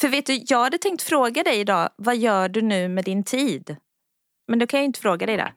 För 0.00 0.08
vet 0.08 0.26
du, 0.26 0.44
jag 0.46 0.58
hade 0.58 0.78
tänkt 0.78 1.02
fråga 1.02 1.42
dig 1.42 1.60
idag, 1.60 1.90
vad 1.96 2.16
gör 2.16 2.48
du 2.48 2.62
nu 2.62 2.88
med 2.88 3.04
din 3.04 3.24
tid? 3.24 3.76
Men 4.48 4.58
då 4.58 4.66
kan 4.66 4.80
jag 4.80 4.84
inte 4.84 5.00
fråga 5.00 5.26
dig 5.26 5.36
det. 5.36 5.52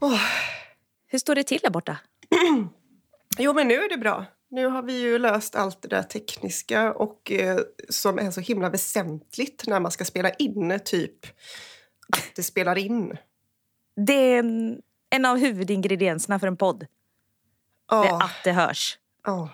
Åh. 0.00 0.20
Hur 1.06 1.18
står 1.18 1.34
det 1.34 1.44
till 1.44 1.60
där 1.62 1.70
borta? 1.70 1.98
Jo, 3.38 3.52
men 3.52 3.68
nu 3.68 3.74
är 3.74 3.88
det 3.88 3.98
bra. 3.98 4.24
Nu 4.50 4.66
har 4.66 4.82
vi 4.82 5.00
ju 5.00 5.18
löst 5.18 5.56
allt 5.56 5.82
det 5.82 5.88
där 5.88 6.02
tekniska 6.02 6.92
och 6.92 7.32
eh, 7.32 7.58
som 7.88 8.18
är 8.18 8.30
så 8.30 8.40
himla 8.40 8.70
väsentligt 8.70 9.64
när 9.66 9.80
man 9.80 9.90
ska 9.90 10.04
spela 10.04 10.30
in, 10.30 10.80
typ 10.84 11.26
att 12.16 12.32
det 12.36 12.42
spelar 12.42 12.78
in. 12.78 13.16
Det 13.96 14.12
är 14.12 14.38
en, 14.38 14.82
en 15.10 15.24
av 15.24 15.36
huvudingredienserna 15.38 16.38
för 16.38 16.46
en 16.46 16.56
podd. 16.56 16.78
Det 16.80 16.86
är 17.94 18.04
Ja, 18.04 18.22
att 18.24 18.44
det 18.44 18.52
hörs. 18.52 18.98
ja, 19.24 19.48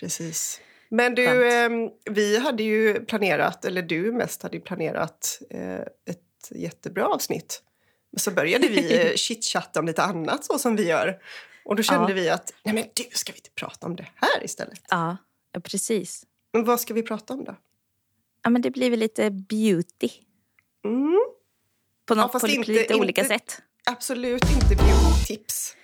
precis. 0.00 0.60
Men 0.88 1.14
du, 1.14 1.52
eh, 1.54 1.70
vi 2.10 2.38
hade 2.38 2.62
ju 2.62 3.04
planerat, 3.04 3.64
eller 3.64 3.82
du 3.82 4.12
mest 4.12 4.42
hade 4.42 4.60
planerat 4.60 5.42
eh, 5.50 5.74
ett 5.80 6.50
jättebra 6.50 7.06
avsnitt. 7.08 7.62
Men 8.10 8.18
så 8.20 8.30
började 8.30 8.68
vi 8.68 9.00
eh, 9.10 9.12
chitchatta 9.16 9.80
om 9.80 9.86
lite 9.86 10.02
annat 10.02 10.44
så 10.44 10.58
som 10.58 10.76
vi 10.76 10.86
gör. 10.88 11.18
Och 11.64 11.76
då 11.76 11.82
kände 11.82 12.08
Ja. 12.10 12.14
vi 12.14 12.28
att, 12.28 12.52
nej 12.62 12.74
men 12.74 12.84
du, 12.94 13.04
ska 13.12 13.32
vi 13.32 13.38
inte 13.38 13.50
prata 13.50 13.86
om 13.86 13.96
det 13.96 14.08
här 14.14 14.44
istället? 14.44 14.80
Ja, 14.88 15.16
ja, 15.52 15.60
precis. 15.60 16.24
Men 16.52 16.64
vad 16.64 16.80
ska 16.80 16.94
vi 16.94 17.02
prata 17.02 17.34
om 17.34 17.44
då? 17.44 17.56
Ja, 18.42 18.50
men 18.50 18.62
det 18.62 18.70
blir 18.70 18.90
väl 18.90 18.98
lite 18.98 19.30
beauty. 19.30 20.08
Mm. 20.84 21.20
På, 22.06 22.14
något, 22.14 22.32
fast 22.32 22.44
på 22.46 22.52
inte- 22.52 22.70
lite 22.72 22.94
olika 22.94 23.20
inte- 23.22 23.34
sätt. 23.34 23.62
Absolut 23.90 24.42
inte 24.50 24.74
beauty-tips. 24.82 25.76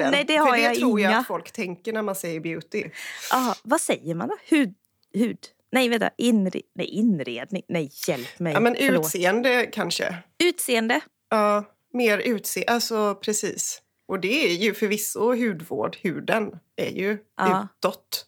Nej, 0.10 0.24
det 0.24 0.36
har 0.36 0.46
För 0.46 0.56
det 0.56 0.62
jag 0.62 0.74
tror 0.74 1.00
jag 1.00 1.10
inga. 1.10 1.18
att 1.18 1.26
folk 1.26 1.52
tänker 1.52 1.92
när 1.92 2.02
man 2.02 2.14
säger 2.14 2.40
beauty. 2.40 2.84
Aha, 3.32 3.54
vad 3.62 3.80
säger 3.80 4.14
man 4.14 4.28
då? 4.28 4.36
Hud? 4.44 4.74
hud. 5.14 5.38
Nej, 5.72 5.88
vänta. 5.88 6.10
Inre, 6.18 6.60
nej, 6.74 6.86
inredning. 6.86 7.62
Nej, 7.68 7.90
hjälp 8.08 8.38
mig. 8.38 8.52
Ja, 8.52 8.60
men 8.60 8.74
Förlåt. 8.78 9.06
utseende 9.06 9.66
kanske. 9.66 10.16
Utseende. 10.44 11.00
Ja, 11.28 11.64
mer 11.92 12.18
utseende. 12.18 12.72
Alltså 12.72 13.14
precis. 13.14 13.82
Och 14.06 14.20
det 14.20 14.44
är 14.50 14.54
ju 14.54 14.74
förvisso 14.74 15.34
hudvård. 15.34 15.96
Huden 16.00 16.58
är 16.76 16.90
ju 16.90 17.18
Ja. 17.36 17.68
utåt. 17.78 18.26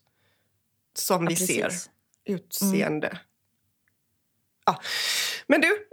Som 0.95 1.23
Ja, 1.25 1.29
vi 1.29 1.37
ser. 1.37 1.63
precis. 1.65 1.91
Utseende. 2.25 3.19
Ja. 4.67 4.81
Men 5.47 5.61
du, 5.61 5.69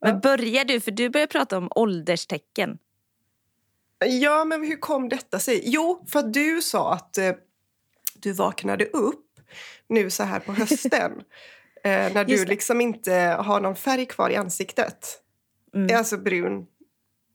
Men 0.00 0.20
börjar 0.20 0.64
du? 0.64 0.80
För 0.80 0.90
du 0.90 1.08
börjar 1.08 1.26
prata 1.26 1.58
om 1.58 1.68
ålderstecken. 1.74 2.78
Ja, 4.04 4.44
men 4.44 4.64
hur 4.64 4.76
kom 4.76 5.08
detta 5.08 5.38
sig? 5.38 5.62
Jo, 5.64 6.04
för 6.08 6.18
att 6.18 6.32
du 6.32 6.62
sa 6.62 6.92
att 6.92 7.18
eh, 7.18 7.32
du 8.14 8.32
vaknade 8.32 8.84
upp 8.84 9.24
nu 9.88 10.10
så 10.10 10.22
här 10.22 10.40
på 10.40 10.52
hösten. 10.52 11.12
eh, 11.84 12.12
när 12.12 12.24
du 12.24 12.44
liksom 12.44 12.80
inte 12.80 13.12
har 13.40 13.60
någon 13.60 13.76
färg 13.76 14.06
kvar 14.06 14.30
i 14.30 14.36
ansiktet. 14.36 15.22
Mm. 15.74 15.96
Alltså 15.98 16.16
brun, 16.16 16.66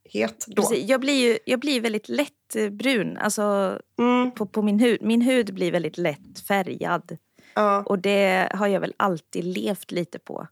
het 0.09 0.45
då. 0.47 0.61
Precis. 0.61 0.89
Jag 0.89 1.01
blir 1.01 1.29
ju 1.29 1.37
jag 1.45 1.59
blir 1.59 1.81
väldigt 1.81 2.09
lätt 2.09 2.55
eh, 2.55 2.69
brun 2.69 3.17
alltså, 3.17 3.79
Mm, 3.99 4.31
på, 4.31 4.45
på 4.45 4.61
min 4.61 4.79
hud. 4.79 5.01
Min 5.01 5.21
hud 5.21 5.53
blir 5.53 5.71
väldigt 5.71 5.97
lätt 5.97 6.39
färgad. 6.47 7.17
ja. 7.53 7.83
Och 7.85 7.99
det 7.99 8.49
har 8.53 8.67
jag 8.67 8.79
väl 8.79 8.93
alltid 8.97 9.43
levt 9.43 9.91
lite 9.91 10.19
på. 10.19 10.47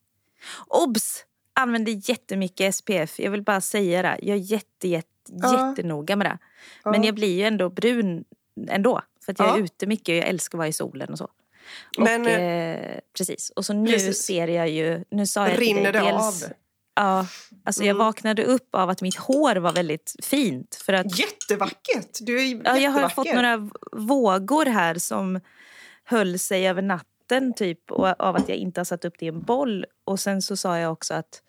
Obs! 0.68 1.26
Använder 1.62 2.10
jättemycket 2.10 2.76
SPF. 2.76 3.20
Jag 3.20 3.32
vill 3.32 3.42
bara 3.44 3.62
säga 3.62 4.02
det. 4.02 4.18
Jag 4.22 4.38
är 4.38 4.42
jätte, 4.42 4.88
jätte, 4.88 5.08
Ja. 5.32 5.70
jättenoga 5.70 6.16
med 6.16 6.28
det. 6.28 6.38
Men 6.84 7.02
Ja. 7.02 7.06
jag 7.08 7.16
blir 7.16 7.36
ju 7.38 7.44
ändå 7.44 7.70
brun 7.70 8.24
ändå. 8.70 9.02
För 9.26 9.32
att 9.32 9.40
jag 9.40 9.48
är 9.56 9.58
Ja. 9.60 9.64
ute 9.64 9.88
mycket 9.88 10.10
och 10.10 10.16
jag 10.16 10.28
älskar 10.28 10.58
att 10.58 10.60
vara 10.60 10.68
i 10.68 10.74
solen 10.74 11.10
och 11.10 11.18
så. 11.18 11.30
Men, 11.98 12.22
och, 12.22 12.28
eh, 12.28 13.00
precis. 13.18 13.50
Och 13.56 13.66
så 13.66 13.74
nu 13.74 13.92
precis. 13.92 14.24
ser 14.24 14.48
jag 14.48 14.70
ju... 14.70 15.04
Nu 15.10 15.26
sa 15.28 15.48
jag 15.50 15.62
Rinner 15.62 15.82
dig 15.84 15.92
det 15.92 16.00
dels, 16.00 16.44
av? 16.44 16.50
Ja, 16.96 17.26
alltså 17.66 17.84
jag 17.84 17.96
Mm. 17.96 18.06
vaknade 18.06 18.44
upp 18.44 18.76
av 18.76 18.90
att 18.90 19.02
mitt 19.02 19.16
hår 19.16 19.56
var 19.56 19.74
väldigt 19.74 20.16
fint. 20.24 20.76
För 20.86 20.94
att 20.94 21.20
Jättevackert! 21.20 22.18
Du 22.22 22.42
är 22.42 22.62
Ja, 22.66 22.78
jag 22.78 22.92
har 22.92 23.10
fått 23.10 23.34
några 23.34 23.70
vågor 23.92 24.66
här 24.66 24.96
som 24.96 25.40
höll 26.04 26.40
sig 26.40 26.68
över 26.68 26.82
natten 26.82 27.54
typ 27.54 27.92
och 27.92 28.22
av 28.22 28.36
att 28.36 28.50
jag 28.50 28.58
inte 28.58 28.80
har 28.80 28.86
satt 28.86 29.06
upp 29.06 29.14
det 29.20 29.26
i 29.26 29.30
en 29.30 29.42
boll. 29.42 29.86
Och 30.06 30.20
sen 30.20 30.42
så 30.42 30.58
sa 30.58 30.78
jag 30.78 30.92
också 30.92 31.14
att 31.14 31.42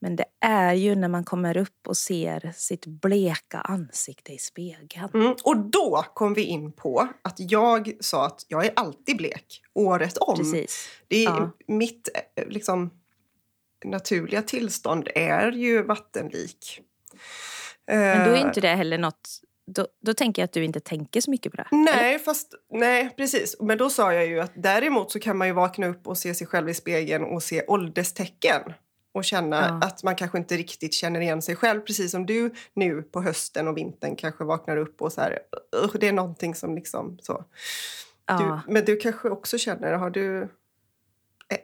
men 0.00 0.16
det 0.16 0.24
är 0.40 0.74
ju 0.74 0.94
när 0.94 1.08
man 1.08 1.24
kommer 1.24 1.56
upp 1.56 1.88
och 1.88 1.96
ser 1.96 2.52
sitt 2.56 2.86
bleka 2.86 3.60
ansikte 3.60 4.32
i 4.32 4.38
spegeln. 4.38 5.08
Mm, 5.14 5.34
och 5.44 5.56
då 5.56 6.04
kom 6.14 6.34
vi 6.34 6.42
in 6.42 6.72
på 6.72 7.08
att 7.22 7.34
jag 7.36 7.92
sa 8.00 8.26
att 8.26 8.44
jag 8.48 8.64
är 8.64 8.72
alltid 8.76 9.16
blek, 9.16 9.62
året 9.74 10.16
om. 10.16 10.36
Precis. 10.36 10.88
Det 11.08 11.24
är 11.24 11.30
Ja. 11.30 11.50
Mitt 11.66 12.08
eh, 12.34 12.46
liksom, 12.48 12.90
naturliga 13.84 14.42
tillstånd 14.42 15.08
är 15.14 15.52
ju 15.52 15.82
vattenlik. 15.82 16.80
Men 17.86 18.28
då 18.28 18.34
är 18.34 18.36
Eh, 18.36 18.46
inte 18.46 18.60
det 18.60 18.68
heller 18.68 18.98
något... 18.98 19.28
Då, 19.66 19.86
då 20.02 20.14
tänker 20.14 20.42
jag 20.42 20.44
att 20.44 20.52
du 20.52 20.64
inte 20.64 20.80
tänker 20.80 21.20
så 21.20 21.30
mycket 21.30 21.52
på 21.52 21.56
det. 21.56 21.68
Nej, 21.70 22.18
fast 22.18 22.54
nej, 22.72 23.10
precis. 23.16 23.56
Men 23.60 23.78
då 23.78 23.90
sa 23.90 24.14
jag 24.14 24.26
ju 24.26 24.40
att 24.40 24.52
däremot 24.54 25.12
så 25.12 25.20
kan 25.20 25.36
man 25.36 25.46
ju 25.46 25.52
vakna 25.52 25.86
upp 25.86 26.06
och 26.06 26.18
se 26.18 26.34
sig 26.34 26.46
själv 26.46 26.68
i 26.68 26.74
spegeln 26.74 27.24
och 27.24 27.42
se 27.42 27.64
ålderstecken 27.66 28.62
och 29.14 29.24
känna 29.24 29.56
Ja. 29.80 29.86
att 29.86 30.02
man 30.02 30.16
kanske 30.16 30.38
inte 30.38 30.56
riktigt 30.56 30.94
känner 30.94 31.20
igen 31.20 31.42
sig 31.42 31.56
själv. 31.56 31.80
Precis 31.80 32.10
som 32.10 32.26
du 32.26 32.50
nu 32.74 33.02
på 33.02 33.22
hösten 33.22 33.68
och 33.68 33.76
vintern 33.76 34.16
kanske 34.16 34.44
vaknar 34.44 34.76
upp 34.76 35.02
och 35.02 35.12
så 35.12 35.20
här, 35.20 35.38
"Ugh, 35.84 35.96
det 36.00 36.08
är 36.08 36.12
någonting 36.12 36.54
som 36.54 36.74
liksom 36.74 37.18
så. 37.22 37.44
Ja. 38.26 38.62
Du, 38.66 38.72
men 38.72 38.84
du 38.84 38.96
kanske 38.96 39.28
också 39.30 39.58
känner, 39.58 39.92
har 39.92 40.10
du... 40.10 40.42
ä- 40.42 40.48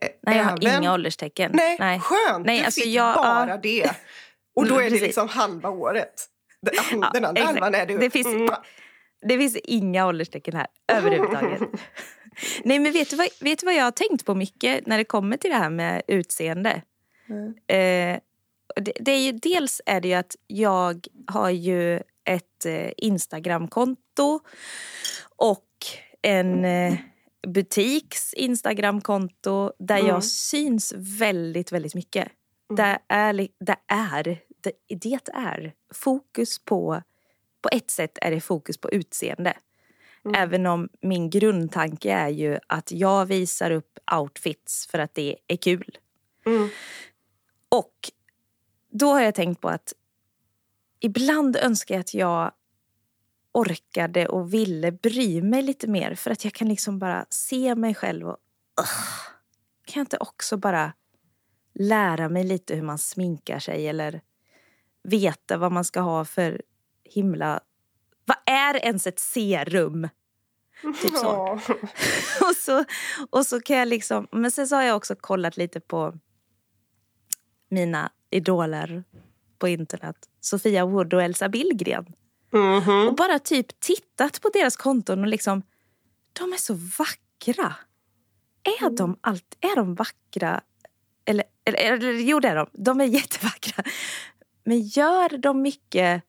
ä- 0.01 0.09
Nej, 0.23 0.37
jag 0.37 0.45
har 0.45 0.59
även- 0.67 0.83
inga 0.83 0.93
ålderstecken. 0.93 1.51
Nej, 1.55 1.77
Nej. 1.81 2.01
skönt! 2.01 2.47
Nej, 2.47 2.59
du 2.59 2.65
alltså 2.65 2.81
fick 2.81 2.95
jag- 2.95 3.15
bara 3.17 3.49
ja. 3.49 3.57
det. 3.57 3.91
Och 4.57 4.67
då 4.67 4.79
är 4.81 4.91
det 4.91 5.01
liksom 5.01 5.29
halva 5.29 5.71
året. 5.71 6.27
Den, 6.63 6.75
Ja, 7.01 7.11
den 7.15 7.25
andra 7.25 7.43
halvan 7.43 7.75
är 7.75 7.87
du. 7.87 7.99
Det 7.99 8.11
finns- 8.11 8.27
Mm. 8.27 8.49
Det 9.29 9.39
finns 9.39 9.57
inga 9.57 10.07
ålderstecken 10.07 10.57
här 10.57 10.67
överhuvudtaget. 10.93 11.61
Nej 12.65 12.79
men 12.79 12.93
vet 12.93 13.11
du, 13.11 13.17
vad, 13.17 13.29
vet 13.41 13.59
du 13.59 13.67
vad 13.67 13.75
jag 13.75 13.85
har 13.85 13.91
tänkt 13.91 14.25
på 14.27 14.35
mycket 14.35 14.87
när 14.87 14.99
det 14.99 15.05
kommer 15.05 15.37
till 15.37 15.51
det 15.51 15.57
här 15.57 15.71
med 15.71 16.03
utseende? 16.09 16.83
Mm. 17.29 17.55
Eh, 17.67 18.21
det, 18.77 18.93
det 19.01 19.13
är 19.13 19.21
ju, 19.21 19.33
dels 19.33 19.81
är 19.87 20.01
det 20.01 20.09
ju 20.09 20.15
att 20.15 20.37
jag 20.47 21.07
har 21.27 21.51
ju 21.51 21.97
ett 22.25 22.67
eh, 22.67 22.91
Instagramkonto 22.97 24.41
och 25.37 25.69
en 26.23 26.65
eh, 26.65 26.95
butiks 27.47 28.35
Instagramkonto 28.35 29.73
där 29.79 29.99
Mm. 29.99 30.07
jag 30.07 30.25
syns 30.25 30.95
väldigt, 30.97 31.73
väldigt 31.73 31.95
mycket. 31.95 32.29
Mm. 32.71 32.77
Det 32.77 32.99
är, 33.15 33.49
det 33.61 33.77
är, 33.87 34.25
det, 34.61 34.73
det 34.89 35.29
är 35.35 35.73
fokus 35.95 36.59
på, 36.59 37.03
på 37.63 37.69
ett 37.73 37.91
sätt 37.91 38.19
är 38.23 38.31
det 38.31 38.41
fokus 38.41 38.79
på 38.79 38.91
utseende. 38.91 39.57
Mm. 40.25 40.43
Även 40.43 40.67
om 40.67 40.89
min 41.01 41.31
grundtanke 41.31 42.13
är 42.13 42.29
ju 42.29 42.59
att 42.67 42.93
jag 42.93 43.27
visar 43.27 43.71
upp 43.71 43.99
outfits 44.13 44.87
för 44.87 44.99
att 44.99 45.15
det 45.15 45.37
är 45.47 45.57
kul. 45.57 45.99
Mm. 46.47 46.69
Och 47.79 48.11
då 48.91 49.13
har 49.13 49.21
jag 49.21 49.35
tänkt 49.35 49.61
på 49.61 49.69
att 49.69 49.93
ibland 51.01 51.57
önskar 51.57 51.95
jag 51.95 52.01
att 52.01 52.15
jag 52.15 52.53
orkade 53.53 54.29
och 54.29 54.55
ville 54.55 54.93
bry 54.93 55.43
mig 55.43 55.63
lite 55.63 55.87
mer 55.87 56.15
för 56.15 56.31
att 56.31 56.45
jag 56.45 56.53
kan 56.53 56.69
liksom 56.69 56.99
bara 56.99 57.27
se 57.31 57.75
mig 57.75 57.95
själv 57.95 58.29
och 58.29 58.37
"Ugh, 58.81 59.27
kan 59.85 60.01
jag 60.01 60.05
inte 60.05 60.17
också 60.17 60.57
bara 60.57 60.93
lära 61.75 62.29
mig 62.29 62.45
lite 62.45 62.75
hur 62.75 62.83
man 62.83 62.99
sminkar 62.99 63.59
sig 63.59 63.89
eller 63.89 64.21
veta 65.03 65.59
vad 65.59 65.73
man 65.73 65.85
ska 65.85 66.01
ha 66.01 66.25
för 66.25 66.63
himla... 67.05 67.61
Vad 68.25 68.37
är 68.47 68.77
ens 68.77 69.07
ett 69.07 69.19
serum? 69.19 70.09
Typ 71.03 71.17
så. 71.17 71.53
Och, 72.41 72.57
så, 72.57 72.85
och 73.31 73.47
så 73.47 73.61
kan 73.61 73.77
jag 73.77 73.89
liksom... 73.89 74.29
Men 74.33 74.51
sen 74.51 74.69
så 74.69 74.77
har 74.77 74.83
jag 74.83 74.97
också 74.97 75.15
kollat 75.17 75.57
lite 75.57 75.81
på 75.81 76.19
mina 77.69 78.11
idoler 78.31 79.05
på 79.59 79.69
internet. 79.69 80.17
Sofia 80.41 80.87
Wood 80.87 81.15
och 81.15 81.23
Elsa 81.23 81.49
Billgren. 81.49 82.07
Mhm. 82.53 83.09
Och 83.09 83.15
bara 83.15 83.39
typ 83.39 83.81
tittat 83.81 84.41
på 84.41 84.49
deras 84.49 84.77
konton 84.77 85.21
och 85.21 85.27
liksom... 85.27 85.63
De 86.33 86.53
är 86.53 86.57
så 86.57 86.75
vackra. 86.75 87.75
Är 88.63 88.97
de 88.97 89.17
allt, 89.21 89.57
är 89.61 89.77
de 89.77 89.95
vackra? 89.95 90.61
Eller, 91.25 91.45
eller, 91.65 91.79
eller 91.79 92.13
jo, 92.13 92.41
det 92.41 92.49
är 92.49 92.57
de. 92.57 92.67
De 92.73 93.01
är 93.01 93.05
jättevackra. 93.19 93.85
Men 94.65 94.81
gör 94.83 95.39
de 95.39 95.63
mycket... 95.63 96.23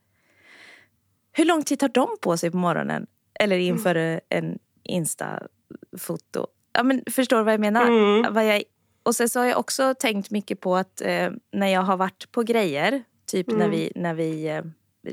Hur 1.31 1.45
lång 1.45 1.63
tid 1.63 1.79
tar 1.79 1.89
de 1.89 2.17
på 2.21 2.37
sig 2.37 2.51
på 2.51 2.57
morgonen? 2.57 3.07
Eller 3.39 3.57
inför 3.57 4.21
en 4.29 4.59
Insta-foto? 4.83 6.47
Ja, 6.73 6.83
men 6.83 7.03
förstår 7.11 7.37
du 7.37 7.43
vad 7.43 7.53
jag 7.53 7.59
menar? 7.59 7.87
Mm. 7.87 8.33
Vad 8.33 8.45
jag, 8.45 8.63
Och 9.07 9.15
sen 9.15 9.29
så 9.29 9.39
har 9.39 9.45
jag 9.45 9.59
också 9.59 9.93
tänkt 9.99 10.31
mycket 10.31 10.59
på 10.59 10.75
att 10.75 11.01
eh, 11.01 11.29
när 11.51 11.67
jag 11.67 11.81
har 11.81 11.97
varit 11.97 12.31
på 12.31 12.43
grejer, 12.43 13.03
typ 13.25 13.47
när 13.47 13.55
Mm. 13.55 13.71
vi, 13.71 13.91
när 13.95 14.13
vi 14.13 14.47
eh, 14.47 14.63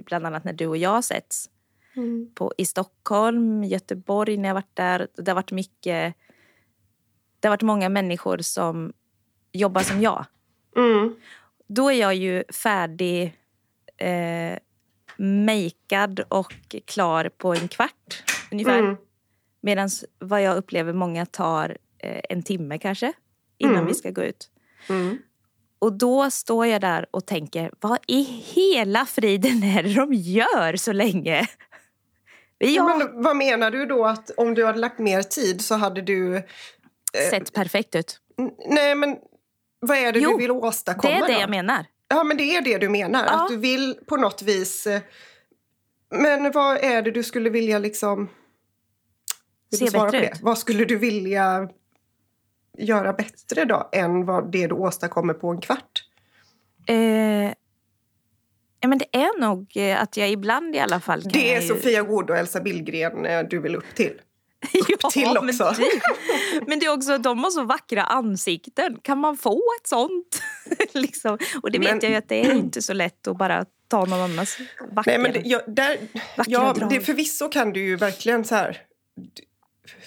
bland 0.05 0.27
annat 0.27 0.45
när 0.45 0.53
du 0.53 0.67
och 0.67 0.77
jag 0.77 1.05
setts 1.05 1.51
Mm. 1.97 2.31
på, 2.35 2.53
i 2.59 2.65
Stockholm, 2.67 3.65
Göteborg 3.65 4.37
när 4.37 4.49
jag 4.49 4.55
varit 4.55 4.77
där. 4.77 5.09
Det 5.17 5.31
har 5.31 5.35
varit 5.35 5.53
mycket, 5.53 6.15
det 7.41 7.49
har 7.49 7.53
varit 7.53 7.63
många 7.63 7.89
människor 7.89 8.39
som 8.39 8.93
jobbar 9.53 9.83
som 9.83 10.01
jag. 10.01 10.25
Mm. 10.77 11.17
Då 11.67 11.91
är 11.91 12.01
jag 12.01 12.15
ju 12.15 12.45
färdig 12.53 13.39
eh, 13.97 14.59
makead 15.19 16.21
och 16.29 16.55
klar 16.85 17.29
på 17.37 17.55
en 17.55 17.69
kvart 17.69 18.23
ungefär. 18.53 18.79
Mm. 18.79 18.97
Medan 19.61 19.89
vad 20.19 20.43
jag 20.43 20.57
upplever 20.57 20.93
många 20.93 21.27
tar 21.27 21.79
eh, 21.99 22.21
en 22.29 22.43
timme 22.43 22.79
kanske 22.79 23.13
innan 23.59 23.75
Mm. 23.75 23.87
vi 23.87 23.95
ska 23.95 24.11
gå 24.11 24.23
ut. 24.23 24.51
Mm. 24.89 25.19
Och 25.79 25.93
då 25.93 26.31
står 26.31 26.67
jag 26.67 26.81
där 26.81 27.07
och 27.11 27.27
tänker, 27.27 27.71
vad 27.81 27.99
i 28.07 28.23
hela 28.55 29.07
friden 29.07 29.63
är 29.63 29.83
det 29.83 29.95
de 29.95 30.13
gör 30.15 30.77
så 30.77 30.93
länge? 30.93 31.47
Har 32.61 32.99
Men 32.99 33.23
vad 33.23 33.37
menar 33.37 33.71
du 33.71 33.87
då 33.87 34.05
att 34.05 34.31
om 34.37 34.55
du 34.55 34.67
hade 34.67 34.79
lagt 34.79 34.99
mer 34.99 35.23
tid 35.23 35.61
så 35.61 35.75
hade 35.75 36.03
du... 36.03 36.43
sett 37.31 37.53
perfekt 37.53 37.95
ut. 37.95 38.21
Nej, 38.69 38.95
men 38.95 39.17
vad 39.81 39.99
är 39.99 40.13
det 40.13 40.19
Jo, 40.19 40.31
du 40.31 40.37
vill 40.37 40.47
Det 40.49 40.53
åstadkomma 40.53 41.15
är 41.15 41.27
det 41.27 41.35
då? 41.35 41.41
jag 41.41 41.51
menar. 41.51 41.87
Ja, 42.09 42.25
men 42.25 42.37
det 42.37 42.57
är 42.57 42.63
det 42.63 42.79
du 42.79 42.89
menar. 42.89 43.25
Ja. 43.25 43.31
Att 43.45 43.49
du 43.49 43.57
vill 43.57 43.95
på 44.07 44.17
något 44.17 44.43
vis... 44.43 44.87
eh, 44.87 45.01
Men 46.11 46.53
vad 46.53 46.77
är 46.85 47.03
det 47.03 47.11
du 47.11 47.23
skulle 47.23 47.51
vilja 47.51 47.79
liksom... 47.79 48.29
Vill 49.71 49.79
Se 49.91 49.99
bättre 49.99 50.07
ut. 50.27 50.33
det? 50.33 50.39
Vad 50.43 50.59
skulle 50.59 50.85
du 50.85 50.97
vilja 50.97 51.69
göra 52.79 53.13
bättre 53.13 53.65
då 53.65 53.89
än 53.93 54.25
vad 54.25 54.53
det 54.53 54.67
du 54.67 54.75
åstadkommer 54.75 55.35
på 55.35 55.49
en 55.49 55.61
kvart? 55.61 56.05
Eh, 56.87 56.97
ja, 58.81 58.89
men 58.89 58.99
det 58.99 59.17
är 59.17 59.41
nog 59.41 59.73
eh, 59.77 60.03
att 60.03 60.17
jag 60.17 60.31
ibland 60.31 60.77
i 60.77 60.79
alla 60.79 61.01
fall 61.01 61.23
kan 61.23 61.33
Det 61.33 61.55
är 61.55 61.61
ju... 61.61 61.69
Sofia 61.69 62.03
Wood 62.03 62.31
och 62.31 62.37
Elsa 62.37 62.61
Billgren 62.61 63.27
eh, 63.27 63.43
du 63.51 63.59
vill 63.61 63.77
upp 63.77 63.95
till. 63.95 64.21
ja, 65.01 65.11
till 65.11 65.29
Men, 65.35 65.49
också. 65.49 65.75
typ. 65.75 66.03
men 66.67 66.79
det 66.79 66.87
är 66.87 66.93
också 66.93 67.19
de 67.19 67.45
har 67.45 67.51
så 67.51 67.65
vackra 67.65 68.03
ansikten. 68.03 68.99
Kan 69.03 69.19
man 69.19 69.37
få 69.37 69.63
ett 69.81 69.87
sånt? 69.87 70.43
liksom. 70.93 71.39
Och 71.63 71.71
det 71.71 71.79
vet 71.79 71.89
Men- 71.91 71.99
jag 72.03 72.11
ju 72.11 72.17
att 72.17 72.29
det 72.29 72.47
är 72.47 72.55
inte 72.55 72.83
så 72.83 72.93
lätt 72.93 73.27
att 73.27 73.37
bara 73.37 73.65
ta 73.89 74.05
någon 74.05 74.21
annans 74.21 74.59
vackra. 74.93 75.13
Nej, 75.13 75.19
men 75.19 75.33
det, 75.33 75.43
ja, 75.45 75.61
där, 75.67 75.97
Vackra 76.37 76.53
ja, 76.53 76.73
drag. 76.73 76.91
det, 76.91 77.01
förvisso 77.01 77.49
kan 77.49 77.73
du 77.73 77.81
ju 77.81 77.97
verkligen 77.97 78.45
så 78.45 78.55
här 78.55 78.83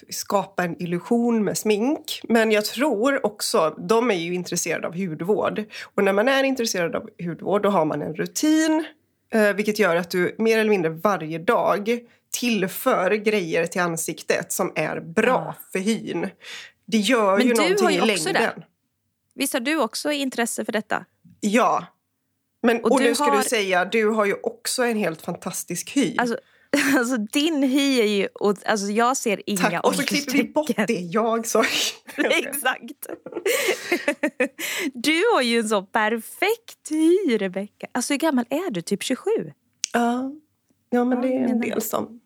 skapa 0.09 0.63
en 0.63 0.81
illusion 0.81 1.43
med 1.43 1.57
smink. 1.57 2.21
Men 2.23 2.51
jag 2.51 2.65
tror 2.65 3.25
också, 3.25 3.75
de 3.89 4.11
är 4.11 4.15
ju 4.15 4.33
intresserade 4.33 4.87
av 4.87 4.95
hudvård. 4.97 5.63
Och 5.95 6.03
när 6.03 6.13
man 6.13 6.27
är 6.27 6.43
intresserad 6.43 6.95
av 6.95 7.09
hudvård 7.25 7.61
då 7.63 7.69
har 7.69 7.85
man 7.85 8.01
en 8.01 8.15
rutin. 8.15 8.85
Eh, 9.33 9.53
vilket 9.53 9.79
gör 9.79 9.95
att 9.95 10.09
du 10.11 10.35
mer 10.37 10.57
eller 10.59 10.69
mindre 10.69 10.89
varje 10.89 11.39
dag 11.39 11.99
tillför 12.39 13.11
grejer 13.11 13.65
till 13.67 13.81
ansiktet 13.81 14.51
som 14.51 14.71
är 14.75 14.99
bra 14.99 15.55
Ja. 15.57 15.63
för 15.71 15.79
hyn. 15.79 16.29
Det 16.85 16.97
gör 16.97 17.37
Men 17.37 17.47
ju 17.47 17.53
någonting 17.53 17.89
ju 17.89 17.95
i 18.03 18.05
längden. 18.05 18.63
Visst 19.35 19.53
har 19.53 19.59
du 19.59 19.81
också 19.81 20.11
intresse 20.11 20.65
för 20.65 20.71
detta? 20.71 21.05
Ja. 21.39 21.85
Men, 22.63 22.83
Och 22.83 22.91
och, 22.91 22.99
du 22.99 23.05
nu 23.05 23.15
ska 23.15 23.23
har- 23.23 23.37
du 23.37 23.43
säga, 23.43 23.85
du 23.85 24.05
har 24.09 24.25
ju 24.25 24.33
också 24.43 24.83
en 24.83 24.97
helt 24.97 25.21
fantastisk 25.21 25.95
hy. 25.95 26.15
Alltså, 26.17 26.37
alltså 26.97 27.17
din 27.17 27.63
hy 27.63 27.99
är 27.99 28.05
ju... 28.05 28.27
Och, 28.27 28.57
alltså 28.65 28.87
jag 28.87 29.17
ser 29.17 29.41
inga 29.45 29.57
Tack. 29.57 29.85
Och 29.85 29.95
så 29.95 30.03
klipper 30.03 30.31
vi 30.31 30.43
bort 30.43 30.71
det 30.87 30.99
jag 30.99 31.47
sa. 31.47 31.63
Exakt. 32.15 33.07
Du 34.93 35.23
har 35.33 35.41
ju 35.41 35.59
en 35.59 35.69
så 35.69 35.81
perfekt 35.81 36.89
hy, 36.89 37.37
Rebecka. 37.37 37.87
Alltså 37.91 38.13
hur 38.13 38.19
gammal 38.19 38.45
är 38.49 38.71
du? 38.71 38.81
Typ 38.81 39.03
27? 39.03 39.29
Ja. 39.93 40.31
ja, 40.89 41.05
men 41.05 41.21
det 41.21 41.27
är 41.27 41.47
en 41.47 41.61
del 41.61 41.81
som 41.81 42.21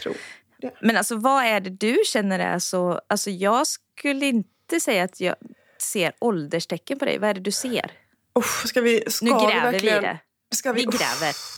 tror 0.00 0.16
det. 0.60 0.74
Men 0.80 0.96
alltså 0.96 1.16
vad 1.16 1.44
är 1.44 1.60
det 1.60 1.70
du 1.70 1.98
känner 2.06 2.38
är 2.38 2.58
så... 2.58 3.00
Alltså 3.08 3.30
jag 3.30 3.66
skulle 3.66 4.26
inte 4.26 4.80
säga 4.80 5.04
att 5.04 5.20
jag 5.20 5.34
ser 5.78 6.12
ålderstecken 6.18 6.98
på 6.98 7.04
dig. 7.04 7.18
Vad 7.18 7.30
är 7.30 7.34
det 7.34 7.40
du 7.40 7.52
ser? 7.52 7.92
Uff, 8.34 8.66
ska 8.66 8.80
vi, 8.80 9.04
ska 9.10 9.24
Nu 9.24 9.30
gräver 9.30 9.66
vi 9.66 9.72
verkligen, 9.72 10.04
i 10.04 10.06
det. 10.06 10.18
Ska 10.50 10.72
vi, 10.72 10.80
Vi 10.80 10.86
gräver. 10.86 11.57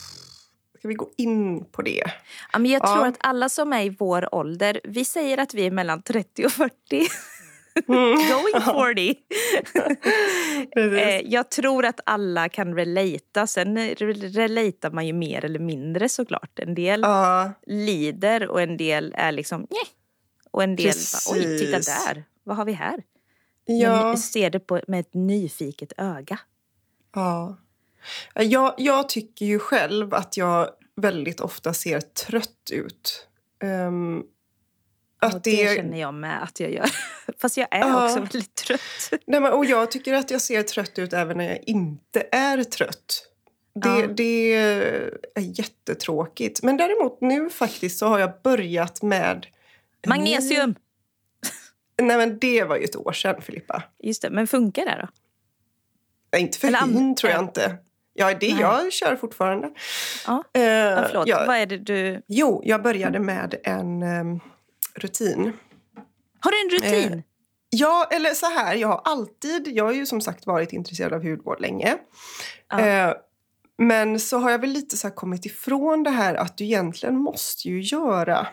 Ska 0.80 0.88
vi 0.88 0.94
gå 0.94 1.08
in 1.16 1.64
på 1.64 1.82
det? 1.82 2.02
Ja, 2.52 2.58
men 2.58 2.70
jag 2.70 2.82
Ja. 2.82 2.94
tror 2.94 3.06
att 3.06 3.16
alla 3.20 3.48
som 3.48 3.72
är 3.72 3.82
i 3.84 3.96
vår 3.98 4.34
ålder, 4.34 4.80
vi 4.84 5.04
säger 5.04 5.38
att 5.38 5.54
vi 5.54 5.66
är 5.66 5.70
mellan 5.70 6.02
30 6.02 6.44
och 6.46 6.52
40. 6.52 6.72
Mm. 7.88 8.10
Going 8.28 8.64
40. 8.94 9.14
Precis. 10.74 10.92
Eh, 10.98 11.20
jag 11.32 11.50
tror 11.50 11.84
att 11.86 12.00
alla 12.06 12.48
kan 12.48 12.74
relata. 12.74 13.46
Sen 13.46 13.78
re- 13.78 14.28
relatar 14.32 14.90
man 14.90 15.06
ju 15.06 15.12
mer 15.12 15.44
eller 15.44 15.58
mindre 15.58 16.08
såklart. 16.08 16.58
En 16.58 16.74
del 16.74 17.00
Ja, 17.00 17.52
lider 17.66 18.48
och 18.48 18.62
en 18.62 18.76
del 18.76 19.14
är 19.16 19.32
liksom 19.32 19.60
Njeh. 19.60 19.88
Och 20.50 20.62
en 20.62 20.76
del 20.76 20.92
bara, 21.12 21.34
oj, 21.36 21.58
titta 21.58 21.78
där. 21.78 22.24
Vad 22.44 22.56
har 22.56 22.64
vi 22.64 22.72
här? 22.72 23.02
ja, 23.64 24.04
Men 24.06 24.18
ser 24.18 24.50
det 24.50 24.60
på, 24.60 24.80
med 24.88 25.00
ett 25.00 25.14
nyfiket 25.14 25.92
öga. 25.96 26.38
ja. 27.14 27.56
Jag, 28.34 28.74
jag 28.78 29.08
tycker 29.08 29.46
ju 29.46 29.58
själv 29.58 30.14
att 30.14 30.36
jag 30.36 30.68
väldigt 30.96 31.40
ofta 31.40 31.72
ser 31.74 32.00
trött 32.00 32.70
ut. 32.72 33.28
Ehm, 33.62 34.22
att 35.22 35.34
och 35.34 35.40
det 35.42 35.68
det, 35.68 35.76
känner 35.76 36.00
jag 36.00 36.14
med 36.14 36.42
att 36.42 36.60
jag 36.60 36.70
gör. 36.72 36.90
Fast 37.38 37.56
jag 37.56 37.68
är 37.70 37.78
Ja. 37.80 38.04
också 38.04 38.20
väldigt 38.20 38.54
trött. 38.54 38.80
Nej, 39.26 39.40
men, 39.40 39.52
och 39.52 39.64
jag 39.64 39.90
tycker 39.90 40.14
att 40.14 40.30
jag 40.30 40.40
ser 40.40 40.62
trött 40.62 40.98
ut 40.98 41.12
även 41.12 41.36
när 41.36 41.48
jag 41.48 41.58
inte 41.66 42.26
är 42.32 42.64
trött. 42.64 43.26
Det, 43.74 43.88
Ja. 43.88 44.06
det 44.06 44.52
är 45.34 45.40
jättetråkigt. 45.40 46.62
Men 46.62 46.76
däremot 46.76 47.20
nu 47.20 47.50
faktiskt 47.50 47.98
så 47.98 48.06
har 48.06 48.18
jag 48.18 48.32
börjat 48.42 49.02
med... 49.02 49.46
Magnesium! 50.06 50.70
Ny... 50.70 50.74
Nej 52.06 52.16
men 52.16 52.38
det 52.38 52.64
var 52.64 52.76
ju 52.76 52.84
ett 52.84 52.96
år 52.96 53.12
sedan 53.12 53.42
Filippa. 53.42 53.82
Just 54.02 54.22
det, 54.22 54.30
men 54.30 54.46
funkar 54.46 54.84
det 54.84 54.98
då? 55.02 55.08
Nej, 56.32 56.42
inte 56.42 56.58
för 56.58 56.68
Eller 56.68 56.78
hyn 56.78 57.14
tror 57.14 57.32
jag 57.32 57.42
inte. 57.44 57.76
Ja, 58.20 58.34
det 58.40 58.52
Nej. 58.52 58.60
jag 58.60 58.92
kör 58.92 59.16
fortfarande. 59.16 59.70
Ja. 60.26 60.44
Eh, 60.52 60.62
Ja, 60.62 61.04
förlåt, 61.08 61.28
ja. 61.28 61.44
vad 61.46 61.56
är 61.56 61.66
det 61.66 61.76
du... 61.78 62.22
Jo, 62.28 62.62
jag 62.64 62.82
började 62.82 63.18
med 63.18 63.54
en 63.64 64.02
em, 64.02 64.40
rutin. 64.94 65.52
Har 66.40 66.50
du 66.50 66.60
en 66.60 66.80
rutin? 66.80 67.12
Eh, 67.12 67.20
Ja, 67.72 68.08
eller 68.10 68.34
så 68.34 68.46
här, 68.46 68.74
jag 68.74 68.88
har 68.88 69.00
alltid, 69.04 69.68
jag 69.68 69.84
har 69.84 69.92
ju 69.92 70.06
som 70.06 70.20
sagt 70.20 70.46
varit 70.46 70.72
intresserad 70.72 71.12
av 71.12 71.22
hudvård 71.22 71.60
länge. 71.60 71.96
Ja. 72.68 72.80
Eh, 72.80 73.14
men 73.78 74.20
så 74.20 74.38
har 74.38 74.50
jag 74.50 74.58
väl 74.58 74.70
lite 74.70 74.96
så 74.96 75.10
kommit 75.10 75.46
ifrån 75.46 76.02
det 76.02 76.10
här 76.10 76.34
att 76.34 76.56
du 76.56 76.64
egentligen 76.64 77.16
måste 77.16 77.68
ju 77.68 77.80
göra 77.80 78.46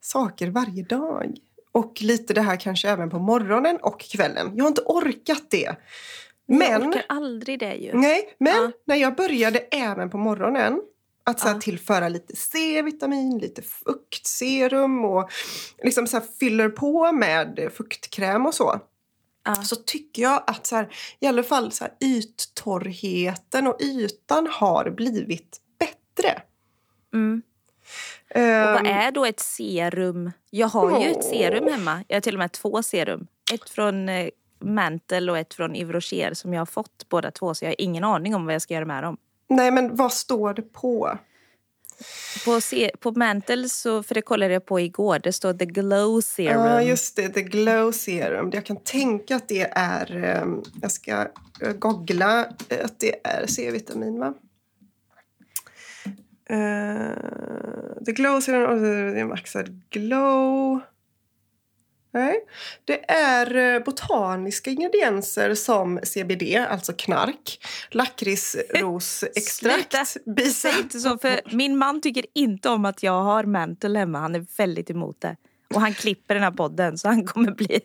saker 0.00 0.50
varje 0.50 0.82
dag. 0.82 1.34
Och 1.72 2.02
lite 2.02 2.34
det 2.34 2.40
här 2.40 2.56
kanske 2.56 2.88
även 2.88 3.10
på 3.10 3.18
morgonen 3.18 3.76
och 3.82 4.00
kvällen. 4.00 4.52
Jag 4.54 4.64
har 4.64 4.68
inte 4.68 4.82
orkat 4.84 5.50
det. 5.50 5.76
Jag 6.46 6.58
Men, 6.58 6.88
orkar 6.88 7.04
aldrig 7.08 7.58
det 7.58 7.74
ju. 7.74 7.90
nej, 7.94 8.34
men 8.38 8.54
Ja. 8.54 8.70
när 8.86 8.96
jag 8.96 9.16
började 9.16 9.58
även 9.58 10.10
på 10.10 10.18
morgonen 10.18 10.80
att 11.24 11.40
så 11.40 11.46
här, 11.48 11.54
Ja. 11.54 11.60
tillföra 11.60 12.08
lite 12.08 12.36
C-vitamin, 12.36 13.38
lite 13.38 13.62
fuktserum 13.62 15.04
och 15.04 15.30
liksom 15.82 16.06
så 16.06 16.16
här, 16.18 16.24
fyller 16.40 16.68
på 16.68 17.12
med 17.12 17.70
fuktkräm 17.74 18.46
och 18.46 18.54
så 18.54 18.80
Ja. 19.46 19.54
så 19.54 19.76
tycker 19.76 20.22
jag 20.22 20.44
att 20.46 20.66
så 20.66 20.76
här, 20.76 20.94
i 21.20 21.26
alla 21.26 21.42
fall 21.42 21.72
så 21.72 21.84
här, 21.84 21.92
yttorrheten 22.00 23.66
och 23.66 23.80
ytan 23.82 24.46
har 24.50 24.90
blivit 24.90 25.60
bättre. 25.78 26.42
Mm. 27.14 27.42
Och 28.34 28.40
vad 28.40 28.76
Ehm, 28.76 28.86
är 28.86 29.10
då 29.12 29.24
ett 29.24 29.40
serum? 29.40 30.30
Jag 30.50 30.66
har 30.68 31.00
ju 31.04 31.10
ett 31.10 31.16
Åh. 31.16 31.30
serum 31.30 31.72
hemma. 31.72 32.04
Jag 32.08 32.16
har 32.16 32.20
till 32.20 32.34
och 32.34 32.38
med 32.38 32.52
två 32.52 32.82
serum. 32.82 33.26
Ett 33.52 33.70
från 33.70 34.08
eh, 34.08 34.28
Mantle 34.64 35.30
och 35.32 35.38
ett 35.38 35.54
från 35.54 35.76
Yves 35.76 35.94
Rocher 35.94 36.34
som 36.34 36.52
jag 36.52 36.60
har 36.60 36.66
fått 36.66 37.08
båda 37.08 37.30
två. 37.30 37.54
Så 37.54 37.64
jag 37.64 37.70
har 37.70 37.80
ingen 37.80 38.04
aning 38.04 38.34
om 38.34 38.44
vad 38.46 38.54
jag 38.54 38.62
ska 38.62 38.74
göra 38.74 38.84
med 38.84 39.02
dem. 39.02 39.16
Nej, 39.48 39.70
men 39.70 39.96
vad 39.96 40.12
står 40.12 40.54
det 40.54 40.62
på? 40.62 41.18
På, 42.44 42.60
se- 42.60 42.90
på 43.00 43.10
Mantle, 43.12 43.68
så, 43.68 44.02
för 44.02 44.14
det 44.14 44.22
kollade 44.22 44.52
jag 44.52 44.66
på 44.66 44.80
igår, 44.80 45.18
det 45.18 45.32
står 45.32 45.52
The 45.54 45.64
Glow 45.66 46.20
Serum. 46.20 46.60
Ja, 46.60 46.82
just 46.82 47.16
det. 47.16 47.28
The 47.28 47.42
Glow 47.42 47.92
Serum. 47.92 48.50
Jag 48.52 48.64
kan 48.66 48.76
tänka 48.76 49.36
att 49.36 49.48
det 49.48 49.70
är... 49.74 50.16
ehm, 50.24 50.62
jag 50.82 50.92
ska 50.92 51.10
eh, 51.60 51.72
googla 51.78 52.40
eh, 52.68 52.84
att 52.84 53.00
det 53.00 53.26
är 53.26 53.46
C-vitamin, 53.46 54.18
va? 54.18 54.34
Eh, 56.48 58.04
the 58.06 58.12
Glow 58.12 58.40
Serum. 58.40 58.82
det 58.82 59.20
är 59.20 59.24
maxad 59.24 59.80
glow. 59.90 60.80
Nej. 62.14 62.40
Det 62.84 63.10
är 63.10 63.56
eh, 63.56 63.78
botaniska 63.82 64.70
ingredienser 64.70 65.54
som 65.54 66.00
CBD, 66.02 66.56
alltså 66.68 66.92
knark, 66.92 67.58
lakritsrosextrakt, 67.90 69.96
Säg 70.06 70.22
bisat 70.34 70.78
inte 70.78 71.00
så, 71.00 71.18
för 71.18 71.56
min 71.56 71.76
man 71.76 72.00
tycker 72.00 72.24
inte 72.34 72.68
om 72.68 72.84
att 72.84 73.02
jag 73.02 73.22
har 73.22 73.44
Mantle 73.44 73.98
hemma. 73.98 74.18
Han 74.18 74.34
är 74.34 74.46
väldigt 74.56 74.90
emot 74.90 75.20
det. 75.20 75.36
Och 75.74 75.80
han 75.80 75.94
klipper 75.94 76.34
den 76.34 76.44
här 76.44 76.50
podden 76.50 76.98
så 76.98 77.08
han 77.08 77.26
kommer 77.26 77.52
bli... 77.52 77.80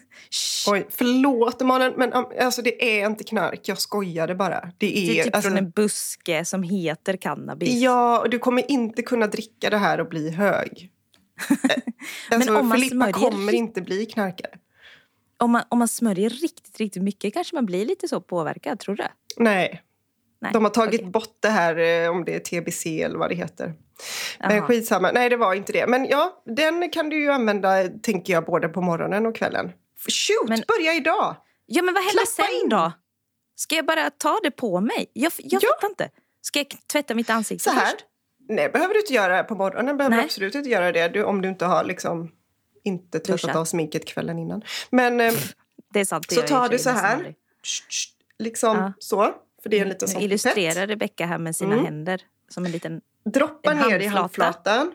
Oj, 0.68 0.86
förlåt 0.90 1.62
Emanuel, 1.62 1.92
men 1.96 2.12
um, 2.12 2.24
alltså, 2.40 2.62
det 2.62 3.00
är 3.00 3.06
inte 3.06 3.24
knark. 3.24 3.60
Jag 3.62 3.78
skojade 3.78 4.34
bara. 4.34 4.72
Det 4.78 4.98
är, 4.98 5.06
Det 5.06 5.20
är 5.20 5.24
typ 5.24 5.34
alltså, 5.34 5.50
från 5.50 5.58
en 5.58 5.70
buske 5.70 6.44
som 6.44 6.62
heter 6.62 7.16
cannabis. 7.16 7.80
Ja, 7.80 8.20
och 8.20 8.30
du 8.30 8.38
kommer 8.38 8.70
inte 8.70 9.02
kunna 9.02 9.26
dricka 9.26 9.70
det 9.70 9.78
här 9.78 10.00
och 10.00 10.08
bli 10.08 10.30
hög. 10.30 10.90
Alltså, 12.30 12.58
om 12.58 12.68
man 12.68 12.78
Filippa 12.78 12.94
smörjer 12.94 13.12
kommer 13.12 13.52
inte 13.54 13.80
bli 13.82 14.06
knarkare. 14.06 14.50
Om, 15.38 15.50
man, 15.50 15.62
om 15.68 15.78
man 15.78 15.88
smörjer 15.88 16.30
riktigt, 16.30 16.78
riktigt 16.78 17.02
mycket 17.02 17.34
kanske 17.34 17.54
man 17.54 17.66
blir 17.66 17.86
lite 17.86 18.08
så 18.08 18.20
påverkad, 18.20 18.78
tror 18.78 18.96
du? 18.96 19.04
Nej, 19.36 19.82
Nej. 20.40 20.52
de 20.52 20.64
har 20.64 20.70
tagit 20.70 21.00
okej. 21.00 21.10
bort 21.10 21.36
det 21.40 21.48
här 21.48 21.76
eh, 22.04 22.10
om 22.10 22.24
det 22.24 22.34
är 22.34 22.38
TBC 22.60 22.86
eller 23.02 23.18
vad 23.18 23.30
det 23.30 23.34
heter. 23.34 23.74
Men 24.40 24.62
skitsamma. 24.62 25.10
Nej, 25.12 25.28
det 25.30 25.36
var 25.36 25.54
inte 25.54 25.72
det. 25.72 25.86
Men 25.86 26.06
ja, 26.06 26.42
den 26.56 26.90
kan 26.90 27.08
du 27.08 27.20
ju 27.22 27.30
använda, 27.30 27.88
tänker 28.02 28.32
jag, 28.32 28.44
både 28.44 28.68
på 28.68 28.80
morgonen 28.80 29.26
och 29.26 29.36
kvällen. 29.36 29.72
Shoot, 30.08 30.48
Men- 30.48 30.62
börja 30.68 30.94
idag! 30.94 31.36
Ja, 31.66 31.82
men 31.82 31.94
vad 31.94 32.02
händer 32.04 32.26
sen 32.26 32.44
in. 32.62 32.68
då? 32.68 32.92
Ska 33.56 33.74
jag 33.74 33.86
bara 33.86 34.10
ta 34.10 34.38
det 34.42 34.50
på 34.50 34.80
mig? 34.80 35.10
Jag, 35.12 35.32
jag 35.38 35.62
Ja. 35.62 35.68
fattar 35.74 35.88
inte. 35.88 36.08
Ska 36.40 36.58
jag 36.58 36.66
tvätta 36.92 37.14
mitt 37.14 37.30
ansikte 37.30 37.64
Så 37.64 37.70
här. 37.70 37.86
först? 37.86 38.04
Nej, 38.48 38.68
behöver 38.68 38.94
du 38.94 39.00
inte 39.00 39.12
göra 39.14 39.44
på 39.44 39.54
morgonen. 39.54 39.96
behöver 39.96 40.16
Nej. 40.16 40.22
du 40.24 40.26
absolut 40.26 40.54
inte 40.54 40.68
göra 40.70 40.92
det 40.92 41.08
du, 41.08 41.24
om 41.24 41.42
du 41.42 41.48
inte 41.48 41.64
har 41.64 41.84
liksom 41.84 42.32
inte 42.82 43.18
tvättat 43.20 43.56
av 43.56 43.64
sminket 43.64 44.04
kvällen 44.04 44.38
innan. 44.38 44.62
Men 44.90 45.20
eh, 45.20 45.34
Det 45.92 46.00
är 46.00 46.04
sant. 46.04 46.28
det 46.28 46.34
så 46.34 46.42
tar 46.42 46.68
du 46.68 46.78
så 46.78 46.90
här. 46.90 47.34
liksom 48.38 48.76
Ja. 48.76 48.92
så. 48.98 49.34
För 49.62 49.70
det 49.70 49.78
är 49.78 49.82
en 49.82 49.88
liten 49.88 50.06
Nu 50.06 50.12
sån 50.12 50.22
illustrerar. 50.22 50.86
Rebecka 50.86 51.26
här 51.26 51.38
med 51.38 51.56
sina 51.56 51.72
Mm. 51.72 51.84
händer 51.84 52.20
som 52.48 52.64
en 52.64 52.70
liten... 52.70 53.00
Droppa 53.24 53.70
en 53.70 53.76
ner 53.78 53.98
i 54.00 54.06
handflata. 54.06 54.70
handflatan. 54.70 54.92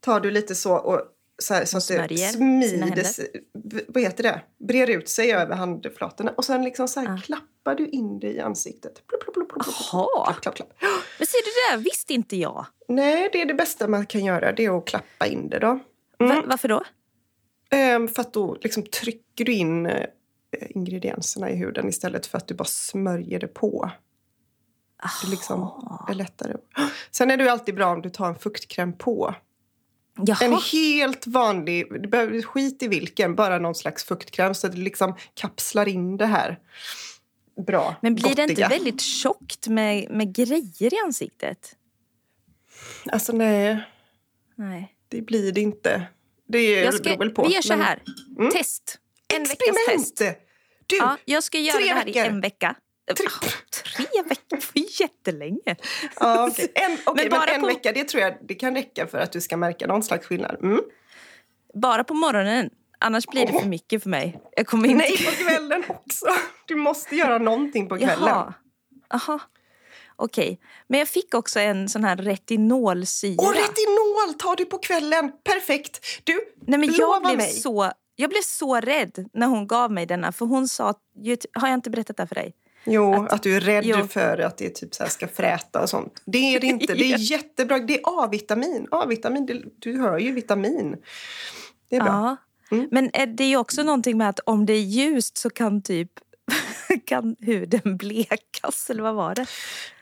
Tar 0.00 0.20
du 0.20 0.30
lite 0.30 0.54
så 0.54 0.74
och 0.74 1.00
så, 1.42 1.54
här, 1.54 1.64
så 1.64 1.76
att 1.76 2.08
det 2.08 2.16
smides, 2.18 3.20
vad 3.88 4.02
heter 4.02 4.22
det? 4.22 4.40
Brer 4.58 4.90
ut 4.90 5.08
sig 5.08 5.32
över 5.32 5.54
handflatorna. 5.56 6.30
Och 6.36 6.44
sen 6.44 6.64
liksom 6.64 6.88
så 6.88 7.00
här 7.00 7.06
Ja. 7.08 7.18
klappar 7.24 7.74
du 7.74 7.86
in 7.88 8.18
det 8.20 8.32
i 8.32 8.40
ansiktet. 8.40 9.02
Jaha. 9.92 10.24
Klapp, 10.24 10.42
klapp, 10.42 10.54
klapp. 10.54 10.72
Men 11.18 11.26
ser 11.26 11.38
du 11.44 11.50
det 11.50 11.76
där 11.76 11.84
visste 11.84 12.14
inte 12.14 12.36
jag. 12.36 12.66
Nej, 12.88 13.28
det 13.32 13.40
är 13.42 13.46
det 13.46 13.54
bästa 13.54 13.88
man 13.88 14.06
kan 14.06 14.24
göra. 14.24 14.52
Det 14.52 14.64
är 14.64 14.78
att 14.78 14.86
klappa 14.86 15.26
in 15.26 15.48
det 15.48 15.58
då. 15.58 15.80
Va, 16.18 16.42
varför 16.46 16.68
då? 16.68 16.84
Ehm, 17.70 18.08
för 18.08 18.20
att 18.20 18.32
då 18.32 18.56
liksom 18.60 18.82
trycker 18.82 19.44
du 19.44 19.52
in 19.52 19.86
eh, 19.86 20.06
ingredienserna 20.70 21.50
i 21.50 21.56
huden 21.56 21.88
istället 21.88 22.26
för 22.26 22.38
att 22.38 22.48
du 22.48 22.54
bara 22.54 22.64
smörjer 22.64 23.38
det 23.40 23.46
på. 23.48 23.90
Det 25.24 25.30
liksom 25.30 25.60
är 26.08 26.14
lättare. 26.14 26.56
Sen 27.10 27.30
är 27.30 27.36
det 27.36 27.52
alltid 27.52 27.74
bra 27.74 27.86
om 27.92 28.02
du 28.02 28.10
tar 28.10 28.28
en 28.28 28.34
fuktkräm 28.38 28.92
på. 28.98 29.34
En 30.20 30.50
Jaha. 30.52 30.60
helt 30.72 31.26
vanlig, 31.26 32.10
behöver 32.10 32.42
skit 32.42 32.82
i 32.82 32.88
vilken, 32.88 33.34
bara 33.34 33.58
någon 33.58 33.74
slags 33.74 34.04
fuktkräm 34.04 34.54
så 34.54 34.66
att 34.66 34.72
det 34.72 34.78
liksom 34.78 35.16
kapslar 35.34 35.88
in 35.88 36.16
det 36.16 36.26
här 36.26 36.58
bra, 37.66 37.96
Men 38.02 38.14
blir 38.14 38.24
det 38.34 38.42
inte 38.42 38.46
gottiga. 38.54 38.68
väldigt 38.68 39.00
tjockt 39.00 39.68
med, 39.68 40.10
med 40.10 40.34
grejer 40.34 40.94
i 40.94 40.98
ansiktet? 41.04 41.76
Alltså 43.12 43.32
nej, 43.32 43.80
Nej. 44.54 44.94
det 45.08 45.22
blir 45.22 45.52
det 45.52 45.60
inte. 45.60 46.02
Det 46.48 46.58
är, 46.58 46.84
Jag 46.84 46.94
ska, 46.94 47.02
beror 47.02 47.18
väl 47.18 47.30
på. 47.30 47.46
vi 47.48 47.54
gör 47.54 47.62
så 47.62 47.76
men- 47.76 47.80
här. 47.80 48.02
Test. 48.52 48.98
En 49.34 49.42
veckas 49.42 49.52
Experiment! 49.68 50.16
test. 50.16 50.36
Du, 50.86 50.96
Ja, 50.96 51.16
jag 51.24 51.42
ska 51.44 51.58
göra 51.58 51.78
det 51.78 51.86
här 51.88 52.04
veckor. 52.04 52.22
i 52.24 52.26
en 52.26 52.40
vecka. 52.40 52.74
Tre- 53.16 53.50
Tre 53.94 54.04
veckor? 54.28 54.44
Det 54.48 54.80
var 54.80 55.00
jättelänge. 55.00 55.76
Ja, 56.20 56.48
okej. 56.50 56.72
En, 56.74 56.98
okej, 57.06 57.28
men 57.30 57.40
bara 57.40 57.50
en 57.50 57.60
på- 57.60 57.66
vecka 57.66 57.92
det 57.92 58.04
tror 58.04 58.22
jag 58.22 58.34
det 58.48 58.54
kan 58.54 58.74
räcka 58.74 59.06
för 59.06 59.18
att 59.18 59.32
du 59.32 59.40
ska 59.40 59.56
märka 59.56 59.86
någon 59.86 60.02
slags 60.02 60.26
skillnad. 60.26 60.56
Mm. 60.62 60.80
Bara 61.74 62.04
på 62.04 62.14
morgonen. 62.14 62.70
Annars 62.98 63.26
blir 63.26 63.46
det 63.46 63.52
för 63.60 63.68
mycket 63.68 64.02
för 64.02 64.10
mig. 64.10 64.40
Jag 64.56 64.66
kommer 64.66 64.88
inte... 64.88 65.04
Nej, 65.08 65.16
på 65.26 65.44
kvällen 65.44 65.84
också. 65.88 66.26
Du 66.66 66.74
måste 66.74 67.16
göra 67.16 67.38
någonting 67.38 67.88
på 67.88 67.96
kvällen. 67.96 68.18
Jaha. 68.28 68.54
Aha. 69.14 69.40
Okej. 70.16 70.60
Men 70.88 70.98
jag 70.98 71.08
fick 71.08 71.34
också 71.34 71.60
en 71.60 71.88
sån 71.88 72.04
här 72.04 72.16
retinolsyra. 72.16 73.42
Och 73.42 73.54
retinol 73.54 74.34
tar 74.38 74.56
du 74.56 74.64
på 74.64 74.78
kvällen. 74.78 75.32
Perfekt. 75.44 76.06
Du, 76.24 76.40
Nej, 76.66 76.78
men 76.78 76.92
jag, 76.94 77.22
blev 77.22 77.36
mig. 77.36 77.50
så, 77.52 77.92
jag 78.16 78.30
blev 78.30 78.42
så 78.42 78.76
rädd 78.80 79.28
när 79.32 79.46
hon 79.46 79.66
gav 79.66 79.92
mig 79.92 80.06
denna. 80.06 80.32
För 80.32 80.46
hon 80.46 80.68
sa... 80.68 80.94
Har 81.52 81.68
jag 81.68 81.74
inte 81.74 81.90
berättat 81.90 82.16
det 82.16 82.26
för 82.26 82.34
dig? 82.34 82.54
Jo, 82.84 83.14
Att- 83.14 83.32
att, 83.32 83.42
du 83.42 83.56
är 83.56 83.60
rädd 83.60 83.84
jo. 83.86 84.06
för 84.06 84.38
att 84.38 84.58
det 84.58 84.68
typ 84.70 84.94
så 84.94 85.04
ska 85.06 85.28
fräta 85.28 85.82
och 85.82 85.88
sånt. 85.90 86.22
Det 86.24 86.38
är 86.54 86.60
det 86.60 86.66
inte. 86.66 86.94
Det 86.94 87.04
är 87.04 87.10
Ja. 87.10 87.16
jättebra. 87.16 87.78
Det 87.78 87.94
är 87.94 88.00
A-vitamin. 88.04 88.86
A-vitamin, 88.90 89.46
det, 89.46 89.62
du 89.78 89.98
hör 89.98 90.18
ju 90.18 90.32
vitamin. 90.32 90.96
Det 91.90 91.96
är 91.96 92.00
bra. 92.00 92.08
Ja. 92.70 92.76
Mm. 92.76 92.88
Men 92.90 93.10
är 93.12 93.26
det 93.26 93.44
är 93.44 93.48
ju 93.48 93.56
också 93.56 93.82
någonting 93.82 94.18
med 94.18 94.28
att 94.28 94.40
om 94.44 94.66
det 94.66 94.72
är 94.72 94.80
ljust 94.82 95.38
så 95.38 95.50
kan 95.50 95.82
typ 95.82 96.10
kan 97.04 97.36
huden 97.40 97.96
blekas, 97.96 98.90
eller 98.90 99.02
vad 99.02 99.14
var 99.14 99.34
det? 99.34 99.46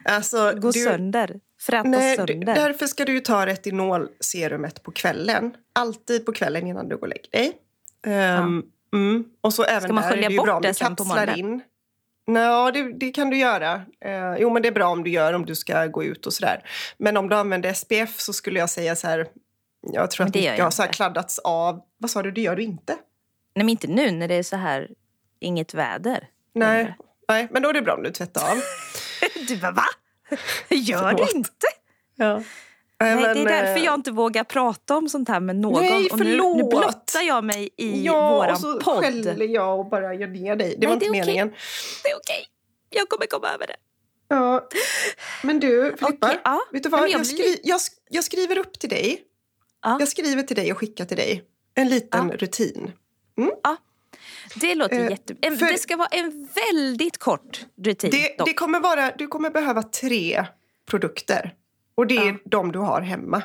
Alltså, 0.05 0.53
Gå 0.55 0.71
du, 0.71 0.83
sönder. 0.83 1.39
Frätas 1.61 1.85
nej, 1.91 2.15
sönder. 2.15 2.55
därför 2.55 2.87
ska 2.87 3.05
du 3.05 3.19
ta 3.19 3.45
retinolserumet 3.45 4.83
på 4.83 4.91
kvällen. 4.91 5.53
Alltid 5.73 6.25
på 6.25 6.33
kvällen 6.33 6.67
innan 6.67 6.89
du 6.89 6.95
går 6.95 7.01
och 7.01 7.07
lägger 7.07 7.31
dig. 7.31 7.51
Ehm, 8.07 8.63
mm. 8.93 9.23
Och 9.41 9.53
så 9.53 9.63
även 9.63 9.95
man 9.95 10.03
där 10.03 10.09
skölja 10.09 10.29
det 10.29 10.35
bort 10.37 10.61
det 10.61 10.67
du 10.67 10.73
sen 10.73 10.95
på 10.95 11.03
morgonen? 11.05 11.37
in. 11.39 11.61
Ja, 12.35 12.71
det, 12.71 12.93
det 12.93 13.11
kan 13.11 13.29
du 13.29 13.37
göra. 13.37 13.81
Eh, 14.05 14.35
jo, 14.39 14.49
men 14.49 14.61
det 14.61 14.67
är 14.67 14.71
bra 14.71 14.89
om 14.89 15.03
du 15.03 15.09
gör 15.09 15.33
om 15.33 15.45
du 15.45 15.55
ska 15.55 15.85
gå 15.85 16.03
ut 16.03 16.25
och 16.25 16.33
sådär. 16.33 16.63
Men 16.97 17.17
om 17.17 17.29
du 17.29 17.35
använder 17.35 17.73
SPF 17.73 18.19
så 18.19 18.33
skulle 18.33 18.59
jag 18.59 18.69
säga 18.69 18.95
så 18.95 19.07
här. 19.07 19.27
Jag 19.81 20.11
tror 20.11 20.25
att 20.25 20.35
mycket 20.35 20.57
jag 20.57 20.63
har 20.63 20.71
så 20.71 20.83
kladdats 20.83 21.39
av. 21.39 21.81
Vad 21.97 22.11
sa 22.11 22.23
du, 22.23 22.31
det 22.31 22.41
gör 22.41 22.55
du 22.55 22.63
inte? 22.63 22.93
Nej, 23.55 23.65
men 23.65 23.69
inte 23.69 23.87
nu 23.87 24.11
när 24.11 24.27
det 24.27 24.35
är 24.35 24.43
så 24.43 24.55
här 24.55 24.89
inget 25.39 25.73
väder. 25.73 26.27
Nej, 26.53 26.95
nej 27.27 27.47
men 27.51 27.61
då 27.61 27.69
är 27.69 27.73
det 27.73 27.81
bra 27.81 27.93
om 27.93 28.03
du 28.03 28.11
tvättar 28.11 28.51
av. 28.51 28.57
Du 29.47 29.57
bara, 29.57 29.71
va? 29.71 29.85
Gör 30.69 30.97
Förlåt. 30.97 31.31
du 31.31 31.37
inte? 31.37 31.67
ja. 32.15 32.43
Nej, 33.01 33.15
men, 33.15 33.23
det 33.23 33.41
är 33.41 33.45
därför 33.45 33.79
eh, 33.79 33.85
jag 33.85 33.93
inte 33.93 34.11
vågar 34.11 34.43
prata 34.43 34.97
om 34.97 35.09
sånt 35.09 35.29
här 35.29 35.39
med 35.39 35.55
någon. 35.55 35.83
Nej, 35.83 36.09
och 36.09 36.19
nu, 36.19 36.37
nu 36.37 36.63
blottar 37.11 37.27
jag 37.27 37.43
mig 37.43 37.69
i 37.77 38.03
Ja, 38.05 38.29
våran 38.37 38.51
och 38.51 38.59
så 38.59 38.79
podd. 38.79 39.03
skäller 39.03 39.47
jag 39.47 39.79
och 39.79 39.89
bara 39.89 40.13
gör 40.13 40.27
ner 40.27 40.55
dig. 40.55 40.75
Det 40.77 40.87
Nej, 40.87 40.87
var 40.87 40.99
det 40.99 41.05
inte 41.05 41.05
är 41.05 41.09
okej. 41.09 41.19
meningen. 41.21 41.47
Det 42.03 42.09
är 42.09 42.15
okej. 42.17 42.45
Jag 42.89 43.09
kommer 43.09 43.25
komma 43.25 43.47
över 43.47 43.67
det. 43.67 43.75
Ja. 44.27 44.67
Men 45.43 45.59
du, 45.59 45.95
Filippa. 45.99 46.27
Okej, 46.27 46.39
ja. 46.43 46.59
Vet 46.71 46.83
du 46.83 46.89
vad? 46.89 47.01
jag 47.01 47.09
jag, 47.09 47.25
skri- 47.27 47.59
jag, 47.63 47.77
sk- 47.77 47.97
jag 48.09 48.23
skriver 48.23 48.57
upp 48.57 48.79
till 48.79 48.89
dig. 48.89 49.21
Ja. 49.83 49.97
Jag 49.99 50.07
skriver 50.09 50.43
till 50.43 50.55
dig 50.55 50.71
och 50.71 50.77
skickar 50.77 51.05
till 51.05 51.17
dig. 51.17 51.43
En 51.75 51.89
liten 51.89 52.29
Ja. 52.29 52.37
rutin. 52.37 52.91
Det 54.55 54.75
låter 54.75 54.99
Eh, 54.99 55.09
jätte... 55.09 55.35
En, 55.41 55.57
för- 55.57 55.65
Det 55.71 55.77
ska 55.77 55.97
vara 55.97 56.07
en 56.07 56.49
väldigt 56.55 57.17
kort 57.17 57.65
rutin. 57.83 58.11
Det, 58.11 58.35
det 58.45 58.53
kommer 58.53 58.79
vara, 58.79 59.11
du 59.17 59.27
kommer 59.27 59.49
behöva 59.49 59.83
tre 59.83 60.45
produkter. 60.89 61.53
Och 61.95 62.07
det 62.07 62.17
är 62.17 62.25
Ja. 62.31 62.37
de 62.45 62.71
du 62.71 62.79
har 62.79 63.01
hemma. 63.01 63.43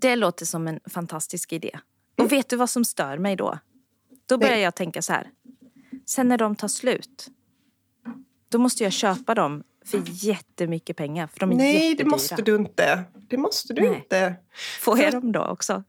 Det 0.00 0.16
låter 0.16 0.46
som 0.46 0.68
en 0.68 0.80
fantastisk 0.90 1.52
idé. 1.52 1.78
Och 2.16 2.32
vet 2.32 2.48
du 2.48 2.56
vad 2.56 2.70
som 2.70 2.84
stör 2.84 3.18
mig 3.18 3.36
då? 3.36 3.58
Då 4.26 4.38
börjar 4.38 4.58
jag 4.58 4.74
tänka 4.74 5.02
så 5.02 5.12
här. 5.12 5.30
Sen 6.06 6.28
när 6.28 6.38
de 6.38 6.56
tar 6.56 6.68
slut, 6.68 7.28
då 8.48 8.58
måste 8.58 8.84
jag 8.84 8.92
köpa 8.92 9.34
dem 9.34 9.62
för 9.84 10.02
jättemycket 10.06 10.96
pengar. 10.96 11.26
För 11.26 11.40
de 11.40 11.52
är 11.52 11.56
Nej, 11.56 11.94
det 11.94 12.04
måste 12.04 12.42
du 12.42 12.56
inte. 12.56 13.04
Det 13.28 13.36
måste 13.36 13.72
du 13.72 13.82
Nej. 13.82 13.94
inte. 13.94 14.34
Får 14.80 14.98
jag 14.98 15.12
dem 15.12 15.32
då 15.32 15.44
också? 15.44 15.84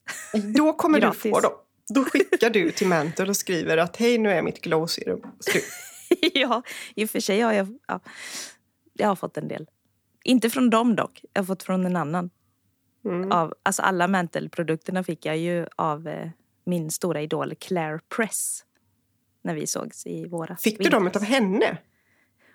Då 0.56 0.74
kommer 0.74 1.00
du 1.02 1.12
få 1.12 1.40
dem. 1.40 1.52
Då 1.94 2.06
skickar 2.06 2.50
du 2.50 2.72
till 2.72 2.88
Mantle 2.88 3.30
och 3.30 3.38
skriver 3.38 3.78
att 3.78 3.98
hej, 3.98 4.18
nu 4.18 4.30
är 4.30 4.42
mitt 4.42 4.62
glow 4.62 4.88
serum 4.88 5.22
slut. 5.40 5.64
ja, 6.34 6.62
i 6.96 7.06
och 7.06 7.10
för 7.10 7.20
sig 7.20 7.42
har 7.42 7.54
jag, 7.54 7.78
ja, 7.88 8.00
jag 8.94 9.08
har 9.08 9.16
fått 9.16 9.38
en 9.38 9.48
del. 9.48 9.68
Inte 10.24 10.50
från 10.50 10.70
dem 10.70 10.96
dock. 10.96 11.22
Jag 11.34 11.42
har 11.42 11.46
fått 11.46 11.64
från 11.64 11.86
en 11.86 11.96
annan. 11.96 12.30
Mm. 13.08 13.32
Av, 13.32 13.54
alltså 13.64 13.82
alla 13.82 14.08
Mantle-produkterna 14.08 15.04
fick 15.04 15.26
jag 15.26 15.38
ju 15.38 15.66
av 15.76 16.08
eh, 16.08 16.30
min 16.66 16.92
stora 16.92 17.22
idol 17.22 17.56
Claire 17.56 18.00
Press. 18.16 18.64
När 19.44 19.56
vi 19.56 19.68
sågs 19.68 20.06
i 20.06 20.28
våras. 20.28 20.62
Fick 20.62 20.80
du 20.80 20.90
dem 20.90 21.12
av 21.16 21.24
henne? 21.24 21.78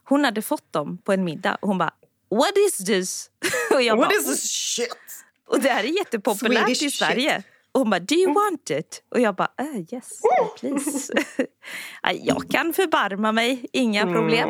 Hon 0.04 0.25
hade 0.25 0.42
fått 0.42 0.73
dem 0.73 0.99
på 0.99 1.12
en 1.12 1.25
middag 1.25 1.54
och 1.61 1.68
hon 1.68 1.78
bara 1.78 1.94
What 2.30 2.56
is 2.68 2.76
this? 2.76 3.30
och 3.75 3.82
jag 3.82 3.97
What 3.97 4.09
bara, 4.09 4.14
is 4.14 4.26
this 4.26 4.50
shit? 4.50 5.25
och 5.47 5.61
det 5.61 5.68
här 5.68 5.85
är 5.85 5.99
jättepopulärt 5.99 6.64
Swedish 6.64 6.82
i 6.82 6.90
shit. 6.90 6.94
Sverige. 6.94 7.42
Och 7.73 7.80
hon 7.80 7.90
bara, 7.90 8.00
do 8.00 8.14
you 8.14 8.35
want 8.35 8.71
it? 8.71 9.02
Och 9.09 9.21
jag 9.21 9.35
bara, 9.35 9.50
uh, 9.62 9.94
yes, 9.94 10.21
please. 10.61 11.12
Nej, 12.04 12.21
jag 12.25 12.50
kan 12.50 12.73
förbarma 12.73 13.32
mig, 13.32 13.66
inga 13.73 14.12
problem. 14.12 14.49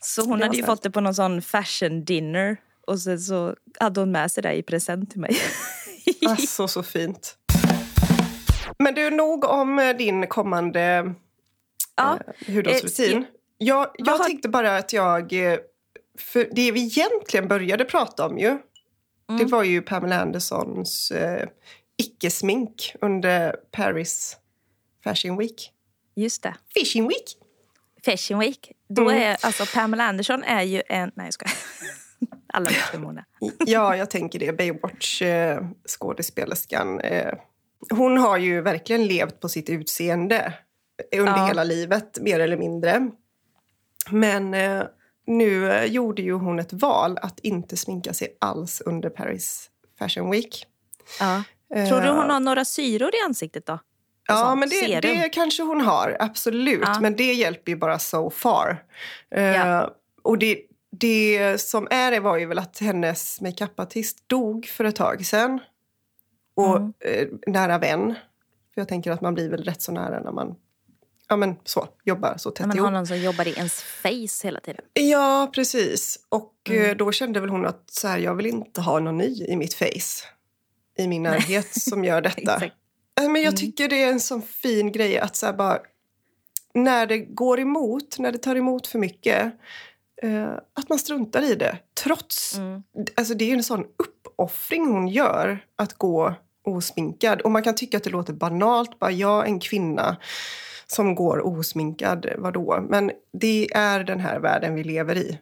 Så 0.00 0.24
hon 0.24 0.42
hade 0.42 0.62
fått 0.62 0.82
det 0.82 0.90
på 0.90 1.00
någon 1.00 1.14
sån 1.14 1.42
fashion 1.42 2.04
dinner. 2.04 2.56
Och 2.88 3.00
sen 3.00 3.18
så 3.20 3.54
hade 3.80 4.00
hon 4.00 4.12
med 4.12 4.30
sig 4.32 4.42
det 4.42 4.52
i 4.52 4.62
present 4.62 5.10
till 5.10 5.20
mig. 5.20 5.36
Alltså, 6.26 6.68
så 6.68 6.82
fint. 6.82 7.36
Men 8.78 8.94
du, 8.94 9.10
nog 9.10 9.44
om 9.44 9.78
eh, 9.78 9.96
din 9.96 10.26
kommande 10.26 11.14
ja, 11.96 12.18
eh, 12.46 12.54
hudvårdsrutin. 12.54 13.18
Eh, 13.18 13.24
Jag, 13.58 13.90
jag 13.98 14.12
har- 14.18 14.24
tänkte 14.24 14.48
bara 14.48 14.76
att 14.76 14.92
jag... 14.92 15.32
eh, 15.52 15.58
För 16.18 16.48
det 16.52 16.72
vi 16.72 16.80
egentligen 16.82 17.48
började 17.48 17.84
prata 17.84 18.26
om 18.26 18.38
ju, 18.38 18.48
det 18.48 19.34
Mm. 19.34 19.48
var 19.48 19.62
ju 19.64 19.82
Pamela 19.82 20.20
Andersons 20.20 21.10
eh, 21.10 21.48
icke-smink 22.02 22.94
under 23.00 23.56
Paris 23.72 24.36
Fashion 25.04 25.36
Week. 25.38 25.72
Just 26.16 26.42
det. 26.42 26.54
Fishing 26.74 27.08
Week! 27.08 27.36
Fashion 28.04 28.38
Week. 28.38 28.72
Då 28.88 29.02
Mm. 29.02 29.22
är, 29.22 29.36
alltså, 29.40 29.64
Pamela 29.74 30.04
Anderson 30.04 30.42
är 30.42 30.62
ju 30.62 30.82
en... 30.88 31.10
Nej, 31.14 31.26
jag 31.26 31.34
skojar. 31.34 31.52
Alla 32.52 32.70
är. 32.70 33.24
Ja, 33.66 33.96
jag 33.96 34.10
tänker 34.10 34.38
det. 34.38 34.52
Baywatch-skådespelerskan. 34.52 37.00
Eh, 37.00 37.32
hon 37.90 38.18
har 38.18 38.36
ju 38.38 38.60
verkligen 38.60 39.06
levt 39.06 39.40
på 39.40 39.48
sitt 39.48 39.68
utseende 39.70 40.52
under 41.16 41.36
Ja. 41.36 41.46
hela 41.46 41.64
livet, 41.64 42.18
mer 42.20 42.40
eller 42.40 42.56
mindre. 42.56 43.10
Men 44.10 44.54
eh, 44.54 44.82
nu 45.26 45.72
eh, 45.72 45.84
gjorde 45.84 46.22
ju 46.22 46.32
hon 46.32 46.58
ett 46.58 46.72
val 46.72 47.18
att 47.22 47.40
inte 47.40 47.76
sminka 47.76 48.12
sig 48.12 48.36
alls 48.40 48.80
under 48.80 49.10
Paris 49.10 49.70
Fashion 49.98 50.30
Week. 50.30 50.66
Ja. 51.20 51.42
Eh, 51.74 51.88
Tror 51.88 52.00
du 52.00 52.08
hon 52.08 52.30
har 52.30 52.40
några 52.40 52.64
syror 52.64 53.10
i 53.14 53.18
ansiktet 53.26 53.66
då? 53.66 53.78
Ja, 54.28 54.36
sånt 54.36 54.60
men 54.60 54.68
det, 54.68 55.00
det 55.00 55.28
kanske 55.28 55.62
hon 55.62 55.80
har. 55.80 56.16
Absolut. 56.20 56.82
Ja. 56.86 57.00
Men 57.00 57.16
det 57.16 57.32
hjälper 57.32 57.72
ju 57.72 57.78
bara 57.78 57.98
so 57.98 58.30
far. 58.30 58.84
Eh, 59.30 59.42
Ja. 59.42 59.94
Och 60.22 60.38
det, 60.38 60.60
det 60.90 61.60
som 61.60 61.88
är 61.90 62.10
det 62.10 62.20
var 62.20 62.36
ju 62.38 62.46
väl 62.46 62.58
att 62.58 62.78
hennes 62.78 63.40
makeupartist 63.40 64.28
dog 64.28 64.66
för 64.66 64.84
ett 64.84 64.96
tag 64.96 65.26
sedan. 65.26 65.60
Och 66.54 66.76
Mm. 66.76 66.92
eh, 67.00 67.26
nära 67.46 67.78
vän. 67.78 68.14
För 68.74 68.80
jag 68.80 68.88
tänker 68.88 69.10
att 69.10 69.20
man 69.20 69.34
blir 69.34 69.48
väl 69.50 69.64
rätt 69.64 69.82
så 69.82 69.92
nära 69.92 70.20
när 70.20 70.32
man 70.32 70.54
ja, 71.28 71.36
men 71.36 71.56
så, 71.64 71.88
jobbar 72.04 72.34
så 72.38 72.50
tätt 72.50 72.66
man 72.66 72.76
ihop. 72.76 72.84
har 72.86 72.92
någon 72.92 73.06
som 73.06 73.18
jobbar 73.18 73.48
i 73.48 73.52
ens 73.52 73.82
face 73.82 74.44
hela 74.46 74.60
tiden. 74.60 74.84
Ja, 74.92 75.50
precis. 75.54 76.18
Och 76.28 76.54
Mm. 76.70 76.90
eh, 76.90 76.96
då 76.96 77.12
kände 77.12 77.40
väl 77.40 77.50
hon 77.50 77.66
att 77.66 77.90
så 77.90 78.08
här, 78.08 78.18
jag 78.18 78.34
vill 78.34 78.46
inte 78.46 78.80
ha 78.80 79.00
någon 79.00 79.18
ny 79.18 79.44
i 79.48 79.56
mitt 79.56 79.74
face. 79.74 80.24
I 80.98 81.06
min 81.08 81.22
närhet 81.22 81.82
som 81.82 82.04
gör 82.04 82.20
detta. 82.36 82.58
Nej, 82.58 82.72
Men 83.16 83.34
jag 83.42 83.52
Mm. 83.52 83.54
tycker 83.56 83.88
det 83.88 84.02
är 84.02 84.10
en 84.10 84.20
sån 84.20 84.42
fin 84.42 84.92
grej 84.92 85.18
att 85.18 85.36
så 85.36 85.46
här 85.46 85.52
bara... 85.52 85.78
När 86.74 87.06
det 87.06 87.18
går 87.18 87.60
emot, 87.60 88.18
när 88.18 88.32
det 88.32 88.38
tar 88.38 88.56
emot 88.56 88.86
för 88.86 88.98
mycket, 88.98 89.52
eh, 90.22 90.52
att 90.74 90.88
man 90.88 90.98
struntar 90.98 91.42
i 91.42 91.54
det. 91.54 91.78
Trots... 92.04 92.58
Mm. 92.58 92.82
Alltså 93.16 93.34
det 93.34 93.50
är 93.50 93.54
en 93.54 93.62
sån 93.64 93.84
uppoffring 93.96 94.86
hon 94.86 95.08
gör 95.08 95.64
att 95.76 95.94
gå 95.94 96.34
osminkad. 96.64 97.40
Och 97.40 97.50
man 97.50 97.62
kan 97.62 97.74
tycka 97.74 97.96
att 97.96 98.04
det 98.04 98.10
låter 98.10 98.32
banalt. 98.32 98.98
Bara 98.98 99.10
jag, 99.10 99.46
en 99.48 99.60
kvinna 99.60 100.16
som 100.86 101.14
går 101.14 101.46
osminkad, 101.46 102.26
vadå? 102.38 102.86
Men 102.88 103.10
det 103.32 103.68
är 103.74 104.04
den 104.04 104.20
här 104.20 104.40
världen 104.40 104.74
vi 104.74 104.84
lever 104.84 105.16
i. 105.16 105.38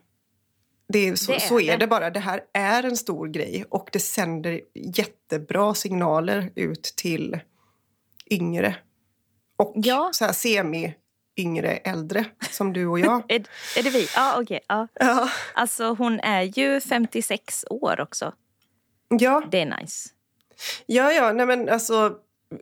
Det 0.89 0.99
är, 0.99 1.15
så, 1.15 1.33
Det 1.33 1.37
är 1.37 1.41
så 1.41 1.61
är 1.61 1.73
det. 1.73 1.77
det 1.77 1.87
bara. 1.87 2.11
Det 2.11 2.21
här 2.21 2.41
är 2.53 2.83
en 2.83 2.97
stor 2.97 3.29
grej 3.29 3.65
och 3.69 3.89
det 3.93 4.01
sänder 4.01 4.61
jättebra 4.75 5.75
signaler 5.75 6.51
ut 6.55 6.83
till 6.97 7.39
yngre. 8.31 8.77
Och 9.57 9.73
Ja. 9.77 10.11
så 10.13 10.25
här 10.25 10.33
semi-yngre 11.37 11.77
äldre, 11.77 12.25
som 12.51 12.73
du 12.73 12.87
och 12.87 13.01
jag. 13.01 13.23
Är, 13.29 13.41
är 13.77 13.83
det 13.83 13.91
vi? 13.91 14.09
Ja, 14.17 14.41
okej. 14.41 14.61
Ja. 14.69 14.89
ja. 14.95 15.29
Alltså, 15.55 15.95
hon 15.95 16.21
är 16.21 16.43
ju 16.43 16.81
56 16.81 17.65
år 17.71 18.01
också. 18.01 18.33
ja. 19.09 19.43
Det 19.51 19.61
är 19.61 19.81
nice. 19.81 20.09
Ja, 20.87 21.13
ja, 21.13 21.33
nej 21.33 21.47
men 21.47 21.69
alltså... 21.69 22.13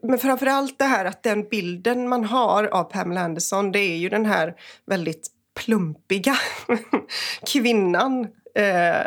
Men 0.02 0.18
framför 0.18 0.46
allt 0.46 0.78
det 0.78 0.84
här 0.84 1.04
att 1.04 1.22
den 1.22 1.48
bilden 1.48 2.08
man 2.08 2.24
har 2.24 2.64
av 2.64 2.84
Pamela 2.84 3.20
Anderson 3.20 3.72
det 3.72 3.78
är 3.78 3.96
ju 3.96 4.08
den 4.08 4.26
här 4.26 4.54
väldigt 4.86 5.28
plumpiga 5.54 6.36
kvinnan 7.46 8.26
eh, 8.54 9.06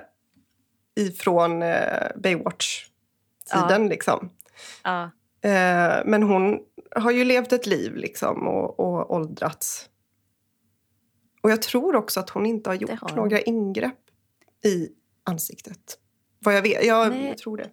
ifrån 0.96 1.64
eh, 1.64 2.08
Baywatch-tiden. 2.16 3.90
Liksom. 3.90 4.30
Ja. 4.84 5.04
Eh, 5.42 6.02
men 6.06 6.24
hon 6.24 6.60
har 6.96 7.12
ju 7.12 7.24
levt 7.24 7.54
ett 7.54 7.66
liv 7.66 7.96
liksom, 7.96 8.48
och, 8.48 8.80
och 8.80 9.12
åldrats. 9.16 9.90
Och 11.42 11.52
jag 11.52 11.62
tror 11.62 11.96
också 11.96 12.20
att 12.20 12.30
hon 12.30 12.46
inte 12.46 12.70
har 12.70 12.76
gjort 12.76 13.00
har 13.02 13.16
några 13.16 13.42
ingrepp 13.42 14.00
i 14.66 14.90
ansiktet. 15.24 16.00
Vad 16.40 16.56
jag 16.56 16.62
vet. 16.62 16.86
Jag, 16.86 17.22
jag 17.26 17.38
tror 17.38 17.58
det. 17.58 17.70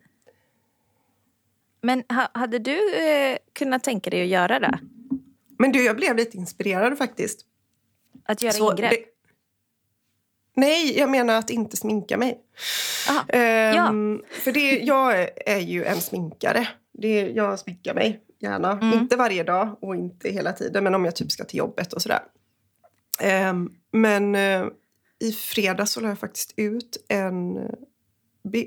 Men 1.81 2.03
ha, 2.09 2.29
hade 2.35 2.59
du 2.59 2.95
eh, 2.95 3.39
kunnat 3.53 3.85
tänka 3.85 4.11
dig 4.11 4.23
att 4.23 4.29
göra 4.29 4.61
det? 4.61 4.79
Men 5.59 5.73
du, 5.73 5.85
jag 5.85 5.97
blev 5.97 6.17
lite 6.17 6.37
inspirerad 6.37 6.99
faktiskt. 6.99 7.47
Att 8.25 8.43
göra 8.43 8.53
Så 8.53 8.71
ingrepp? 8.73 8.91
det- 8.91 9.05
Nej, 10.57 10.99
jag 10.99 11.11
menar 11.11 11.35
att 11.39 11.51
inte 11.51 11.77
sminka 11.77 12.17
mig. 12.19 12.41
Aha. 13.11 13.25
Ehm, 13.29 14.23
För 14.31 14.53
det, 14.53 14.79
jag 14.79 15.21
är- 15.23 15.31
är 15.47 15.59
ju 15.61 15.85
en 15.85 16.01
sminkare. 16.01 16.69
Det, 16.93 17.31
jag 17.31 17.59
sminkar 17.59 17.95
mig 17.95 18.21
gärna. 18.45 18.73
Mm. 18.73 18.99
Inte 18.99 19.17
varje 19.17 19.43
dag 19.43 19.77
och 19.81 19.97
inte 19.97 20.31
hela 20.31 20.53
tiden, 20.53 20.85
men 20.85 20.95
om 20.95 21.05
jag 21.05 21.17
typ 21.17 21.33
ska 21.33 21.45
till 21.45 21.59
jobbet 21.59 21.93
och 21.93 22.03
sådär. 22.03 22.21
Ehm, 23.21 23.71
men 23.93 24.35
eh, 24.35 24.67
i 25.19 25.33
fredags 25.33 25.93
så 25.93 26.01
la 26.01 26.09
jag 26.09 26.19
faktiskt 26.19 26.55
ut 26.57 27.05
en, 27.09 27.59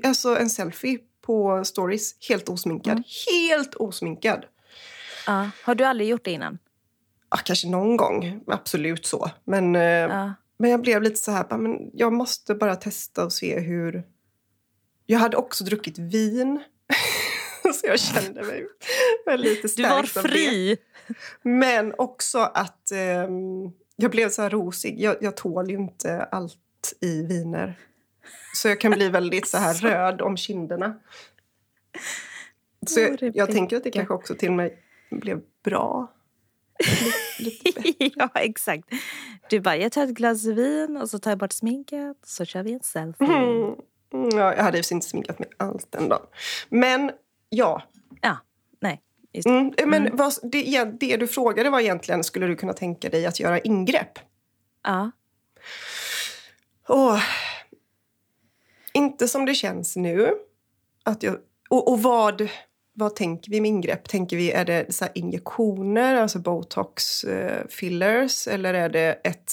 alltså 0.04 0.38
en 0.38 0.50
selfie 0.50 0.98
på 1.20 1.64
stories. 1.64 2.14
Helt 2.28 2.48
osminkad. 2.48 2.92
Mm. 2.92 3.04
Helt 3.30 3.74
osminkad. 3.74 4.44
Ja. 5.26 5.50
Har 5.64 5.74
du 5.74 5.84
aldrig 5.84 6.08
gjort 6.08 6.24
det 6.24 6.30
innan? 6.30 6.58
Ja, 7.30 7.36
kanske 7.44 7.68
någon 7.68 7.96
gång, 7.96 8.40
absolut 8.46 9.06
så. 9.06 9.30
Men 9.44 9.74
Ja. 9.74 10.34
Men 10.58 10.70
jag 10.70 10.80
blev 10.80 11.02
lite 11.02 11.16
så 11.16 11.30
här, 11.30 11.58
men 11.58 11.90
jag 11.92 12.12
måste 12.12 12.54
bara 12.54 12.76
testa 12.76 13.24
och 13.24 13.32
se 13.32 13.60
hur... 13.60 14.02
Jag 15.06 15.18
hade 15.18 15.36
också 15.36 15.64
druckit 15.64 15.98
vin. 15.98 16.60
så 17.74 17.86
jag 17.86 18.00
kände 18.00 18.42
mig 18.42 18.66
väl 19.26 19.40
lite 19.40 19.68
Du 19.76 19.82
var 19.82 20.02
fri! 20.02 20.76
Men 21.42 21.94
också 21.98 22.38
att 22.38 22.90
ehm, 22.90 23.70
jag 23.96 24.10
blev 24.10 24.28
så 24.28 24.42
här 24.42 24.50
rosig. 24.50 25.00
Jag, 25.00 25.16
jag 25.20 25.36
tål 25.36 25.70
ju 25.70 25.76
inte 25.76 26.22
allt 26.22 26.94
i 27.00 27.22
viner. 27.22 27.78
Så 28.54 28.68
jag 28.68 28.80
kan 28.80 28.92
bli 28.92 29.08
väldigt 29.08 29.48
så 29.48 29.58
här 29.58 29.74
röd 29.74 30.20
om 30.20 30.36
kinderna. 30.36 30.96
Så 32.86 33.00
jag, 33.00 33.36
jag 33.36 33.50
tänker 33.50 33.76
att 33.76 33.84
det 33.84 33.90
kanske 33.90 34.14
också 34.14 34.34
till 34.34 34.52
med 34.52 34.70
blev 35.10 35.40
bra. 35.64 36.12
Lite, 37.38 37.80
lite 37.80 38.10
ja, 38.16 38.30
exakt. 38.34 38.84
Du 39.50 39.60
bara, 39.60 39.76
jag 39.76 39.92
tar 39.92 40.04
ett 40.04 40.10
glas 40.10 40.44
vin 40.44 40.96
och 40.96 41.10
så 41.10 41.18
tar 41.18 41.30
jag 41.30 41.38
bort 41.38 41.52
sminket 41.52 42.16
så 42.26 42.44
kör 42.44 42.62
vi 42.62 42.72
en 42.72 42.80
selfie. 42.82 43.26
Mm. 43.26 43.74
Ja, 44.10 44.54
jag 44.56 44.62
hade 44.62 44.78
ju 44.78 44.94
inte 44.94 45.06
sminkat 45.06 45.38
mig 45.38 45.48
alls 45.56 45.86
den 45.90 46.08
dagen. 46.08 46.26
Men 46.68 47.10
ja. 47.48 47.82
Ja, 48.22 48.36
nej. 48.80 49.02
Mm, 49.46 49.72
men 49.86 50.16
vad, 50.16 50.32
det, 50.42 50.84
det 50.84 51.16
du 51.16 51.26
frågade 51.26 51.70
var 51.70 51.80
egentligen, 51.80 52.24
skulle 52.24 52.46
du 52.46 52.56
kunna 52.56 52.72
tänka 52.72 53.08
dig 53.08 53.26
att 53.26 53.40
göra 53.40 53.58
ingrepp? 53.58 54.18
Ja. 54.82 55.10
Åh, 56.88 57.22
inte 58.92 59.28
som 59.28 59.44
det 59.44 59.54
känns 59.54 59.96
nu. 59.96 60.34
Att 61.02 61.22
jag, 61.22 61.36
och 61.70 61.92
och 61.92 62.02
vad, 62.02 62.48
vad 62.92 63.16
tänker 63.16 63.50
vi 63.50 63.60
med 63.60 63.68
ingrepp? 63.68 64.08
Tänker 64.08 64.36
vi, 64.36 64.52
är 64.52 64.64
det 64.64 64.94
så 64.94 65.04
injektioner, 65.14 66.14
alltså 66.14 66.38
botox, 66.38 67.24
eh, 67.24 67.66
fillers? 67.68 68.48
Eller 68.48 68.74
är 68.74 68.88
det 68.88 69.20
ett, 69.24 69.52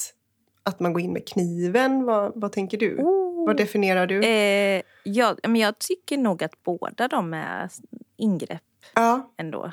att 0.63 0.79
man 0.79 0.93
går 0.93 1.01
in 1.01 1.13
med 1.13 1.27
kniven? 1.27 2.05
Vad, 2.05 2.31
vad 2.36 2.51
tänker 2.51 2.77
du? 2.77 2.97
Oh. 2.97 3.24
Vad 3.45 3.58
definierar 3.58 4.08
du? 4.08 4.23
Eh, 4.23 4.81
ja, 5.03 5.36
men 5.43 5.55
jag 5.55 5.79
tycker 5.79 6.17
nog 6.17 6.43
att 6.43 6.63
båda 6.63 7.08
de 7.08 7.34
är 7.34 7.69
ingrepp 8.17 8.62
ja, 8.95 9.34
ändå. 9.38 9.71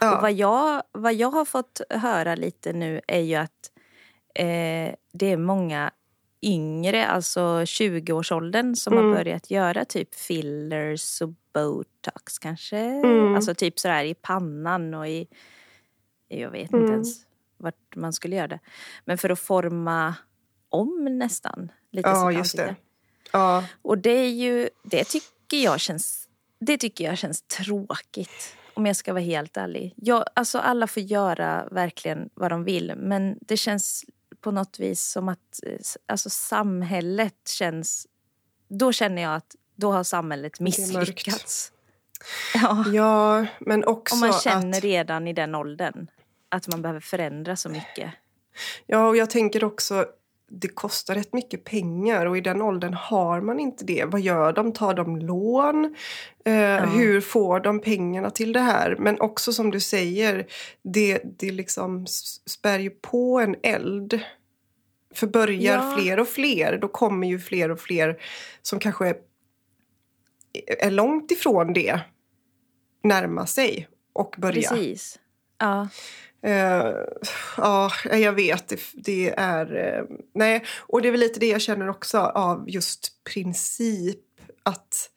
ja. 0.00 0.16
Och 0.16 0.22
vad 0.22 0.32
jag, 0.32 0.82
vad 0.92 1.14
jag 1.14 1.30
har 1.30 1.44
fått 1.44 1.80
höra 1.90 2.34
lite 2.34 2.72
nu 2.72 3.00
är 3.06 3.20
ju 3.20 3.34
att 3.34 3.70
eh, 4.34 4.94
det 5.12 5.26
är 5.26 5.36
många 5.36 5.90
yngre, 6.42 7.06
alltså 7.06 7.40
20-årsåldern 7.40 8.76
som 8.76 8.92
Mm. 8.92 9.04
har 9.08 9.14
börjat 9.14 9.50
göra 9.50 9.84
typ 9.84 10.14
fillers 10.14 11.22
och 11.22 11.28
botox 11.54 12.38
kanske. 12.38 12.78
Mm. 12.78 13.34
Alltså 13.34 13.54
typ 13.54 13.78
sådär 13.78 14.04
i 14.04 14.14
pannan 14.14 14.94
och 14.94 15.08
i... 15.08 15.26
Jag 16.28 16.50
vet 16.50 16.72
Mm. 16.72 16.82
inte 16.84 16.92
ens 16.94 17.26
vart 17.56 17.96
man 17.96 18.12
skulle 18.12 18.36
göra 18.36 18.48
det. 18.48 18.58
Men 19.04 19.18
för 19.18 19.30
att 19.30 19.40
forma 19.40 20.14
om 20.68 21.08
nästan 21.18 21.72
lite 21.90 22.08
ja, 22.08 22.32
just 22.32 22.38
ansikte. 22.40 22.64
det. 22.66 22.74
Ja, 23.32 23.64
Och 23.82 23.98
det 23.98 24.10
är 24.10 24.30
ju, 24.30 24.68
det 24.82 25.04
tycker 25.04 25.56
jag 25.56 25.80
känns, 25.80 26.28
det 26.60 26.78
tycker 26.78 27.04
jag 27.04 27.18
känns 27.18 27.42
tråkigt. 27.42 28.56
Om 28.74 28.86
jag 28.86 28.96
ska 28.96 29.12
vara 29.12 29.22
helt 29.22 29.56
ärlig. 29.56 29.94
Jag, 29.96 30.24
alltså 30.34 30.58
alla 30.58 30.86
får 30.86 31.02
göra 31.02 31.68
verkligen 31.70 32.30
vad 32.34 32.50
de 32.50 32.64
vill. 32.64 32.94
Men 32.96 33.38
det 33.40 33.56
känns 33.56 34.04
på 34.40 34.50
något 34.50 34.78
vis 34.78 35.04
som 35.04 35.28
att 35.28 35.60
eh, 35.66 35.78
alltså 36.06 36.30
samhället 36.30 37.48
känns... 37.48 38.06
Då 38.68 38.92
känner 38.92 39.22
jag 39.22 39.34
att 39.34 39.56
då 39.74 39.92
har 39.92 40.04
samhället 40.04 40.60
misslyckats. 40.60 41.72
Ja, 42.54 42.84
ja, 42.92 43.46
men 43.60 43.84
också 43.84 44.14
om 44.14 44.20
man 44.20 44.32
känner 44.32 44.78
att... 44.78 44.84
redan 44.84 45.28
i 45.28 45.32
den 45.32 45.54
åldern 45.54 46.10
att 46.48 46.68
man 46.68 46.82
behöver 46.82 47.00
förändra 47.00 47.56
så 47.56 47.68
mycket. 47.68 48.12
Ja, 48.86 49.08
och 49.08 49.16
jag 49.16 49.30
tänker 49.30 49.64
också 49.64 50.06
det 50.52 50.68
kostar 50.68 51.14
rätt 51.14 51.32
mycket 51.32 51.64
pengar 51.64 52.26
och 52.26 52.38
i 52.38 52.40
den 52.40 52.62
åldern 52.62 52.94
har 52.94 53.40
man 53.40 53.60
inte 53.60 53.84
det. 53.84 54.04
Vad 54.04 54.20
gör 54.20 54.52
de? 54.52 54.72
Tar 54.72 54.94
de 54.94 55.16
lån? 55.16 55.94
Eh, 56.44 56.54
ja. 56.54 56.84
Hur 56.84 57.20
får 57.20 57.60
de 57.60 57.80
pengarna 57.80 58.30
till 58.30 58.52
det 58.52 58.60
här? 58.60 58.96
Men 58.98 59.20
också 59.20 59.52
som 59.52 59.70
du 59.70 59.80
säger, 59.80 60.46
det, 60.82 61.20
det 61.24 61.50
liksom 61.50 62.06
spär 62.46 62.78
ju 62.78 62.90
på 62.90 63.40
en 63.40 63.56
eld. 63.62 64.20
För 65.14 65.26
börjar 65.26 65.74
ja. 65.74 65.96
fler 65.98 66.20
och 66.20 66.28
fler, 66.28 66.78
då 66.78 66.88
kommer 66.88 67.28
ju 67.28 67.38
fler 67.38 67.70
och 67.70 67.80
fler 67.80 68.22
som 68.62 68.78
kanske 68.78 69.08
är, 69.08 69.16
är 70.78 70.90
långt 70.90 71.30
ifrån 71.30 71.72
det 71.72 72.00
närma 73.02 73.46
sig 73.46 73.88
och 74.12 74.34
börja. 74.38 74.70
Precis. 74.70 75.18
Ja. 75.58 75.88
Uh, 76.46 76.94
ja, 77.56 77.90
jag 78.04 78.32
vet. 78.32 78.68
Det, 78.68 78.80
det 78.94 79.34
är... 79.36 79.98
Uh, 80.00 80.16
nej, 80.34 80.64
och 80.78 81.02
det 81.02 81.08
är 81.08 81.12
väl 81.12 81.20
lite 81.20 81.40
det 81.40 81.48
jag 81.48 81.60
känner 81.60 81.88
också 81.88 82.18
av 82.18 82.64
just 82.70 83.24
princip. 83.24 84.18
Att 84.62 85.10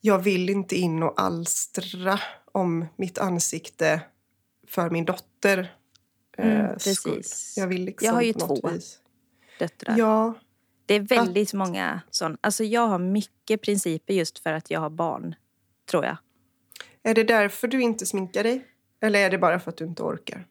jag 0.00 0.18
vill 0.18 0.50
inte 0.50 0.76
in 0.76 1.02
och 1.02 1.20
alstra 1.20 2.20
om 2.52 2.86
mitt 2.96 3.18
ansikte 3.18 4.00
för 4.68 4.90
min 4.90 5.04
dotter. 5.04 5.74
Mm, 6.38 6.60
uh, 6.60 6.72
precis. 6.72 7.54
Jag, 7.56 7.66
vill 7.66 7.84
liksom 7.84 8.06
jag 8.06 8.12
har 8.12 8.22
ju 8.22 8.32
två 8.32 8.68
vis. 8.72 8.98
döttrar. 9.58 9.98
Ja. 9.98 10.34
Det 10.86 10.94
är 10.94 11.00
väldigt 11.00 11.48
att... 11.48 11.54
många 11.54 12.00
sådana. 12.10 12.38
Alltså 12.40 12.64
jag 12.64 12.88
har 12.88 12.98
mycket 12.98 13.62
principer 13.62 14.14
just 14.14 14.38
för 14.38 14.52
att 14.52 14.70
jag 14.70 14.80
har 14.80 14.90
barn, 14.90 15.34
tror 15.90 16.04
jag. 16.04 16.16
Är 17.02 17.14
det 17.14 17.24
därför 17.24 17.68
du 17.68 17.82
inte 17.82 18.06
sminkar 18.06 18.42
dig? 18.42 18.66
Eller 19.04 19.20
är 19.20 19.30
det 19.30 19.38
bara 19.38 19.58
för 19.60 19.70
att 19.70 19.76
du 19.76 19.84
inte 19.84 20.02
orkar? 20.02 20.46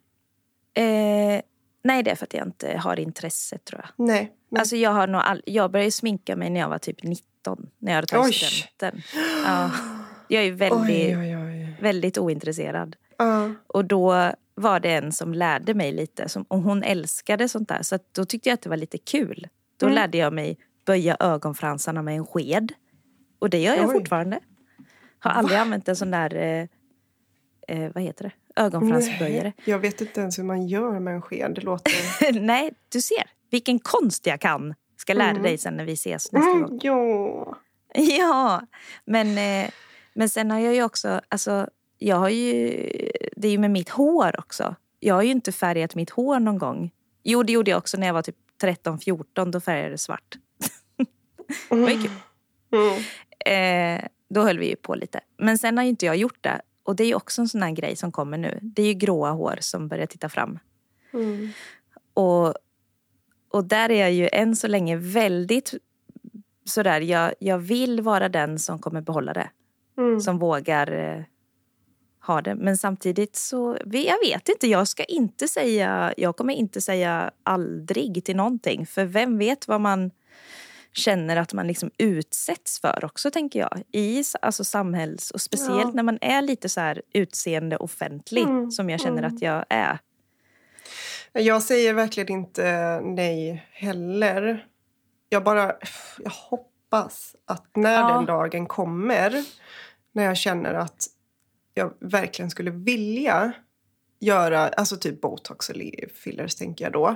Eh, 0.73 1.41
nej, 1.83 2.03
det 2.03 2.11
är 2.11 2.15
för 2.15 2.25
att 2.25 2.33
jag 2.33 2.47
inte 2.47 2.77
har 2.77 2.99
intresse 2.99 3.57
tror 3.57 3.81
jag. 3.81 4.05
Nej. 4.07 4.31
Men... 4.49 4.59
Alltså 4.59 4.75
jag, 4.75 4.91
har 4.91 5.07
nog 5.07 5.21
all... 5.21 5.41
jag 5.45 5.71
började 5.71 5.91
sminka 5.91 6.35
mig 6.35 6.49
när 6.49 6.59
jag 6.59 6.69
var 6.69 6.77
typ 6.77 7.03
19. 7.03 7.69
När 7.79 7.91
jag 7.91 7.95
hade 7.95 8.07
tagit 8.07 8.35
studenten. 8.35 9.01
Ja. 9.45 9.71
Jag 10.27 10.43
är 10.43 10.51
väldigt, 10.51 11.17
oj, 11.17 11.17
oj, 11.17 11.37
oj. 11.37 11.77
väldigt 11.81 12.17
ointresserad. 12.17 12.95
Uh. 13.21 13.51
Och 13.67 13.85
då 13.85 14.31
var 14.55 14.79
det 14.79 14.95
en 14.95 15.11
som 15.11 15.33
lärde 15.33 15.73
mig 15.73 15.91
lite. 15.91 16.29
Som, 16.29 16.43
och 16.43 16.61
hon 16.61 16.83
älskade 16.83 17.49
sånt 17.49 17.69
där. 17.69 17.81
Så 17.81 17.99
då 18.11 18.25
tyckte 18.25 18.49
jag 18.49 18.53
att 18.53 18.61
det 18.61 18.69
var 18.69 18.77
lite 18.77 18.97
kul. 18.97 19.47
Då 19.77 19.85
mm. 19.85 19.95
lärde 19.95 20.17
jag 20.17 20.33
mig 20.33 20.57
böja 20.85 21.17
ögonfransarna 21.19 22.01
med 22.01 22.15
en 22.15 22.25
sked. 22.25 22.73
Och 23.39 23.49
det 23.49 23.61
gör 23.61 23.75
jag 23.75 23.91
fortfarande. 23.91 24.39
Har 25.19 25.31
aldrig 25.31 25.57
Va? 25.57 25.61
använt 25.61 25.87
en 25.87 25.95
sån 25.95 26.11
där 26.11 26.35
eh, 26.35 26.67
eh, 27.67 27.91
vad 27.93 28.03
heter 28.03 28.23
det? 28.23 28.31
Ögonfransböjare. 28.55 29.53
jag 29.65 29.79
vet 29.79 30.01
inte 30.01 30.21
ens 30.21 30.39
hur 30.39 30.43
man 30.43 30.67
gör 30.67 30.99
med 30.99 31.13
en 31.13 31.21
sked. 31.21 31.51
Det 31.55 31.61
låter... 31.61 32.39
Nej, 32.39 32.73
du 32.89 33.01
ser. 33.01 33.23
Vilken 33.51 33.79
konst 33.79 34.25
jag 34.25 34.41
kan. 34.41 34.73
Ska 34.97 35.13
lära 35.13 35.29
mm. 35.29 35.43
dig 35.43 35.57
sen 35.57 35.77
när 35.77 35.85
vi 35.85 35.93
ses 35.93 36.31
nästa 36.31 36.49
mm, 36.49 36.61
gång. 36.61 36.79
Ja. 36.83 37.57
Ja, 37.95 38.61
men, 39.05 39.37
eh, 39.37 39.69
men 40.13 40.29
sen 40.29 40.51
har 40.51 40.59
jag 40.59 40.75
ju 40.75 40.83
också... 40.83 41.21
Alltså, 41.29 41.67
jag 41.97 42.15
har 42.15 42.29
ju, 42.29 42.69
det 43.35 43.47
är 43.47 43.51
ju 43.51 43.57
med 43.57 43.71
mitt 43.71 43.89
hår 43.89 44.39
också. 44.39 44.75
Jag 44.99 45.15
har 45.15 45.23
ju 45.23 45.31
inte 45.31 45.51
färgat 45.51 45.95
mitt 45.95 46.09
hår 46.09 46.39
någon 46.39 46.57
gång. 46.57 46.91
Jo, 47.23 47.43
det 47.43 47.53
gjorde 47.53 47.71
jag 47.71 47.77
också 47.77 47.97
när 47.97 48.07
jag 48.07 48.13
var 48.13 48.21
typ 48.21 48.35
13-14. 48.61 49.51
Då 49.51 49.59
färgade 49.59 49.83
jag 49.83 49.91
det 49.91 49.97
svart. 49.97 50.37
det 51.69 51.75
var 51.75 51.89
ju 51.89 52.01
kul. 52.01 52.11
Mm. 52.71 53.99
Eh, 53.99 54.07
då 54.29 54.41
höll 54.41 54.59
vi 54.59 54.69
ju 54.69 54.75
på 54.75 54.95
lite. 54.95 55.19
Men 55.37 55.57
sen 55.57 55.77
har 55.77 55.83
ju 55.83 55.89
inte 55.89 56.05
jag 56.05 56.15
gjort 56.15 56.37
det. 56.41 56.61
Och 56.83 56.95
det 56.95 57.03
är 57.03 57.15
också 57.15 57.41
en 57.41 57.47
sån 57.47 57.61
här 57.61 57.71
grej 57.71 57.95
som 57.95 58.11
kommer 58.11 58.37
nu. 58.37 58.59
Det 58.61 58.81
är 58.81 58.87
ju 58.87 58.93
gråa 58.93 59.31
hår 59.31 59.57
som 59.59 59.87
börjar 59.87 60.05
titta 60.05 60.29
fram. 60.29 60.59
Mm. 61.13 61.49
Och, 62.13 62.53
och 63.49 63.65
där 63.65 63.91
är 63.91 64.01
jag 64.01 64.11
ju 64.11 64.29
än 64.31 64.55
så 64.55 64.67
länge 64.67 64.97
väldigt 64.97 65.73
sådär, 66.65 67.01
jag, 67.01 67.33
jag 67.39 67.57
vill 67.57 68.01
vara 68.01 68.29
den 68.29 68.59
som 68.59 68.79
kommer 68.79 69.01
behålla 69.01 69.33
det. 69.33 69.49
Mm. 69.97 70.19
Som 70.19 70.39
vågar 70.39 70.91
eh, 70.91 71.23
ha 72.25 72.41
det. 72.41 72.55
Men 72.55 72.77
samtidigt 72.77 73.35
så, 73.35 73.77
jag 73.85 74.17
vet 74.25 74.49
inte, 74.49 74.67
jag 74.67 74.87
ska 74.87 75.03
inte 75.03 75.47
säga, 75.47 76.13
jag 76.17 76.37
kommer 76.37 76.53
inte 76.53 76.81
säga 76.81 77.31
aldrig 77.43 78.25
till 78.25 78.35
någonting. 78.35 78.85
För 78.85 79.05
vem 79.05 79.37
vet 79.37 79.67
vad 79.67 79.81
man 79.81 80.11
känner 80.93 81.35
att 81.35 81.53
man 81.53 81.67
liksom 81.67 81.91
utsätts 81.97 82.81
för 82.81 83.05
också, 83.05 83.31
tänker 83.31 83.59
jag. 83.59 83.83
I 83.91 84.23
alltså 84.41 84.63
samhälls... 84.63 85.31
Och 85.31 85.41
speciellt 85.41 85.83
ja. 85.83 85.91
när 85.93 86.03
man 86.03 86.17
är 86.21 86.41
lite 86.41 86.69
så 86.69 86.79
här 86.79 87.01
utseende 87.13 87.77
offentlig, 87.77 88.43
mm. 88.43 88.71
som 88.71 88.89
jag 88.89 89.01
känner 89.01 89.23
mm. 89.23 89.35
att 89.35 89.41
jag 89.41 89.65
är. 89.69 89.99
Jag 91.33 91.63
säger 91.63 91.93
verkligen 91.93 92.31
inte 92.31 92.99
nej 93.03 93.67
heller. 93.71 94.65
Jag 95.29 95.43
bara 95.43 95.73
jag 96.19 96.31
hoppas 96.31 97.35
att 97.45 97.75
när 97.75 98.01
ja. 98.01 98.13
den 98.13 98.25
dagen 98.25 98.65
kommer 98.65 99.43
när 100.11 100.23
jag 100.23 100.37
känner 100.37 100.73
att 100.73 101.05
jag 101.73 101.93
verkligen 101.99 102.49
skulle 102.49 102.71
vilja 102.71 103.53
göra, 104.19 104.67
alltså 104.67 104.97
typ 104.97 105.21
botox 105.21 105.69
eller 105.69 106.09
fillers 106.13 106.55
tänker 106.55 106.85
jag 106.85 106.91
då. 106.93 107.15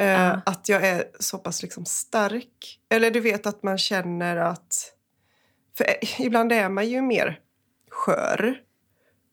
Uh. 0.00 0.38
Att 0.46 0.68
jag 0.68 0.86
är 0.86 1.04
så 1.20 1.38
pass 1.38 1.62
liksom 1.62 1.84
stark. 1.84 2.80
Eller 2.88 3.10
du 3.10 3.20
vet 3.20 3.46
att 3.46 3.62
man 3.62 3.78
känner 3.78 4.36
att... 4.36 4.92
För 5.76 5.86
ibland 6.18 6.52
är 6.52 6.68
man 6.68 6.88
ju 6.88 7.02
mer 7.02 7.40
skör. 7.90 8.60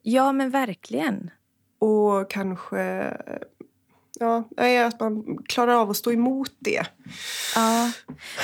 Ja, 0.02 0.32
men 0.32 0.50
verkligen. 0.50 1.32
Och 1.80 2.32
kanske... 2.32 3.13
Ja, 4.19 4.43
att 4.88 5.00
man 5.00 5.38
klarar 5.45 5.74
av 5.74 5.89
att 5.89 5.97
stå 5.97 6.12
emot 6.12 6.52
det. 6.60 6.86
Ja. 7.56 7.91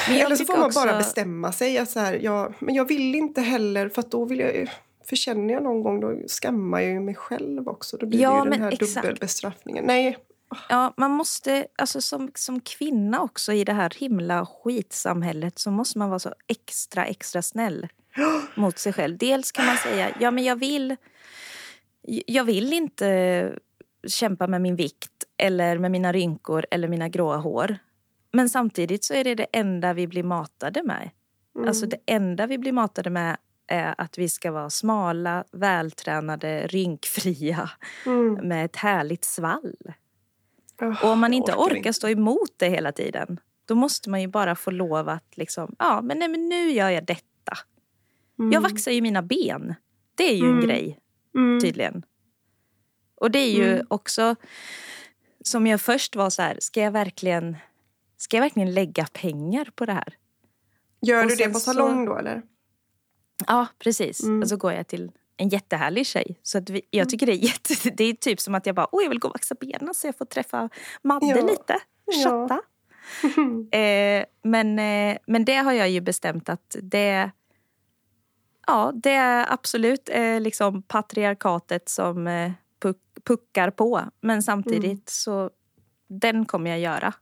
Eller 0.09 0.35
så 0.35 0.45
får 0.45 0.57
man 0.57 0.65
också... 0.65 0.79
bara 0.79 0.97
bestämma 0.97 1.51
sig. 1.51 1.77
Att 1.77 1.89
så 1.89 1.99
här, 1.99 2.13
ja, 2.13 2.53
men 2.59 2.75
jag 2.75 2.87
vill 2.87 3.15
inte 3.15 3.41
heller, 3.41 3.89
för 3.89 4.03
då 4.09 4.25
vill 4.25 4.39
jag 4.39 4.69
för 5.05 5.15
känner 5.15 5.53
jag 5.53 5.63
någon 5.63 5.83
gång 5.83 5.99
då 5.99 6.27
skammar 6.27 6.79
jag 6.79 6.91
ju 6.91 6.99
mig 6.99 7.15
själv 7.15 7.67
också. 7.67 7.97
Då 7.97 8.05
blir 8.05 8.19
ja, 8.19 8.31
det 8.31 8.45
ju 8.45 8.51
den 8.51 8.61
här 8.61 8.71
exakt. 8.71 8.95
dubbelbestraffningen. 8.95 9.85
Nej. 9.85 10.17
Ja, 10.69 10.93
man 10.97 11.11
måste, 11.11 11.67
alltså 11.75 12.01
som, 12.01 12.31
som 12.35 12.59
kvinna 12.59 13.21
också 13.21 13.53
i 13.53 13.63
det 13.63 13.73
här 13.73 13.93
himla 13.97 14.45
skitsamhället 14.45 15.59
så 15.59 15.71
måste 15.71 15.97
man 15.97 16.09
vara 16.09 16.19
så 16.19 16.33
extra, 16.47 17.05
extra 17.05 17.41
snäll 17.41 17.87
mot 18.55 18.77
sig 18.77 18.93
själv. 18.93 19.17
Dels 19.17 19.51
kan 19.51 19.65
man 19.65 19.77
säga, 19.77 20.11
ja 20.19 20.31
men 20.31 20.43
jag 20.43 20.55
vill, 20.55 20.95
jag 22.25 22.43
vill 22.43 22.73
inte 22.73 23.53
kämpa 24.07 24.47
med 24.47 24.61
min 24.61 24.75
vikt 24.75 25.23
eller 25.37 25.77
med 25.77 25.91
mina 25.91 26.13
rynkor 26.13 26.65
eller 26.71 26.87
mina 26.87 27.09
gråa 27.09 27.37
hår. 27.37 27.77
Men 28.31 28.49
samtidigt 28.49 29.03
så 29.03 29.13
är 29.13 29.23
det 29.23 29.35
det 29.35 29.47
enda 29.51 29.93
vi 29.93 30.07
blir 30.07 30.23
matade 30.23 30.83
med. 30.83 31.09
Mm. 31.55 31.67
Alltså 31.67 31.85
det 31.85 31.97
enda 32.05 32.47
vi 32.47 32.57
blir 32.57 32.71
matade 32.71 33.09
med 33.09 33.37
är 33.67 33.95
att 33.97 34.17
vi 34.17 34.29
ska 34.29 34.51
vara 34.51 34.69
smala, 34.69 35.43
vältränade, 35.51 36.67
rynkfria 36.67 37.69
mm. 38.05 38.33
med 38.33 38.65
ett 38.65 38.75
härligt 38.75 39.25
svall. 39.25 39.93
Oh, 40.81 41.03
och 41.03 41.09
om 41.09 41.19
man 41.19 41.33
inte 41.33 41.51
orkar, 41.51 41.79
orkar 41.79 41.91
stå 41.91 42.09
emot 42.09 42.53
det 42.57 42.69
hela 42.69 42.91
tiden 42.91 43.39
då 43.67 43.75
måste 43.75 44.09
man 44.09 44.21
ju 44.21 44.27
bara 44.27 44.55
få 44.55 44.71
lov 44.71 45.09
att 45.09 45.37
liksom, 45.37 45.75
ja 45.79 46.01
men, 46.01 46.19
nej, 46.19 46.27
men 46.27 46.49
nu 46.49 46.71
gör 46.71 46.89
jag 46.89 47.05
detta. 47.05 47.57
Mm. 48.39 48.51
Jag 48.51 48.61
vaxar 48.61 48.91
ju 48.91 49.01
mina 49.01 49.21
ben. 49.21 49.75
Det 50.15 50.23
är 50.23 50.35
ju 50.35 50.45
mm. 50.45 50.55
en 50.55 50.65
grej 50.65 50.99
mm. 51.35 51.59
tydligen. 51.59 52.05
Och 53.15 53.31
det 53.31 53.39
är 53.39 53.51
ju 53.51 53.73
mm. 53.73 53.85
också 53.89 54.35
som 55.41 55.67
jag 55.67 55.81
först 55.81 56.15
var 56.15 56.29
så 56.29 56.41
här, 56.41 56.57
ska 56.61 56.81
jag 56.81 56.91
verkligen, 56.91 57.57
ska 58.17 58.37
jag 58.37 58.41
verkligen 58.41 58.73
lägga 58.73 59.05
pengar 59.05 59.69
på 59.75 59.85
det 59.85 59.93
här? 59.93 60.13
Gör 61.01 61.23
och 61.23 61.29
du 61.29 61.35
det 61.35 61.49
på 61.49 61.59
salong 61.59 62.05
så, 62.05 62.13
då 62.13 62.19
eller? 62.19 62.41
Ja, 63.47 63.67
precis. 63.79 64.23
Mm. 64.23 64.41
Och 64.41 64.49
så 64.49 64.57
går 64.57 64.73
jag 64.73 64.87
till 64.87 65.11
en 65.37 65.49
jättehärlig 65.49 66.07
tjej. 66.07 66.39
Så 66.43 66.57
att 66.57 66.69
vi, 66.69 66.81
jag 66.89 67.01
mm. 67.01 67.09
tycker 67.09 67.25
det 67.25 67.31
är 67.33 67.45
jätte, 67.45 67.89
Det 67.97 68.03
är 68.03 68.13
typ 68.13 68.39
som 68.39 68.55
att 68.55 68.65
jag 68.65 68.75
bara, 68.75 68.87
åh 68.91 69.03
jag 69.03 69.09
vill 69.09 69.19
gå 69.19 69.27
och 69.27 69.33
vaxa 69.33 69.55
benen 69.55 69.93
så 69.93 70.07
jag 70.07 70.17
får 70.17 70.25
träffa 70.25 70.69
Madde 71.01 71.27
ja. 71.27 71.45
lite. 71.45 71.79
Chatta. 72.23 72.61
Ja. 73.71 73.77
eh, 73.79 74.25
men, 74.43 74.79
eh, 74.79 75.17
men 75.27 75.45
det 75.45 75.55
har 75.55 75.73
jag 75.73 75.89
ju 75.89 76.01
bestämt 76.01 76.49
att 76.49 76.75
det 76.81 77.31
Ja, 78.69 78.91
det 78.95 79.11
är 79.11 79.53
absolut 79.53 80.09
eh, 80.13 80.41
liksom 80.41 80.81
patriarkatet 80.81 81.89
som 81.89 82.27
eh, 82.27 82.51
puck, 82.81 82.97
puckar 83.23 83.69
på. 83.69 84.01
Men 84.21 84.43
samtidigt 84.43 84.83
mm. 84.83 85.01
så 85.05 85.49
den 86.07 86.45
kommer 86.45 86.69
jag 86.69 86.79
göra. 86.79 87.13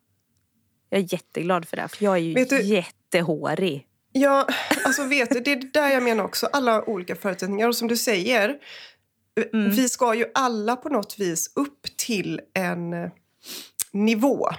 Jag 0.90 1.00
är 1.00 1.14
jätteglad 1.14 1.68
för 1.68 1.78
det, 1.78 1.88
för 1.88 2.04
jag 2.06 2.14
är 2.18 2.22
ju 2.22 2.64
jättehårig. 2.64 3.88
Ja, 4.18 4.48
alltså 4.86 5.04
vet 5.04 5.30
du, 5.30 5.40
det 5.40 5.52
är 5.52 5.56
där 5.74 5.90
jag 5.90 6.04
menar 6.04 6.24
också. 6.24 6.48
Alla 6.54 6.90
olika 6.90 7.16
förutsättningar. 7.16 7.68
Och 7.68 7.76
som 7.76 7.88
du 7.88 7.98
säger, 7.98 8.60
mm. 9.54 9.70
vi 9.70 9.90
ska 9.90 10.16
ju 10.16 10.26
alla 10.34 10.76
på 10.76 10.90
något 10.90 11.20
vis 11.20 11.52
upp 11.56 11.98
till 11.98 12.42
en 12.54 13.12
nivå 13.92 14.50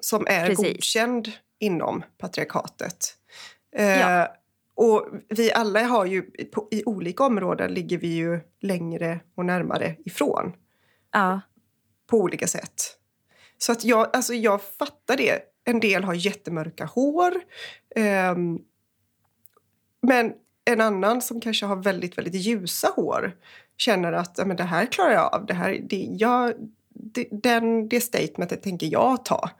som 0.00 0.26
är 0.26 0.46
Precis. 0.46 0.66
godkänd 0.66 1.32
inom 1.58 2.02
patriarkatet. 2.18 3.14
Eh, 3.76 3.86
ja. 3.86 4.22
Eh, 4.22 4.28
och 4.74 5.08
vi 5.28 5.52
alla 5.52 5.82
har 5.82 6.06
ju, 6.06 6.22
på, 6.22 6.68
i 6.70 6.84
olika 6.84 7.24
områden 7.24 7.74
ligger 7.74 7.98
vi 7.98 8.08
ju 8.08 8.40
längre 8.60 9.20
och 9.34 9.44
närmare 9.44 9.96
ifrån. 10.04 10.52
Ja. 11.12 11.40
På 12.06 12.16
olika 12.16 12.46
sätt. 12.46 12.96
Så 13.58 13.72
att 13.72 13.84
jag, 13.84 14.10
alltså 14.12 14.34
jag 14.34 14.62
fattar 14.62 15.16
det 15.16 15.42
En 15.64 15.80
del 15.80 16.04
har 16.04 16.14
jättemörka 16.14 16.84
hår. 16.84 17.34
Eh, 17.96 18.34
men 20.02 20.32
en 20.64 20.80
annan 20.80 21.22
som 21.22 21.40
kanske 21.40 21.66
har 21.66 21.76
väldigt, 21.76 22.18
väldigt 22.18 22.34
ljusa 22.34 22.88
hår 22.96 23.36
känner 23.76 24.12
att 24.12 24.46
men 24.46 24.56
det 24.56 24.64
här 24.64 24.86
klarar 24.86 25.12
jag 25.12 25.34
av. 25.34 25.46
Det, 25.46 25.54
här, 25.54 25.80
det, 25.82 26.08
jag, 26.10 26.52
det, 26.88 27.28
den, 27.30 27.88
det 27.88 28.00
statementet 28.00 28.62
tänker 28.62 28.86
jag 28.86 29.24
ta. 29.24 29.50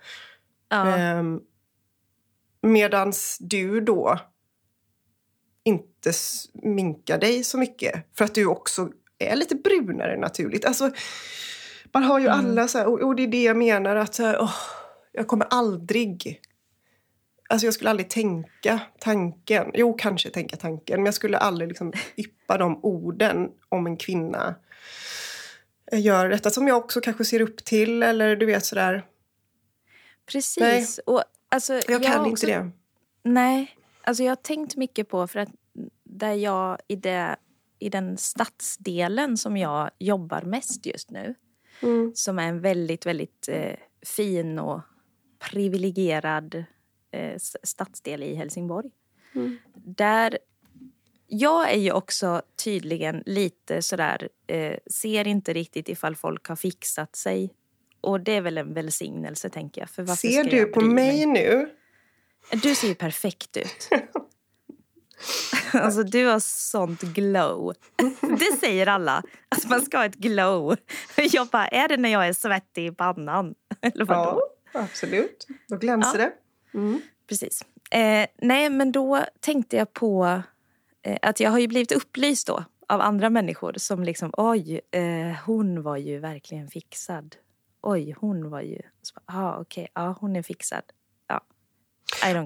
Ja. 0.68 0.98
Eh, 0.98 1.22
medans 2.62 3.38
du 3.40 3.80
då 3.80 4.18
inte 5.64 6.12
sminkar 6.12 7.18
dig 7.18 7.44
så 7.44 7.58
mycket 7.58 8.16
för 8.16 8.24
att 8.24 8.34
du 8.34 8.46
också 8.46 8.90
är 9.18 9.36
lite 9.36 9.54
brunare 9.54 10.16
naturligt. 10.16 10.64
Alltså, 10.64 10.90
man 11.92 12.02
har 12.02 12.18
ju 12.18 12.26
Mm. 12.26 12.38
alla 12.38 12.68
så 12.68 12.78
här, 12.78 12.86
och, 12.86 13.00
och 13.00 13.16
det 13.16 13.22
är 13.22 13.28
det 13.28 13.42
jag 13.42 13.56
menar 13.56 13.96
att 13.96 14.14
så 14.14 14.22
här, 14.22 14.36
åh, 14.40 14.56
jag 15.12 15.26
kommer 15.26 15.46
aldrig 15.50 16.40
Alltså 17.50 17.66
jag 17.66 17.74
skulle 17.74 17.90
aldrig 17.90 18.10
tänka 18.10 18.80
tanken, 18.98 19.70
jo 19.74 19.94
kanske 19.94 20.30
tänka 20.30 20.56
tanken, 20.56 20.96
men 21.00 21.04
jag 21.04 21.14
skulle 21.14 21.38
aldrig 21.38 21.68
liksom 21.68 21.92
yppa 22.16 22.58
de 22.58 22.80
orden 22.84 23.48
om 23.68 23.86
en 23.86 23.96
kvinna 23.96 24.54
eh, 25.92 26.00
gör 26.00 26.28
detta. 26.28 26.50
Som 26.50 26.68
jag 26.68 26.76
också 26.76 27.00
kanske 27.00 27.24
ser 27.24 27.40
upp 27.40 27.64
till 27.64 28.02
eller 28.02 28.36
du 28.36 28.46
vet 28.46 28.64
sådär. 28.64 29.06
Precis. 30.26 31.00
Och, 31.06 31.22
alltså, 31.48 31.72
Jag 31.88 32.02
kan 32.02 32.12
har 32.12 32.18
inte 32.18 32.30
också- 32.30 32.46
det. 32.46 32.70
Nej, 33.22 33.76
alltså 34.02 34.22
jag 34.22 34.30
har 34.30 34.36
tänkt 34.36 34.76
mycket 34.76 35.08
på 35.08 35.26
för 35.26 35.38
att 35.40 35.48
där 36.04 36.34
jag 36.34 36.78
i, 36.88 36.96
det, 36.96 37.36
i 37.78 37.88
den 37.88 38.16
stadsdelen 38.16 39.36
som 39.36 39.56
jag 39.56 39.90
jobbar 39.98 40.42
mest 40.42 40.86
just 40.86 41.10
nu 41.10 41.34
Mm. 41.82 42.12
som 42.14 42.38
är 42.38 42.48
en 42.48 42.60
väldigt, 42.60 43.06
väldigt 43.06 43.48
eh, 43.48 43.74
fin 44.06 44.58
och 44.58 44.80
privilegierad 45.50 46.64
eh, 47.10 47.38
stadsdel 47.62 48.22
i 48.22 48.34
Helsingborg. 48.34 48.90
Mm. 49.34 49.58
Där 49.74 50.38
jag 51.32 51.72
är 51.72 51.78
ju 51.78 51.92
också 51.92 52.42
tydligen 52.64 53.22
lite 53.26 53.82
sådär, 53.82 54.28
eh, 54.46 54.76
ser 54.90 55.26
inte 55.26 55.52
riktigt 55.52 55.88
ifall 55.88 56.16
folk 56.16 56.46
har 56.46 56.56
fixat 56.56 57.16
sig. 57.16 57.54
Och 58.00 58.20
det 58.20 58.32
är 58.32 58.40
väl 58.40 58.58
en 58.58 58.74
välsignelse 58.74 59.50
tänker 59.50 59.80
jag. 59.80 59.90
För 59.90 60.02
varför 60.02 60.28
Ser 60.28 60.44
du 60.44 60.66
på 60.66 60.80
mig 60.80 61.26
nu? 61.26 61.70
Du 62.62 62.74
ser 62.74 62.88
ju 62.88 62.94
perfekt 62.94 63.56
ut. 63.56 63.88
Alltså 65.72 66.02
du 66.02 66.26
har 66.26 66.40
sånt 66.40 67.02
glow. 67.02 67.74
Det 68.20 68.58
säger 68.60 68.86
alla, 68.86 69.22
att 69.48 69.68
man 69.68 69.82
ska 69.82 69.98
ha 69.98 70.04
ett 70.04 70.14
glow. 70.14 70.76
Jag 71.16 71.46
bara, 71.46 71.68
är 71.68 71.88
det 71.88 71.96
när 71.96 72.08
jag 72.08 72.28
är 72.28 72.32
svettig 72.32 72.86
i 72.86 72.90
pannan? 72.90 73.54
Eller 73.80 74.04
vadå? 74.04 74.40
Ja, 74.72 74.80
absolut. 74.80 75.46
Då 75.68 75.76
glänser 75.76 76.18
det. 76.18 76.32
Mm. 76.74 77.00
Precis. 77.28 77.64
Eh, 77.90 78.26
nej, 78.42 78.70
men 78.70 78.92
då 78.92 79.24
tänkte 79.40 79.76
jag 79.76 79.92
på 79.92 80.42
eh, 81.02 81.18
att 81.22 81.40
jag 81.40 81.50
har 81.50 81.58
ju 81.58 81.68
blivit 81.68 81.92
upplyst 81.92 82.46
då 82.46 82.64
av 82.88 83.00
andra 83.00 83.30
människor 83.30 83.74
som 83.76 84.04
liksom, 84.04 84.30
oj, 84.36 84.80
eh, 84.90 85.36
hon 85.46 85.82
var 85.82 85.96
ju 85.96 86.18
verkligen 86.18 86.68
fixad. 86.68 87.36
Oj, 87.82 88.14
hon 88.18 88.50
var 88.50 88.60
ju... 88.60 88.80
Ja, 89.26 89.58
okej, 89.60 89.88
ja, 89.94 90.16
hon 90.20 90.36
är 90.36 90.42
fixad. 90.42 90.82
Ja. 91.28 91.40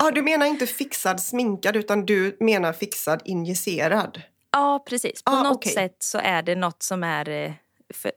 Ah, 0.01 0.11
du 0.11 0.23
menar 0.23 0.47
inte 0.47 0.67
fixad 0.67 1.21
sminkad 1.21 1.77
utan 1.77 2.07
du 2.07 2.37
menar 2.41 2.73
fixad 2.73 3.23
injicerad? 3.25 4.23
Ja, 4.53 4.85
precis. 4.89 5.23
På 5.23 5.33
Ah, 5.33 5.43
något 5.43 5.57
okej. 5.57 5.73
sätt 5.73 5.97
så 5.99 6.19
är 6.19 6.43
det 6.43 6.55
något 6.55 6.83
som 6.83 7.05
är 7.05 7.29
eh, 7.29 7.53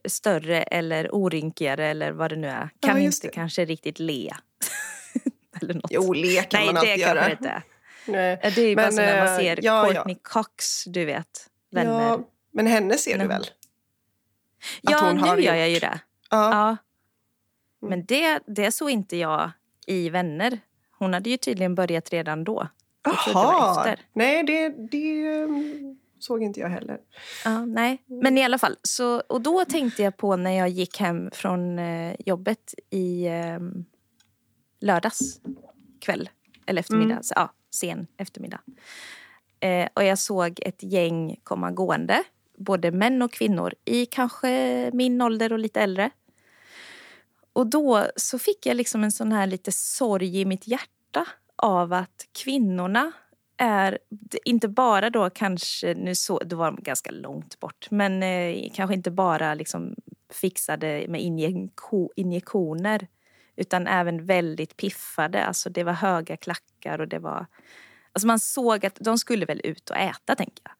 större 0.08 0.64
eller 0.64 1.16
orynkigare 1.16 1.88
eller 1.88 2.12
vad 2.12 2.30
det 2.32 2.36
nu 2.36 2.48
är. 2.48 2.70
Ja, 2.80 2.88
Kan 2.90 3.04
just 3.04 3.24
inte 3.24 3.36
kanske 3.36 3.66
riktigt 3.66 4.00
le. 4.00 4.34
eller 5.62 5.74
något. 5.74 5.92
Jo, 5.92 6.14
le 6.14 6.42
kan 6.44 6.60
Nej, 6.60 6.68
man 6.68 6.78
alltid 6.78 6.98
göra. 6.98 7.26
det 7.26 7.32
inte 7.32 7.50
är. 7.50 7.64
Nej. 8.12 8.40
Det 8.56 8.62
är 8.62 8.70
ju 8.70 8.76
bara 8.76 8.92
som 8.92 8.96
när 8.96 9.18
man 9.18 9.28
eh, 9.28 9.38
ser 9.38 9.60
ja, 9.62 9.88
ja. 9.88 9.94
Courtney 9.94 10.16
Cox, 10.22 10.84
du 10.86 11.06
vet. 11.06 11.50
Vänner. 11.72 12.10
Ja, 12.10 12.20
men 12.52 12.68
henne 12.68 12.98
ser 12.98 13.18
du 13.18 13.28
väl? 13.28 13.42
att 13.42 13.50
Ja, 14.82 15.14
nu 15.14 15.42
gör 15.42 15.56
jag 15.56 15.70
ju 15.70 15.80
det. 15.80 16.00
Ja. 16.30 16.52
Ja. 16.52 16.78
Men 17.88 18.06
det, 18.06 18.40
det 18.48 18.72
såg 18.72 18.90
inte 18.90 19.18
jag 19.18 19.52
i 19.88 20.10
Vänner. 20.10 20.60
Hon 21.00 21.14
hade 21.14 21.30
ju 21.30 21.38
tydligen 21.38 21.76
börjat 21.76 22.10
redan 22.10 22.44
då. 22.44 22.68
Jaha. 23.04 23.96
Nej, 24.14 24.44
det, 24.44 24.70
det 24.70 25.30
um, 25.44 26.00
såg 26.20 26.44
inte 26.44 26.60
jag 26.60 26.70
heller. 26.70 26.98
Ja, 27.46 27.66
nej. 27.66 28.04
Men 28.06 28.38
i 28.38 28.44
alla 28.44 28.58
fall. 28.58 28.76
Så, 28.84 29.20
och 29.20 29.42
då 29.42 29.66
tänkte 29.66 30.04
jag 30.04 30.18
på 30.18 30.36
när 30.36 30.52
jag 30.52 30.70
gick 30.70 31.00
hem 31.00 31.32
från 31.32 31.80
eh, 31.80 32.16
jobbet 32.26 32.74
i 32.90 33.26
eh, 33.26 33.60
lördags 34.80 35.42
kväll. 36.00 36.30
Eller 36.66 36.80
eftermiddag. 36.80 37.12
Mm. 37.12 37.24
Så, 37.24 37.34
ja, 37.36 37.54
sen 37.72 38.08
eftermiddag. 38.18 38.60
Eh, 39.60 39.88
och 39.94 40.04
jag 40.04 40.20
såg 40.20 40.60
ett 40.62 40.84
gäng 40.84 41.40
komma 41.44 41.72
gående. 41.72 42.24
Både 42.58 42.92
män 42.92 43.22
och 43.22 43.32
kvinnor 43.32 43.74
i 43.86 44.06
kanske 44.06 44.92
min 44.94 45.22
ålder 45.22 45.54
och 45.54 45.60
lite 45.60 45.82
äldre. 45.82 46.10
Och 47.54 47.68
då 47.68 48.08
så 48.16 48.40
fick 48.40 48.66
jag 48.66 48.78
liksom 48.78 49.04
en 49.04 49.12
sån 49.12 49.32
här 49.32 49.48
lite 49.48 49.72
sorg 49.72 50.40
i 50.40 50.46
mitt 50.46 50.68
hjärta 50.68 51.28
av 51.56 51.94
att 51.94 52.28
kvinnorna 52.44 53.12
är 53.58 53.98
inte 54.46 54.68
bara 54.68 55.10
då 55.10 55.30
kanske, 55.30 55.94
nu 55.94 56.16
så, 56.16 56.40
det 56.40 56.56
var 56.56 56.72
ganska 56.72 57.12
långt 57.12 57.60
bort, 57.60 57.88
men 57.92 58.24
eh, 58.24 58.72
kanske 58.74 58.94
inte 58.94 59.12
bara 59.12 59.54
liksom 59.54 59.96
fixade 60.30 61.06
med 61.08 61.22
injeko, 61.22 62.10
injektioner 62.16 63.08
utan 63.58 63.88
även 63.88 64.26
väldigt 64.26 64.78
piffade. 64.78 65.46
Alltså 65.46 65.70
det 65.70 65.84
var 65.84 65.94
höga 65.94 66.38
klackar 66.38 67.02
och 67.02 67.08
det 67.08 67.20
var... 67.20 67.46
Alltså 68.14 68.28
man 68.28 68.40
såg 68.40 68.86
att 68.86 68.98
de 69.00 69.18
skulle 69.18 69.46
väl 69.46 69.62
ut 69.64 69.90
och 69.90 69.98
äta, 69.98 70.36
tänker 70.36 70.64
jag. 70.64 70.74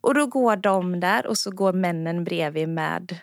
Och 0.00 0.14
då 0.14 0.26
går 0.26 0.56
de 0.56 1.00
där 1.00 1.26
och 1.26 1.38
så 1.38 1.50
går 1.50 1.72
männen 1.72 2.24
bredvid 2.24 2.68
med 2.68 3.18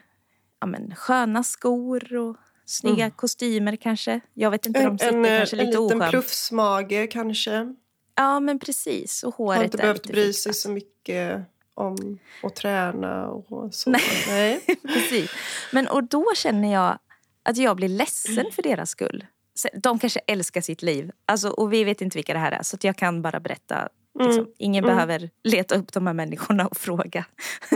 ja, 0.59 0.67
men, 0.67 0.95
sköna 0.95 1.43
skor 1.43 2.15
och 2.15 2.37
snygga 2.65 3.09
kostymer 3.09 3.75
kanske. 3.75 4.19
Jag 4.33 4.51
vet 4.51 4.65
inte, 4.65 4.79
En, 4.79 4.85
de 4.85 4.99
sitter 4.99 5.13
en, 5.13 5.25
eh, 5.25 5.37
kanske 5.37 5.55
en 5.55 5.65
lite 5.65 5.79
liten 5.79 5.95
oskönt. 5.97 6.11
plufsmage 6.11 7.11
kanske. 7.11 7.75
Ja, 8.15 8.39
men 8.39 8.59
precis. 8.59 9.23
Och 9.23 9.35
håret 9.35 9.57
Har 9.57 9.63
inte 9.63 9.77
behövt 9.77 10.07
bry 10.07 10.33
sig 10.33 10.53
så 10.53 10.69
mycket 10.69 11.41
om 11.73 12.19
att 12.43 12.55
träna 12.55 13.27
och 13.27 13.73
så. 13.73 13.89
Nej. 13.89 14.61
Precis. 14.83 15.31
Men 15.71 15.87
och 15.87 16.03
då 16.03 16.25
känner 16.35 16.73
jag 16.73 16.99
att 17.43 17.57
jag 17.57 17.75
blir 17.75 17.89
ledsen 17.89 18.45
för 18.51 18.61
deras 18.63 18.89
skull. 18.89 19.25
De 19.73 19.99
kanske 19.99 20.19
älskar 20.27 20.61
sitt 20.61 20.81
liv. 20.81 21.11
Alltså, 21.25 21.49
och 21.49 21.73
vi 21.73 21.83
vet 21.83 22.01
inte 22.01 22.17
vilka 22.17 22.33
det 22.33 22.39
här 22.39 22.51
är. 22.51 22.63
Så 22.63 22.77
jag 22.81 22.95
kan 22.95 23.21
bara 23.21 23.39
berätta. 23.39 23.89
Liksom. 24.19 24.47
Ingen 24.57 24.83
behöver 24.83 25.29
leta 25.43 25.75
upp 25.75 25.93
de 25.93 26.07
här 26.07 26.13
människorna 26.13 26.67
och 26.67 26.77
fråga. 26.77 27.25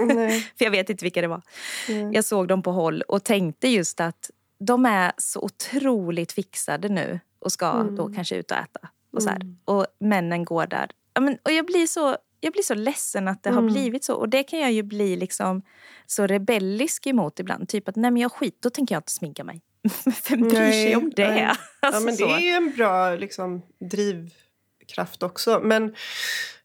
För 0.57 0.65
jag 0.65 0.71
vet 0.71 0.89
inte 0.89 1.05
vilka 1.05 1.21
det 1.21 1.27
var. 1.27 1.41
Mm. 1.89 2.13
Jag 2.13 2.25
såg 2.25 2.47
dem 2.47 2.61
på 2.63 2.71
håll 2.71 3.01
och 3.01 3.23
tänkte 3.23 3.67
just 3.67 3.99
att 3.99 4.31
de 4.59 4.85
är 4.85 5.11
så 5.17 5.41
otroligt 5.41 6.31
fixade 6.31 6.89
nu. 6.89 7.19
Och 7.39 7.51
ska 7.51 7.71
Mm. 7.71 7.95
då 7.95 8.07
kanske 8.13 8.35
ut 8.35 8.51
och 8.51 8.57
äta. 8.57 8.79
Och, 9.13 9.23
så 9.23 9.29
här. 9.29 9.41
och 9.65 9.87
männen 9.99 10.45
går 10.45 10.67
där. 10.67 10.91
Ja, 11.13 11.21
men, 11.21 11.37
och 11.43 11.51
jag 11.51 11.65
blir 11.65 11.87
så... 11.87 12.17
Jag 12.45 12.53
blir 12.53 12.63
så 12.63 12.73
ledsen 12.73 13.27
att 13.27 13.43
det 13.43 13.49
har 13.49 13.61
Mm. 13.61 13.73
blivit 13.73 14.03
så. 14.03 14.15
Och 14.15 14.29
det 14.29 14.43
kan 14.43 14.59
jag 14.59 14.71
ju 14.71 14.83
bli 14.83 15.15
liksom 15.15 15.61
så 16.05 16.27
rebellisk 16.27 17.07
emot 17.07 17.39
ibland. 17.39 17.69
Typ 17.69 17.87
att 17.87 17.95
nej 17.95 18.11
men 18.11 18.21
jag 18.21 18.31
skit, 18.31 18.57
då 18.61 18.69
tänker 18.69 18.95
jag 18.95 18.99
inte 18.99 19.11
sminka 19.11 19.43
mig. 19.43 19.61
Vem 20.29 20.41
bryr 20.41 20.71
sig 20.71 20.95
om 20.95 21.11
det? 21.15 21.27
nej. 21.29 21.43
Alltså, 21.79 22.01
Ja, 22.01 22.05
men 22.05 22.15
det 22.15 22.17
så. 22.17 22.35
är 22.35 22.39
ju 22.39 22.49
en 22.49 22.71
bra 22.75 23.15
liksom, 23.15 23.61
drivkraft 23.91 25.23
också. 25.23 25.59
Men 25.63 25.95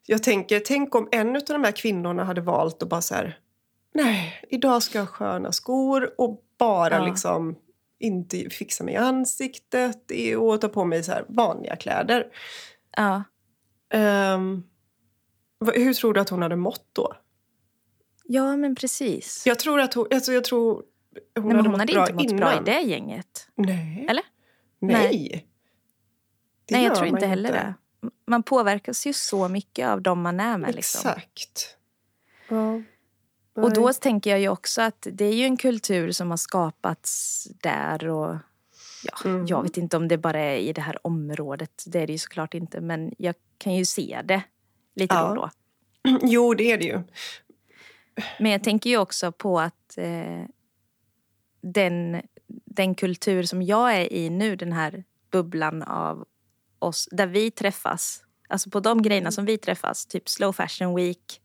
jag 0.06 0.22
tänker, 0.22 0.60
tänk 0.60 0.94
om 0.94 1.08
en 1.12 1.36
av 1.36 1.42
de 1.46 1.64
här 1.64 1.72
kvinnorna 1.72 2.24
hade 2.24 2.40
valt 2.40 2.82
att 2.82 2.88
bara 2.88 3.00
så 3.00 3.14
här... 3.14 3.38
Nej, 3.94 4.42
idag 4.48 4.82
ska 4.82 4.98
jag 4.98 5.04
ha 5.06 5.12
sköna 5.12 5.52
skor 5.52 6.14
och 6.18 6.42
bara 6.58 6.94
Ja. 6.96 7.04
liksom 7.06 7.56
inte 7.98 8.50
fixa 8.50 8.84
mig 8.84 8.94
i 8.94 8.96
ansiktet 8.96 10.10
och 10.38 10.60
ta 10.60 10.68
på 10.68 10.84
mig 10.84 11.02
så 11.04 11.12
här 11.12 11.24
vanliga 11.28 11.76
kläder. 11.76 12.26
Ja. 12.96 13.22
Vad- 13.92 14.62
hur 15.60 15.94
tror 15.94 16.14
du 16.14 16.20
att 16.20 16.28
hon 16.28 16.42
hade 16.42 16.56
mått 16.56 16.88
då? 16.92 17.16
ja, 18.24 18.56
men 18.56 18.74
precis. 18.74 19.46
Jag 19.46 19.58
tror 19.58 19.80
att 19.80 19.94
hon, 19.94 20.06
alltså 20.10 20.32
jag 20.32 20.44
tror 20.44 20.82
hon 21.34 21.48
nej, 21.48 21.56
hade 21.56 21.68
hon 21.68 21.70
mått 21.70 21.80
hade 21.80 21.92
inte 21.92 22.12
mått 22.12 22.22
innan. 22.22 22.36
bra 22.36 22.60
i 22.60 22.64
det 22.64 22.80
gänget. 22.80 23.48
Nej. 23.54 24.06
Eller? 24.10 24.24
Nej. 24.78 25.46
Det 26.64 26.74
nej, 26.74 26.84
jag 26.84 26.94
tror 26.94 27.06
inte 27.06 27.26
heller 27.26 27.52
det. 27.52 27.74
Man 28.26 28.42
påverkas 28.42 29.06
ju 29.06 29.12
så 29.12 29.48
mycket 29.48 29.88
av 29.88 30.02
de 30.02 30.22
man 30.22 30.40
är 30.40 30.58
med. 30.58 30.74
Liksom. 30.74 31.10
Exakt. 31.10 31.76
Ja. 32.48 32.82
Och 33.54 33.74
då 33.74 33.92
tänker 33.92 34.30
jag 34.30 34.40
ju 34.40 34.48
också 34.48 34.82
att 34.82 35.06
det 35.12 35.24
är 35.24 35.34
ju 35.34 35.44
en 35.44 35.56
kultur 35.56 36.12
som 36.12 36.30
har 36.30 36.36
skapats 36.36 37.44
där. 37.62 38.08
och 38.08 38.36
ja, 39.04 39.18
Mm. 39.24 39.46
Jag 39.46 39.62
vet 39.62 39.76
inte 39.76 39.96
om 39.96 40.08
det 40.08 40.18
bara 40.18 40.40
är 40.40 40.56
i 40.56 40.72
det 40.72 40.80
här 40.80 41.06
området. 41.06 41.84
Det 41.86 42.00
är 42.00 42.06
det 42.06 42.12
ju 42.12 42.18
såklart 42.18 42.54
inte. 42.54 42.80
Men 42.80 43.14
jag 43.18 43.34
kan 43.58 43.74
ju 43.74 43.84
se 43.84 44.20
det 44.24 44.42
lite 44.94 45.14
Ja. 45.14 45.34
då 45.34 45.42
och 45.42 45.50
då. 46.20 46.26
Jo, 46.26 46.54
det 46.54 46.72
är 46.72 46.78
det 46.78 46.84
ju. 46.84 47.02
Men 48.38 48.52
jag 48.52 48.64
tänker 48.64 48.90
ju 48.90 48.96
också 48.98 49.32
på 49.32 49.60
att 49.60 49.98
eh, 49.98 50.44
den, 51.62 52.22
den 52.64 52.94
kultur 52.94 53.42
som 53.42 53.62
jag 53.62 53.94
är 53.94 54.12
i 54.12 54.30
nu, 54.30 54.56
den 54.56 54.72
här 54.72 55.04
bubblan 55.30 55.82
av 55.82 56.24
oss, 56.78 57.08
där 57.12 57.26
vi 57.26 57.50
träffas. 57.50 58.22
Alltså 58.48 58.70
på 58.70 58.80
de 58.80 59.02
grejerna 59.02 59.30
som 59.30 59.44
vi 59.44 59.58
träffas, 59.58 60.06
typ 60.06 60.28
slow 60.28 60.52
fashion 60.52 60.94
week. 60.94 61.40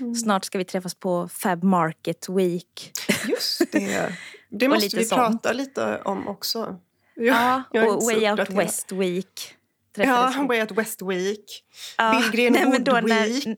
Mm. 0.00 0.14
Snart 0.14 0.44
ska 0.44 0.58
vi 0.58 0.64
träffas 0.64 0.94
på 0.94 1.28
Fab 1.28 1.64
Market 1.64 2.28
Week. 2.28 2.92
Just 3.28 3.72
det. 3.72 4.12
Det 4.52 4.68
måste 4.68 4.96
vi 4.96 5.04
sånt. 5.04 5.42
prata 5.42 5.52
lite 5.52 6.02
om 6.04 6.28
också. 6.28 6.78
Ja, 7.14 7.62
jag 7.72 7.96
och 7.96 8.02
Way 8.02 8.30
Out. 8.30 8.50
West 8.50 8.92
Week. 8.92 9.56
Ja. 9.96 10.46
Way 10.48 10.60
Out 10.60 10.70
West 10.72 11.02
Week. 11.02 11.64
Ja, 11.98 12.20
Billgren 12.20 12.52
nej, 12.52 12.66
men 12.68 12.84
då 12.84 12.92
när- 12.92 13.56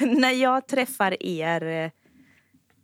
när 0.20 0.30
jag 0.30 0.68
träffar 0.68 1.22
er 1.22 1.62
eh, 1.62 1.90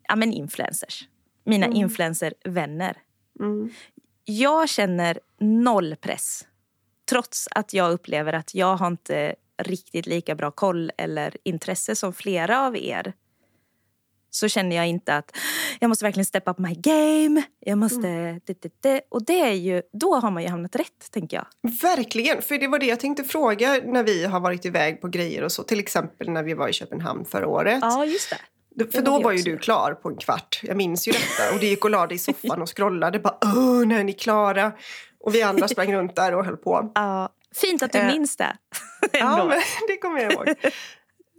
ja, 0.09 0.17
men 0.17 0.33
influencers, 0.33 1.05
mina 1.45 1.67
influencervänner. 1.67 2.97
Mm. 3.41 3.71
Jag 4.25 4.69
känner 4.69 5.21
noll 5.41 5.97
press. 5.97 6.47
Trots 7.11 7.49
att 7.51 7.73
jag 7.73 7.93
upplever 7.93 8.33
att 8.33 8.55
jag 8.55 8.77
har 8.77 8.87
inte 8.87 9.35
riktigt 9.63 10.07
lika 10.07 10.35
bra 10.35 10.51
koll 10.51 10.93
eller 10.99 11.37
intresse 11.45 11.97
som 11.97 12.13
flera 12.13 12.67
av 12.67 12.77
er. 12.77 13.13
Så 14.31 14.49
känner 14.49 14.77
jag 14.77 14.89
inte 14.89 15.15
att 15.15 15.37
jag 15.81 15.89
måste 15.89 16.05
verkligen 16.05 16.25
step 16.25 16.49
up 16.49 16.59
my 16.59 16.75
game. 16.75 17.43
Jag 17.61 17.79
måste... 17.79 18.09
Det, 18.47 18.63
det, 18.63 18.73
det. 18.81 19.01
Och 19.09 19.25
det 19.25 19.41
är 19.41 19.53
ju, 19.53 19.83
då 19.93 20.15
har 20.15 20.31
man 20.31 20.43
ju 20.43 20.49
hamnat 20.49 20.77
rätt, 20.77 21.11
tänker 21.11 21.37
jag. 21.37 21.47
Verkligen, 21.83 22.43
för 22.43 22.59
det 22.59 22.69
var 22.69 22.79
det 22.79 22.87
jag 22.87 23.01
tänkte 23.01 23.25
fråga 23.25 23.81
när 23.85 24.03
vi 24.03 24.25
har 24.25 24.41
varit 24.41 24.65
iväg 24.65 25.01
på 25.01 25.09
grejer 25.09 25.43
och 25.43 25.53
så. 25.53 25.63
Till 25.63 25.79
exempel 25.79 26.31
när 26.31 26.43
vi 26.43 26.55
var 26.55 26.69
i 26.69 26.73
Köpenhamn 26.73 27.25
förra 27.25 27.49
året. 27.49 27.79
Ja, 27.83 28.05
just 28.05 28.31
det. 28.31 28.39
För 28.93 29.03
då 29.03 29.21
var 29.23 29.33
ju 29.33 29.43
du 29.43 29.59
klar 29.59 29.95
på 29.95 30.09
en 30.09 30.17
kvart. 30.17 30.61
Jag 30.63 30.77
minns 30.77 31.09
ju 31.09 31.13
detta. 31.13 31.55
Och 31.55 31.61
du 31.61 31.67
gick 31.67 31.85
och 31.85 31.91
la 31.91 32.07
dig 32.07 32.15
i 32.15 32.19
soffan 32.19 32.63
och 32.63 32.77
scrollade. 32.77 33.19
Bara, 33.19 33.39
Åh, 33.45 33.87
när 33.87 33.99
är 34.01 34.05
ni 34.05 34.13
klara? 34.13 34.73
Och 35.21 35.35
vi 35.35 35.43
andra 35.43 35.69
sprang 35.69 35.93
runt 35.95 36.17
där 36.17 36.35
och 36.35 36.45
höll 36.45 36.57
på. 36.57 36.93
Ja, 36.95 37.29
fint 37.55 37.83
att 37.83 37.93
du 37.93 37.99
Eh, 37.99 38.07
minns 38.07 38.37
det. 38.37 38.57
Ja, 39.13 39.45
men 39.45 39.61
det 39.89 39.97
kommer 39.97 40.21
jag 40.21 40.33
ihåg. 40.33 40.49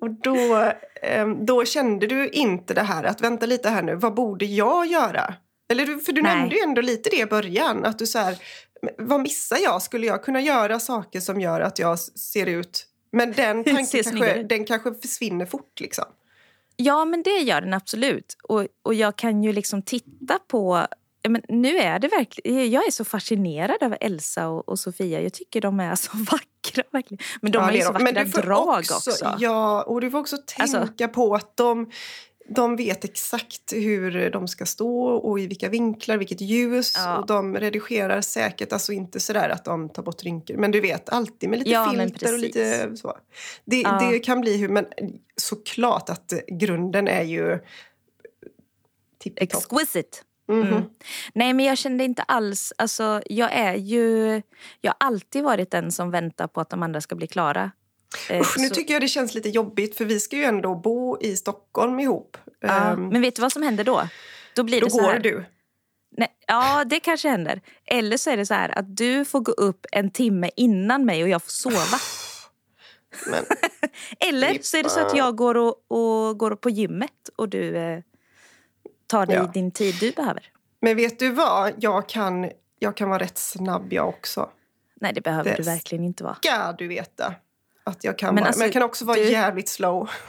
Och 0.01 0.09
då, 0.09 0.71
ehm, 1.01 1.45
då 1.45 1.65
kände 1.65 2.07
du 2.07 2.29
inte 2.29 2.73
det 2.73 2.81
här 2.81 3.03
att 3.03 3.21
vänta 3.21 3.45
lite 3.45 3.69
här 3.69 3.81
nu, 3.81 3.95
vad 3.95 4.13
borde 4.13 4.45
jag 4.45 4.85
göra? 4.85 5.33
Eller 5.71 5.85
för 5.85 6.11
du 6.13 6.21
Nej. 6.21 6.35
nämnde 6.35 6.55
ju 6.55 6.61
ändå 6.61 6.81
lite 6.81 7.09
det 7.09 7.19
i 7.19 7.25
början, 7.25 7.85
att 7.85 7.99
du 7.99 8.07
så 8.07 8.19
här, 8.19 8.37
"Men 8.81 9.07
vad 9.07 9.21
missar 9.21 9.57
jag? 9.57 9.81
Skulle 9.81 10.07
jag 10.07 10.23
kunna 10.23 10.41
göra 10.41 10.79
saker 10.79 11.19
som 11.19 11.41
gör 11.41 11.61
att 11.61 11.79
jag 11.79 11.99
ser 11.99 12.45
ut... 12.45 12.85
Men 13.11 13.31
den 13.31 13.63
tanken 13.75 14.03
kanske, 14.03 14.43
den 14.43 14.65
kanske 14.65 14.93
försvinner 14.93 15.45
fort 15.45 15.79
liksom. 15.79 16.05
Ja, 16.75 17.05
men 17.05 17.23
det 17.23 17.37
gör 17.37 17.61
den 17.61 17.73
absolut. 17.73 18.37
Och, 18.43 18.67
och 18.83 18.93
jag 18.93 19.15
kan 19.15 19.43
ju 19.43 19.53
liksom 19.53 19.81
titta 19.81 20.39
på... 20.47 20.87
Men 21.27 21.41
nu 21.49 21.77
är 21.77 21.99
det 21.99 22.07
verkligen... 22.07 22.71
Jag 22.71 22.87
är 22.87 22.91
så 22.91 23.05
fascinerad 23.05 23.83
av 23.83 23.95
Elsa 24.01 24.47
och, 24.47 24.69
och 24.69 24.79
Sofia. 24.79 25.21
Jag 25.21 25.33
tycker 25.33 25.61
de 25.61 25.79
är 25.79 25.95
så 25.95 26.11
vackra. 26.31 26.83
Verkligen. 26.91 27.23
Men 27.41 27.51
de 27.51 27.57
Ja, 27.57 27.63
har 27.63 27.71
ju 27.71 27.79
är 27.79 27.83
så 27.85 27.91
de. 27.91 28.03
Vackra 28.03 28.41
drag 28.41 28.79
också. 28.79 29.35
Ja, 29.39 29.83
och 29.83 30.01
du 30.01 30.11
får 30.11 30.19
också 30.19 30.37
tänka 30.37 30.79
Alltså- 30.79 31.07
på 31.07 31.35
att 31.35 31.57
de, 31.57 31.91
de 32.55 32.75
vet 32.75 33.03
exakt 33.03 33.73
hur 33.73 34.29
de 34.29 34.47
ska 34.47 34.65
stå 34.65 35.05
och 35.05 35.39
i 35.39 35.47
vilka 35.47 35.69
vinklar, 35.69 36.17
vilket 36.17 36.41
ljus. 36.41 36.93
Ja. 36.97 37.17
Och 37.17 37.25
de 37.27 37.55
redigerar 37.57 38.21
säkert, 38.21 38.73
alltså 38.73 38.91
inte 38.91 39.19
sådär 39.19 39.49
att 39.49 39.65
de 39.65 39.89
tar 39.89 40.03
bort 40.03 40.23
rynkor. 40.23 40.55
Men 40.57 40.71
du 40.71 40.79
vet, 40.81 41.09
alltid 41.09 41.49
med 41.49 41.59
lite 41.59 41.71
Ja, 41.71 41.89
filter 41.91 42.33
och 42.33 42.39
lite 42.39 42.97
så. 42.97 43.17
Det, 43.65 43.81
Ja. 43.81 44.09
det 44.11 44.19
kan 44.19 44.41
bli 44.41 44.57
hur, 44.57 44.69
men 44.69 44.85
såklart 45.37 46.09
att 46.09 46.33
grunden 46.47 47.07
är 47.07 47.23
ju. 47.23 47.59
Exquisite. 49.35 50.17
Mhm. 50.49 50.61
Mm. 50.67 50.83
Nej, 51.33 51.53
men 51.53 51.65
jag 51.65 51.77
kände 51.77 52.03
inte 52.03 52.21
alls... 52.23 52.73
Alltså, 52.77 53.21
jag 53.25 53.53
är 53.53 53.75
ju... 53.75 54.41
Jag 54.81 54.91
har 54.99 55.07
alltid 55.07 55.43
varit 55.43 55.71
den 55.71 55.91
som 55.91 56.11
väntar 56.11 56.47
på 56.47 56.61
att 56.61 56.69
de 56.69 56.83
andra 56.83 57.01
ska 57.01 57.15
bli 57.15 57.27
klara. 57.27 57.71
Eh, 58.29 58.41
Usch, 58.41 58.55
nu 58.57 58.69
tycker 58.69 58.93
jag 58.93 59.01
det 59.01 59.07
känns 59.07 59.33
lite 59.33 59.49
jobbigt 59.49 59.97
för 59.97 60.05
vi 60.05 60.19
ska 60.19 60.35
ju 60.35 60.43
ändå 60.43 60.75
bo 60.75 61.17
i 61.21 61.35
Stockholm 61.35 61.99
ihop. 61.99 62.37
ja, 62.59 62.91
Ehm, 62.93 63.07
men 63.09 63.21
vet 63.21 63.35
du 63.35 63.41
vad 63.41 63.51
som 63.51 63.63
händer 63.63 63.83
då? 63.83 64.07
Då 64.55 64.63
blir 64.63 64.81
då 64.81 64.87
det 64.87 64.91
så 64.91 64.97
går 64.97 65.07
här. 65.11 65.19
du. 65.19 65.45
Nej, 66.17 66.27
ja, 66.47 66.83
det 66.85 66.99
kanske 66.99 67.29
händer. 67.29 67.61
Eller 67.85 68.17
så 68.17 68.29
är 68.29 68.37
det 68.37 68.45
så 68.45 68.53
här 68.53 68.77
att 68.79 68.97
du 68.97 69.25
får 69.25 69.39
gå 69.39 69.51
upp 69.51 69.85
en 69.91 70.11
timme 70.11 70.49
innan 70.55 71.05
mig 71.05 71.23
och 71.23 71.29
jag 71.29 71.43
får 71.43 71.51
sova. 71.51 71.99
Men, 73.27 73.45
Eller 74.19 74.57
så 74.61 74.77
är 74.77 74.83
det 74.83 74.89
så 74.89 74.99
att 74.99 75.17
jag 75.17 75.35
går, 75.35 75.57
och, 75.57 75.75
och 75.87 76.37
går 76.37 76.55
på 76.55 76.69
gymmet 76.69 77.29
och 77.35 77.49
du 77.49 77.77
eh, 77.77 77.99
tar 79.09 79.25
dig 79.25 79.35
Ja. 79.35 79.51
din 79.53 79.71
tid 79.71 79.95
du 79.99 80.11
behöver. 80.11 80.43
Men 80.81 80.95
vet 80.95 81.19
du 81.19 81.31
vad? 81.31 81.73
Jag 81.79 82.09
kan, 82.09 82.49
jag 82.79 82.97
kan 82.97 83.09
vara 83.09 83.19
rätt 83.23 83.37
snabb 83.37 83.93
jag 83.93 84.07
också. 84.09 84.49
Nej, 85.01 85.11
det 85.13 85.21
behöver 85.21 85.49
Det- 85.51 85.57
du 85.57 85.63
verkligen 85.63 86.03
inte 86.03 86.23
vara. 86.23 86.35
Ska 86.35 86.71
du 86.77 86.87
veta 86.87 87.33
att 87.83 88.03
jag 88.03 88.17
kan 88.17 88.35
Men 88.35 88.41
vara. 88.41 88.47
alltså, 88.47 88.59
men 88.59 88.65
jag 88.65 88.73
kan 88.73 88.83
också 88.83 89.05
vara 89.05 89.17
du- 89.17 89.31
jävligt 89.31 89.69
slow. 89.69 90.09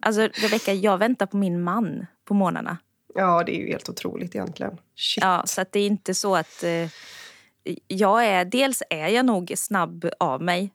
Alltså, 0.00 0.20
Rebecka, 0.22 0.72
jag 0.72 0.98
väntar 0.98 1.26
på 1.26 1.36
min 1.36 1.62
man 1.62 2.06
på 2.24 2.34
morgnarna. 2.34 2.78
ja, 3.14 3.42
det 3.46 3.56
är 3.56 3.60
ju 3.60 3.68
helt 3.68 3.88
otroligt 3.88 4.34
egentligen. 4.34 4.78
Shit. 4.96 5.24
Ja, 5.24 5.42
så 5.46 5.60
att 5.60 5.72
det 5.72 5.80
är 5.80 5.86
inte 5.86 6.14
så 6.14 6.36
att... 6.36 6.62
Eh, 6.62 6.88
jag 7.88 8.26
är, 8.26 8.44
dels 8.44 8.82
är 8.90 9.08
jag 9.08 9.26
nog 9.26 9.52
snabb 9.56 10.10
av 10.20 10.42
mig. 10.42 10.72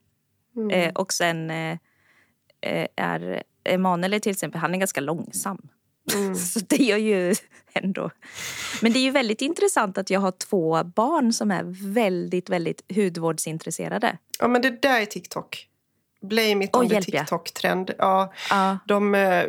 Mm. 0.55 0.69
Eh, 0.71 0.93
och 0.93 1.13
sen 1.13 1.51
eh, 1.51 1.77
eh, 2.61 2.87
är 2.95 3.43
Emanuel 3.63 4.21
till 4.21 4.31
exempel, 4.31 4.61
han 4.61 4.73
är 4.75 4.79
ganska 4.79 5.01
långsam. 5.01 5.69
Mm. 6.15 6.35
Så 6.53 6.59
det 6.59 6.83
gör 6.83 6.97
ju 6.97 7.35
ändå... 7.73 8.09
Men 8.81 8.93
det 8.93 8.99
är 8.99 9.03
ju 9.03 9.11
väldigt 9.11 9.41
intressant 9.41 9.97
att 9.97 10.09
jag 10.09 10.19
har 10.19 10.31
två 10.31 10.83
barn 10.83 11.33
som 11.33 11.51
är 11.51 11.63
väldigt, 11.93 12.49
väldigt 12.49 12.81
hudvårdsintresserade. 12.95 14.17
Ja, 14.39 14.47
men 14.47 14.61
det 14.61 14.81
där 14.81 15.01
är 15.01 15.05
TikTok. 15.05 15.65
Blame 16.21 16.65
it 16.65 16.69
Åh, 16.73 16.81
on 16.81 16.89
the 16.89 16.95
ja. 16.95 17.01
TikTok-trend. 17.01 17.91
Ja, 17.97 18.33
Ja, 18.49 18.77
de, 18.87 19.15
eh, 19.15 19.43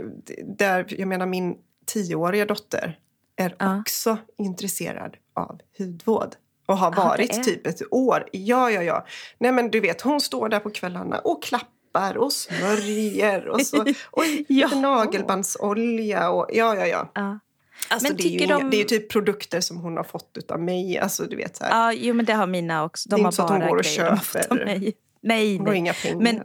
där, 0.59 0.87
jag 0.99 1.09
menar 1.09 1.27
min 1.27 1.55
tioåriga 1.87 2.45
dotter 2.47 2.99
är 3.37 3.57
Ja. 3.59 3.81
också 3.81 4.19
intresserad 4.39 5.17
av 5.35 5.61
hudvård. 5.79 6.35
Och 6.67 6.79
har 6.79 6.95
Ja, 6.97 7.05
varit 7.05 7.39
är. 7.39 7.43
typ 7.43 7.67
ett 7.67 7.83
år. 7.91 8.29
Ja, 8.33 8.71
ja, 8.71 8.83
ja. 8.83 9.07
Nej, 9.39 9.53
men 9.53 9.71
du 9.71 9.81
vet, 9.81 10.01
hon 10.01 10.21
står 10.21 10.49
där 10.49 10.61
på 10.61 10.71
kvällarna 10.71 11.19
och 11.19 11.43
klappar 11.43 11.69
och 11.93 12.33
smörjer 12.33 13.49
och 13.49 13.61
så. 13.67 13.85
Oj, 14.13 14.45
Ja. 14.49 14.69
nagelbandsolja 14.69 16.31
och 16.31 16.47
ja, 16.53 16.77
ja, 16.77 16.87
ja. 16.87 17.11
ja. 17.15 17.39
Alltså, 17.89 18.09
Men 18.09 18.17
det, 18.17 18.23
är 18.23 18.29
ju 18.29 18.39
inga, 18.39 18.59
de- 18.59 18.71
det 18.71 18.81
är 18.81 18.85
typ 18.85 19.11
produkter 19.11 19.61
som 19.61 19.77
hon 19.77 19.97
har 19.97 20.05
fått 20.05 20.51
av 20.51 20.61
mig. 20.61 20.99
Alltså, 20.99 21.25
du 21.25 21.37
vet 21.37 21.57
så 21.57 21.65
här. 21.65 21.71
ja 21.71 21.93
jo, 21.93 22.15
men 22.15 22.25
det 22.27 22.33
har 22.33 22.47
mina 22.47 22.85
också. 22.85 23.09
De 23.09 23.17
Det 23.17 23.21
är 23.21 23.23
har 23.23 23.29
inte 23.29 23.37
så 23.37 23.43
att 23.43 23.51
hon 23.51 23.61
går 23.69 23.77
och 23.77 23.85
köper. 23.85 24.65
mig. 24.65 24.93
Nej, 25.23 25.57
hon 25.57 25.67
har 25.67 25.73
nej. 25.73 25.79
inga 25.79 25.93
pengar. 25.93 26.21
Men 26.23 26.43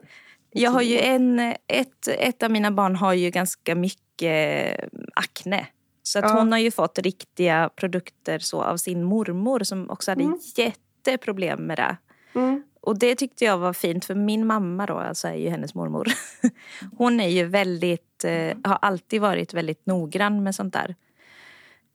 jag 0.52 0.72
har 0.72 0.82
ju 0.82 1.00
en, 1.00 1.40
ett, 1.68 2.08
ett 2.08 2.44
av 2.44 2.52
mina 2.52 2.72
barn 2.72 2.96
har 2.96 3.14
ju 3.14 3.30
ganska 3.30 3.76
mycket 3.76 4.80
akne. 5.16 5.68
Så 6.04 6.20
att 6.20 6.26
Ja. 6.26 6.32
hon 6.40 6.52
har 6.52 6.60
ju 6.60 6.72
fått 6.72 7.00
riktiga 7.00 7.70
produkter 7.76 8.40
så 8.40 8.62
av 8.64 8.78
sin 8.78 9.04
mormor 9.04 9.60
som 9.64 9.90
också 9.90 10.12
hade 10.12 10.24
Mm. 10.24 10.40
jätteproblem 10.56 11.60
med 11.68 11.78
det. 11.78 11.98
Mm. 12.36 12.64
Och 12.86 13.00
det 13.00 13.16
tyckte 13.16 13.46
jag 13.46 13.58
var 13.58 13.74
fint 13.74 14.06
för 14.06 14.16
min 14.16 14.46
mamma 14.48 14.86
då, 14.86 14.94
alltså 14.98 15.28
är 15.28 15.34
ju 15.36 15.50
hennes 15.50 15.74
mormor. 15.76 16.08
Hon 16.98 17.20
är 17.20 17.28
ju 17.28 17.44
väldigt, 17.46 18.24
eh, 18.24 18.58
har 18.64 18.78
alltid 18.82 19.22
varit 19.22 19.54
väldigt 19.54 19.86
noggrann 19.86 20.44
med 20.44 20.56
sånt 20.56 20.74
där. 20.74 20.96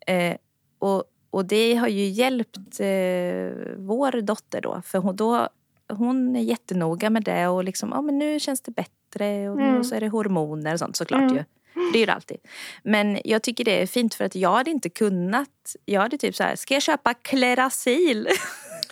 Eh, 0.07 0.37
och, 0.79 1.05
och 1.31 1.45
det 1.45 1.75
har 1.75 1.89
ju 1.89 2.05
hjälpt 2.09 2.57
eh, 2.81 3.77
vår 3.77 4.21
dotter 4.23 4.61
då. 4.61 4.83
För 4.85 4.99
hon, 4.99 5.17
då, 5.17 5.49
hon 5.93 6.37
är 6.37 6.41
jättenoga 6.41 7.11
med 7.11 7.25
det 7.25 7.47
och 7.49 7.65
liksom, 7.65 7.91
ja 7.95 8.01
men 8.01 8.19
nu 8.19 8.41
känns 8.41 8.61
det 8.61 8.71
bättre 8.73 9.51
och 9.51 9.61
Mm. 9.61 9.85
så 9.85 9.95
är 9.95 10.01
det 10.01 10.09
hormoner 10.09 10.73
och 10.73 10.79
sånt 10.79 10.97
såklart 10.97 11.21
Mm. 11.23 11.37
ju. 11.37 11.45
Det 11.93 11.99
är 11.99 12.07
det 12.07 12.13
alltid. 12.13 12.37
Men 12.83 13.19
jag 13.25 13.43
tycker 13.43 13.65
det 13.65 13.83
är 13.83 13.87
fint 13.87 14.15
för 14.15 14.25
att 14.25 14.35
jag 14.35 14.53
hade 14.53 14.71
inte 14.71 14.89
kunnat, 14.89 15.77
jag 15.85 16.01
hade 16.01 16.19
typ 16.19 16.37
så 16.37 16.43
här, 16.43 16.57
ska 16.57 16.75
jag 16.75 16.83
köpa 16.83 17.15
Klerasil? 17.15 18.29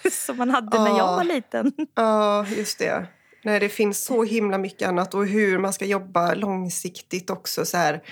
Som 0.12 0.36
man 0.36 0.50
hade 0.50 0.78
när 0.78 0.88
jag 0.88 0.98
Ja. 0.98 1.16
var 1.16 1.24
liten. 1.24 1.72
Ja, 1.94 2.46
just 2.56 2.78
det. 2.78 3.06
Nej, 3.44 3.60
det 3.60 3.68
finns 3.68 4.04
så 4.04 4.24
himla 4.24 4.58
mycket 4.58 4.88
annat 4.88 5.14
och 5.14 5.26
hur 5.26 5.58
man 5.58 5.72
ska 5.72 5.84
jobba 5.84 6.34
långsiktigt 6.34 7.30
också. 7.30 7.64
Så 7.64 7.76
här. 7.76 8.02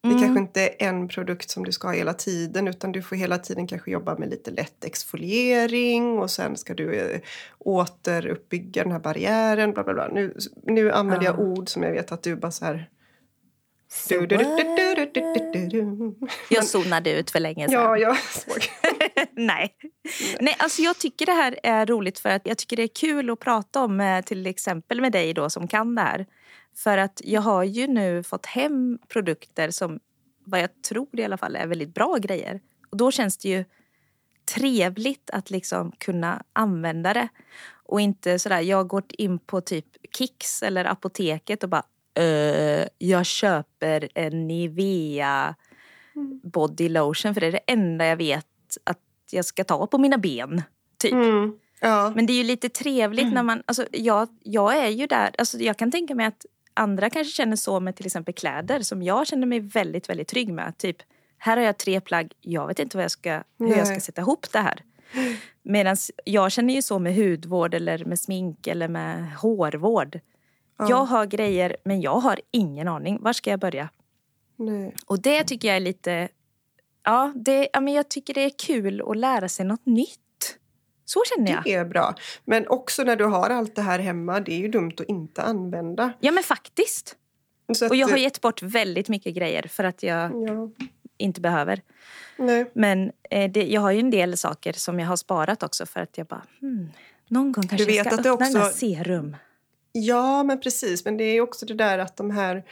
Det 0.00 0.08
Mm. 0.08 0.22
kanske 0.22 0.40
inte 0.40 0.62
är 0.62 0.74
en 0.88 1.08
produkt 1.08 1.50
som 1.50 1.64
du 1.64 1.72
ska 1.72 1.88
ha 1.88 1.94
hela 1.94 2.12
tiden 2.14 2.68
utan 2.68 2.92
du 2.92 3.02
får 3.02 3.16
hela 3.16 3.38
tiden 3.38 3.66
kanske 3.66 3.90
jobba 3.90 4.18
med 4.18 4.30
lite 4.30 4.50
lätt 4.50 4.84
exfoliering 4.84 6.18
och 6.18 6.30
sen 6.30 6.56
ska 6.56 6.74
du 6.74 6.94
eh, 6.94 7.20
återuppbygga 7.58 8.82
den 8.82 8.92
här 8.92 8.98
barriären. 8.98 9.72
Bla, 9.72 9.84
bla, 9.84 9.94
bla. 9.94 10.08
Nu, 10.08 10.36
nu 10.62 10.92
använder 10.92 11.26
jag 11.26 11.34
Ja. 11.34 11.38
ord 11.42 11.68
som 11.68 11.82
jag 11.82 11.92
vet 11.92 12.12
att 12.12 12.22
du 12.22 12.36
bara 12.36 12.52
så 12.52 12.64
här... 12.64 12.88
Du, 14.08 14.26
du, 14.26 14.36
du. 15.70 16.14
Jag 16.48 16.64
zonade 16.64 17.12
ut 17.12 17.30
för 17.30 17.40
länge 17.40 17.68
sedan. 17.68 17.74
Ja, 17.82 17.96
jag 17.96 18.16
såg. 18.18 18.62
Nej. 19.32 19.76
Nej, 20.40 20.56
alltså 20.58 20.82
jag 20.82 20.98
tycker 20.98 21.26
det 21.26 21.32
här 21.32 21.58
är 21.62 21.86
roligt 21.86 22.18
för 22.18 22.28
att 22.28 22.46
jag 22.46 22.58
tycker 22.58 22.76
det 22.76 22.82
är 22.82 22.94
kul 22.94 23.30
att 23.30 23.40
prata 23.40 23.84
om 23.84 24.00
eh, 24.00 24.24
till 24.24 24.46
exempel 24.46 25.00
med 25.00 25.12
dig 25.12 25.34
då 25.34 25.50
som 25.50 25.68
kan 25.68 25.94
det 25.94 26.02
här. 26.02 26.26
För 26.74 26.98
att 26.98 27.20
jag 27.24 27.40
har 27.40 27.64
ju 27.64 27.86
nu 27.86 28.22
fått 28.22 28.46
hem 28.46 28.98
produkter 29.08 29.70
som 29.70 30.00
vad 30.44 30.60
jag 30.60 30.82
tror 30.82 31.20
i 31.20 31.24
alla 31.24 31.36
fall 31.36 31.56
är 31.56 31.66
väldigt 31.66 31.94
bra 31.94 32.16
grejer. 32.16 32.60
Och 32.90 32.96
då 32.96 33.10
känns 33.10 33.36
det 33.36 33.48
ju 33.48 33.64
trevligt 34.54 35.30
att 35.30 35.50
liksom 35.50 35.92
kunna 35.92 36.42
använda 36.52 37.14
det. 37.14 37.28
Och 37.84 38.00
inte 38.00 38.38
sådär, 38.38 38.60
jag 38.60 38.76
har 38.76 38.84
gått 38.84 39.12
in 39.12 39.38
på 39.38 39.60
typ 39.60 39.86
Kicks 40.16 40.62
eller 40.62 40.84
apoteket 40.84 41.62
och 41.62 41.68
bara 41.68 41.84
uh, 42.20 42.84
jag 42.98 43.26
köper 43.26 44.08
en 44.14 44.46
Nivea 44.46 45.54
body 46.42 46.88
lotion 46.88 47.34
för 47.34 47.40
det 47.40 47.46
är 47.46 47.52
det 47.52 47.60
enda 47.66 48.06
jag 48.06 48.16
vet 48.16 48.46
att 48.84 48.98
jag 49.32 49.44
ska 49.44 49.64
ta 49.64 49.86
på 49.86 49.98
mina 49.98 50.18
ben. 50.18 50.62
Typ. 50.98 51.12
Mm. 51.12 51.58
Ja. 51.80 52.12
Men 52.14 52.26
det 52.26 52.32
är 52.32 52.36
ju 52.36 52.44
lite 52.44 52.68
trevligt 52.68 53.32
när 53.32 53.42
man, 53.42 53.62
alltså 53.66 53.86
jag, 53.92 54.28
jag 54.42 54.76
är 54.76 54.88
ju 54.88 55.06
där, 55.06 55.30
alltså 55.38 55.58
jag 55.58 55.76
kan 55.76 55.90
tänka 55.90 56.14
mig 56.14 56.26
att 56.26 56.46
andra 56.74 57.10
kanske 57.10 57.32
känner 57.32 57.56
så 57.56 57.80
med 57.80 57.96
till 57.96 58.06
exempel 58.06 58.34
kläder 58.34 58.80
som 58.80 59.02
jag 59.02 59.26
känner 59.26 59.46
mig 59.46 59.60
väldigt, 59.60 60.08
väldigt 60.08 60.28
trygg 60.28 60.52
med. 60.52 60.78
Typ, 60.78 60.96
här 61.38 61.56
har 61.56 61.64
jag 61.64 61.78
tre 61.78 62.00
plagg, 62.00 62.32
jag 62.40 62.66
vet 62.66 62.78
inte 62.78 62.96
vad 62.96 63.04
jag 63.04 63.10
ska, 63.10 63.42
hur 63.58 63.76
jag 63.76 63.86
ska 63.86 64.00
sätta 64.00 64.20
ihop 64.20 64.46
det 64.52 64.58
här. 64.58 64.82
Medan 65.62 65.96
jag 66.24 66.52
känner 66.52 66.74
ju 66.74 66.82
så 66.82 66.98
med 66.98 67.16
hudvård 67.16 67.74
eller 67.74 68.04
med 68.04 68.20
smink 68.20 68.66
eller 68.66 68.88
med 68.88 69.34
hårvård. 69.34 70.20
Jag 70.78 71.04
har 71.04 71.26
grejer 71.26 71.76
men 71.84 72.00
jag 72.00 72.18
har 72.18 72.40
ingen 72.50 72.88
aning. 72.88 73.18
Var 73.22 73.32
ska 73.32 73.50
jag 73.50 73.60
börja? 73.60 73.88
Nej. 74.56 74.94
Och 75.06 75.22
det 75.22 75.44
tycker 75.44 75.68
jag 75.68 75.76
är 75.76 75.80
lite... 75.80 76.28
Ja, 77.06 77.32
det, 77.36 77.68
ja 77.72 77.80
men 77.80 77.94
jag 77.94 78.08
tycker 78.08 78.34
det 78.34 78.40
är 78.44 78.50
kul 78.58 79.02
att 79.10 79.16
lära 79.16 79.48
sig 79.48 79.66
något 79.66 79.86
nytt. 79.86 80.58
Så 81.04 81.22
känner 81.34 81.52
jag. 81.52 81.64
Det 81.64 81.74
är 81.74 81.84
bra. 81.84 82.14
Men 82.44 82.68
också 82.68 83.02
när 83.02 83.16
du 83.16 83.24
har 83.24 83.50
allt 83.50 83.74
det 83.76 83.82
här 83.82 83.98
hemma, 83.98 84.40
det 84.40 84.52
är 84.52 84.58
ju 84.58 84.68
dumt 84.68 84.92
att 85.00 85.08
inte 85.08 85.42
använda. 85.42 86.12
Ja 86.20 86.32
men 86.32 86.42
faktiskt. 86.44 87.16
Att, 87.68 87.90
Och 87.90 87.96
jag 87.96 88.08
har 88.08 88.16
gett 88.16 88.40
bort 88.40 88.62
väldigt 88.62 89.08
mycket 89.08 89.34
grejer 89.34 89.62
för 89.68 89.84
att 89.84 90.02
jag 90.02 90.30
Ja, 90.48 90.70
inte 91.18 91.40
behöver. 91.40 91.82
nej. 92.36 92.70
Men 92.74 93.12
eh, 93.30 93.50
det, 93.50 93.66
jag 93.66 93.80
har 93.80 93.90
ju 93.90 94.00
en 94.00 94.10
del 94.10 94.36
saker 94.36 94.72
som 94.72 95.00
jag 95.00 95.06
har 95.06 95.16
sparat 95.16 95.62
också 95.62 95.86
för 95.86 96.00
att 96.00 96.18
jag 96.18 96.26
bara... 96.26 96.42
Hmm, 96.60 96.88
någon 97.28 97.52
gång 97.52 97.68
kanske 97.68 97.76
Du 97.76 97.84
vet 97.84 97.96
jag 97.96 98.06
ska 98.06 98.14
att 98.14 98.22
det 98.22 98.30
öppna 98.30 98.46
den 98.46 98.56
här 98.56 98.66
också- 98.66 98.78
serum. 98.78 99.36
ja, 99.92 100.42
men 100.42 100.60
precis. 100.60 101.04
Men 101.04 101.16
det 101.16 101.24
är 101.24 101.40
också 101.40 101.66
det 101.66 101.74
där 101.74 101.98
att 101.98 102.16
de 102.16 102.30
här... 102.30 102.64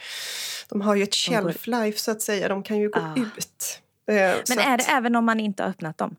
De 0.69 0.81
har 0.81 0.95
ju 0.95 1.03
ett 1.03 1.15
shelf 1.15 1.67
life, 1.67 1.99
så 1.99 2.11
att 2.11 2.21
säga. 2.21 2.47
De 2.47 2.63
kan 2.63 2.77
ju 2.77 2.89
gå 2.89 2.99
Ah. 2.99 3.15
ut. 3.37 3.81
Eh, 4.07 4.15
Men 4.49 4.59
är 4.59 4.77
det 4.77 4.83
även 4.83 5.15
om 5.15 5.25
man 5.25 5.39
inte 5.39 5.63
har 5.63 5.69
öppnat 5.69 5.97
dem? 5.97 6.15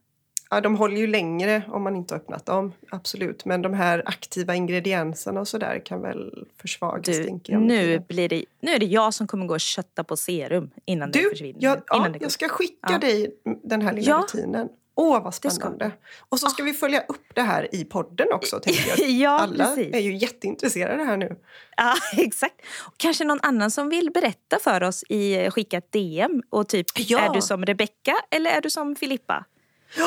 Ja, 0.50 0.60
de 0.60 0.76
håller 0.76 0.96
ju 0.96 1.06
längre 1.06 1.62
om 1.68 1.82
man 1.82 1.96
inte 1.96 2.14
har 2.14 2.20
öppnat 2.20 2.46
dem. 2.46 2.72
Absolut. 2.90 3.44
Men 3.44 3.62
de 3.62 3.74
här 3.74 4.02
aktiva 4.06 4.54
ingredienserna 4.54 5.40
och 5.40 5.48
så 5.48 5.58
där 5.58 5.78
kan 5.86 6.00
väl 6.02 6.46
försvagas. 6.60 7.04
Du, 7.16 7.40
jag. 7.44 7.62
nu, 7.62 7.98
blir 7.98 8.28
det, 8.28 8.44
nu 8.60 8.70
är 8.72 8.78
det 8.78 8.86
jag 8.86 9.14
som 9.14 9.26
kommer 9.26 9.46
gå 9.46 9.54
och 9.54 9.60
kötta 9.60 10.04
på 10.04 10.16
serum 10.16 10.70
innan 10.84 11.10
det 11.10 11.18
Du, 11.18 11.30
försvinner. 11.30 11.58
jag, 11.62 11.72
innan 11.72 11.82
ja, 11.86 11.98
det 12.08 12.10
går. 12.18 12.22
jag 12.22 12.32
ska 12.32 12.48
skicka 12.48 12.76
Ja. 12.92 12.98
dig 12.98 13.34
den 13.62 13.82
här 13.82 13.92
lilla 13.92 14.10
Ja. 14.10 14.18
rutinen. 14.34 14.68
Åh, 14.98 15.22
vad 15.22 15.34
spännande. 15.34 15.90
Och 16.28 16.40
så 16.40 16.46
ska 16.48 16.62
vi 16.62 16.72
följa 16.72 17.00
upp 17.00 17.26
det 17.34 17.42
här 17.42 17.74
i 17.74 17.84
podden 17.84 18.26
också. 18.32 18.60
Tänker 18.62 18.88
jag. 18.88 19.10
Ja, 19.10 19.30
Alla 19.40 19.64
precis. 19.64 19.94
är 19.94 19.98
ju 20.00 20.16
jätteintresserade 20.16 21.04
här 21.04 21.16
nu. 21.16 21.36
Ja, 21.76 21.94
exakt. 22.22 22.54
Kanske 22.96 23.24
någon 23.24 23.40
annan 23.42 23.70
som 23.70 23.88
vill 23.88 24.10
berätta 24.10 24.58
för 24.62 24.82
oss 24.82 25.04
i 25.08 25.50
Skicka 25.50 25.78
ett 25.78 25.92
DM. 25.92 26.42
Och 26.50 26.68
typ, 26.68 26.86
Ja. 26.96 27.18
är 27.18 27.34
du 27.34 27.42
som 27.42 27.64
Rebecka 27.64 28.14
eller 28.30 28.50
är 28.50 28.60
du 28.60 28.70
som 28.70 28.96
Filippa? 28.96 29.44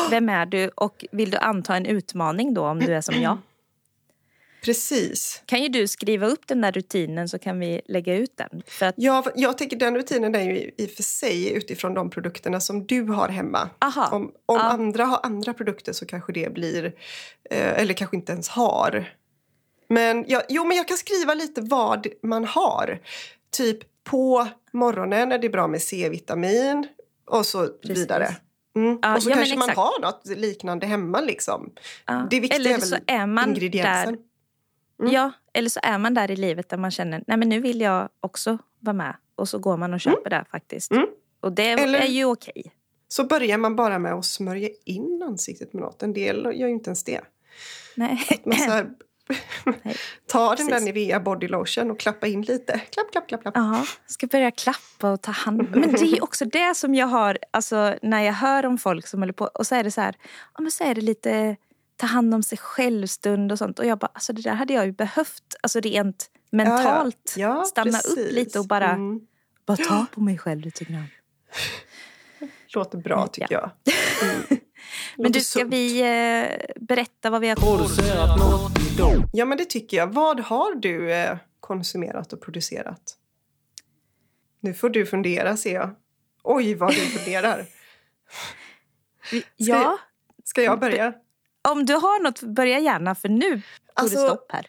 Vem 0.09 0.29
är 0.29 0.45
du 0.45 0.67
och 0.75 1.05
vill 1.11 1.31
du 1.31 1.37
anta 1.37 1.75
en 1.75 1.85
utmaning 1.85 2.53
då 2.53 2.65
om 2.67 2.79
du 2.79 2.95
är 2.95 3.01
som 3.01 3.15
jag? 3.21 3.37
Precis. 4.61 5.43
Kan 5.45 5.61
ju 5.63 5.69
du 5.69 5.87
skriva 5.87 6.27
upp 6.27 6.47
den 6.47 6.61
där 6.61 6.71
rutinen 6.71 7.29
så 7.29 7.39
kan 7.39 7.59
vi 7.59 7.81
lägga 7.85 8.15
ut 8.15 8.37
den. 8.37 8.61
För 8.67 8.85
att, 8.85 8.95
Ja, 8.97 9.23
jag 9.35 9.57
tänker 9.57 9.77
den 9.77 9.95
rutinen 9.95 10.35
är 10.35 10.41
ju 10.43 10.71
i 10.77 10.85
och 10.85 10.89
för 10.89 11.03
sig 11.03 11.53
utifrån 11.53 11.93
de 11.93 12.09
produkterna 12.09 12.59
som 12.59 12.85
du 12.85 13.01
har 13.03 13.29
hemma. 13.29 13.69
aha, 13.81 14.09
Om, 14.15 14.23
om 14.45 14.55
Ja. 14.57 14.61
andra 14.61 15.05
har 15.05 15.19
andra 15.23 15.53
produkter 15.53 15.93
så 15.93 16.05
kanske 16.05 16.33
det 16.33 16.53
blir, 16.53 16.85
eh, 17.49 17.81
eller 17.81 17.93
kanske 17.93 18.17
inte 18.17 18.31
ens 18.31 18.49
har. 18.49 19.13
Men 19.89 20.25
jag, 20.27 20.43
jo, 20.49 20.65
men 20.65 20.77
jag 20.77 20.87
kan 20.87 20.97
skriva 20.97 21.33
lite 21.33 21.61
vad 21.61 22.07
man 22.23 22.45
har. 22.45 22.99
Typ 23.51 23.79
på 24.03 24.47
morgonen 24.73 25.31
är 25.31 25.37
det 25.39 25.49
bra 25.49 25.67
med 25.67 25.81
C-vitamin 25.81 26.87
och 27.25 27.45
så 27.45 27.67
Precis. 27.67 27.97
vidare. 27.97 28.35
Mm. 28.75 28.99
Ja, 29.01 29.15
och 29.15 29.23
så 29.23 29.29
ja, 29.29 29.35
kanske 29.35 29.57
man 29.57 29.69
har 29.69 30.01
något 30.01 30.21
liknande 30.37 30.87
hemma. 30.87 31.21
Liksom. 31.21 31.69
ja. 32.05 32.27
Det 32.31 32.39
viktiga 32.39 32.59
eller 32.59 32.69
är 32.69 32.73
väl 32.73 32.81
så 32.87 32.95
är 33.07 33.25
man 33.27 33.49
ingrediensen. 33.49 34.17
Där, 34.99 35.11
Ja, 35.13 35.31
eller 35.53 35.69
så 35.69 35.79
är 35.83 35.97
man 35.97 36.13
där 36.13 36.31
i 36.31 36.35
livet 36.35 36.69
där 36.69 36.77
man 36.77 36.91
känner 36.91 37.23
nej 37.27 37.37
men 37.37 37.49
nu 37.49 37.59
vill 37.59 37.81
jag 37.81 38.09
också 38.21 38.57
vara 38.79 38.93
med. 38.93 39.15
Och 39.35 39.49
så 39.49 39.59
går 39.59 39.77
man 39.77 39.93
och 39.93 39.99
köper 39.99 40.29
det 40.29 40.45
faktiskt. 40.51 40.91
Mm. 40.91 41.05
Och 41.41 41.51
det 41.51 41.69
Eller- 41.71 41.99
är 41.99 42.07
ju 42.07 42.25
okej. 42.25 42.73
Så 43.07 43.23
börjar 43.23 43.57
man 43.57 43.75
bara 43.75 43.99
med 43.99 44.13
att 44.13 44.25
smörja 44.25 44.69
in 44.85 45.23
ansiktet 45.27 45.73
med 45.73 45.81
något. 45.83 46.03
En 46.03 46.13
del 46.13 46.37
gör 46.45 46.67
ju 46.67 46.69
inte 46.69 46.89
ens 46.89 47.03
det. 47.03 47.21
Nej. 47.95 48.41
Man 48.45 48.57
så 48.57 48.71
här, 48.71 48.89
ta 50.27 50.55
den 50.55 50.67
där. 50.67 50.79
Nivea 50.79 51.19
body 51.19 51.47
lotion 51.47 51.91
och 51.91 51.99
klappa 51.99 52.27
in 52.27 52.41
lite. 52.41 52.79
Klapp, 52.79 53.11
klapp, 53.11 53.27
klapp. 53.27 53.41
klapp. 53.41 53.53
Ja, 53.55 53.85
ska 54.05 54.27
börja 54.27 54.51
klappa 54.51 55.11
och 55.11 55.21
ta 55.21 55.31
hand 55.31 55.67
Men 55.71 55.91
det 55.91 56.01
är 56.17 56.23
också 56.23 56.45
det 56.45 56.75
som 56.75 56.95
jag 56.95 57.07
har, 57.07 57.37
alltså 57.51 57.95
när 58.01 58.21
jag 58.23 58.33
hör 58.33 58.65
om 58.65 58.77
folk 58.77 59.07
som 59.07 59.19
håller 59.19 59.33
på 59.33 59.45
och 59.45 59.67
så 59.67 59.75
är 59.75 59.83
det 59.83 59.91
så 59.91 60.01
här, 60.01 60.15
ja 60.55 60.61
men 60.61 60.71
så 60.71 60.83
är 60.83 60.95
det 60.95 61.01
lite 61.01 61.55
ta 61.99 62.07
hand 62.07 62.33
om 62.33 62.43
sig 62.43 62.57
själv 62.57 63.07
stund 63.07 63.51
och 63.51 63.57
sånt 63.57 63.79
och 63.79 63.85
jag 63.85 63.97
bara, 63.99 64.11
alltså 64.13 64.33
det 64.33 64.41
där 64.41 64.53
hade 64.53 64.73
jag 64.73 64.85
ju 64.85 64.91
behövt, 64.91 65.55
alltså 65.61 65.79
rent 65.79 66.31
mentalt 66.51 67.33
Ja, 67.37 67.63
stanna 67.65 67.97
upp 67.97 68.03
precis. 68.15 68.31
lite 68.33 68.59
och 68.59 68.67
bara, 68.67 68.89
Mm. 68.91 69.19
bara 69.65 69.77
ta 69.77 70.05
på 70.13 70.21
mig 70.21 70.37
själv 70.37 70.61
lite 70.61 70.83
grann. 70.85 71.05
Låter 72.75 72.97
bra 72.97 73.27
tycker 73.27 73.53
jag. 73.53 73.71
Mm. 74.23 74.61
Men 75.17 75.31
du, 75.31 75.41
ska 75.41 75.59
sunt. 75.59 75.73
vi 75.73 75.99
eh, 76.01 76.73
berätta 76.81 77.29
vad 77.29 77.41
vi 77.41 77.49
har 77.49 77.55
Producerat 77.55 78.39
något. 78.39 78.71
Ja, 79.33 79.45
men 79.45 79.57
det 79.57 79.65
tycker 79.65 79.97
jag. 79.97 80.13
Vad 80.13 80.39
har 80.39 80.75
du 80.75 81.11
eh, 81.13 81.37
konsumerat 81.59 82.33
och 82.33 82.41
producerat? 82.41 83.15
Nu 84.59 84.73
får 84.73 84.89
du 84.89 85.05
fundera, 85.05 85.57
ser 85.57 85.73
jag. 85.73 85.95
Oj, 86.43 86.73
vad 86.75 86.89
du 86.91 86.95
funderar. 87.01 87.65
Ja, 89.57 89.97
Ska 90.43 90.63
jag 90.63 90.79
börja? 90.79 91.13
Om 91.67 91.85
du 91.85 91.93
har 91.93 92.23
något, 92.23 92.41
börja 92.41 92.79
gärna 92.79 93.15
för 93.15 93.29
nu 93.29 93.51
tog 93.51 93.61
Alltså- 93.93 94.15
det 94.21 94.27
stopp 94.27 94.51
här. 94.51 94.67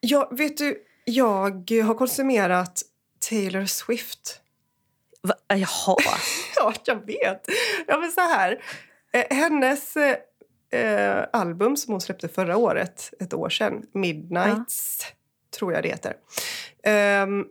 Ja, 0.00 0.28
vet 0.32 0.56
du, 0.56 0.84
jag 1.04 1.70
har 1.84 1.94
konsumerat 1.94 2.82
Taylor 3.28 3.64
Swift. 3.66 4.40
Va? 5.22 5.34
Jaha. 5.48 5.96
Ja, 6.56 6.74
jag 6.84 7.06
vet. 7.06 7.44
Ja, 7.86 7.98
men 7.98 8.12
så 8.12 8.20
här. 8.20 8.62
Eh, 9.12 9.36
hennes 9.36 9.96
eh, 9.96 11.24
album 11.32 11.76
som 11.76 11.92
hon 11.94 12.00
släppte 12.00 12.28
förra 12.28 12.56
året, 12.56 13.10
ett 13.20 13.34
år 13.34 13.48
sedan, 13.48 13.86
Midnights, 13.94 15.02
tror 15.58 15.72
jag 15.72 15.82
det 15.82 15.88
heter. 15.88 16.16
Ehm, 16.82 17.44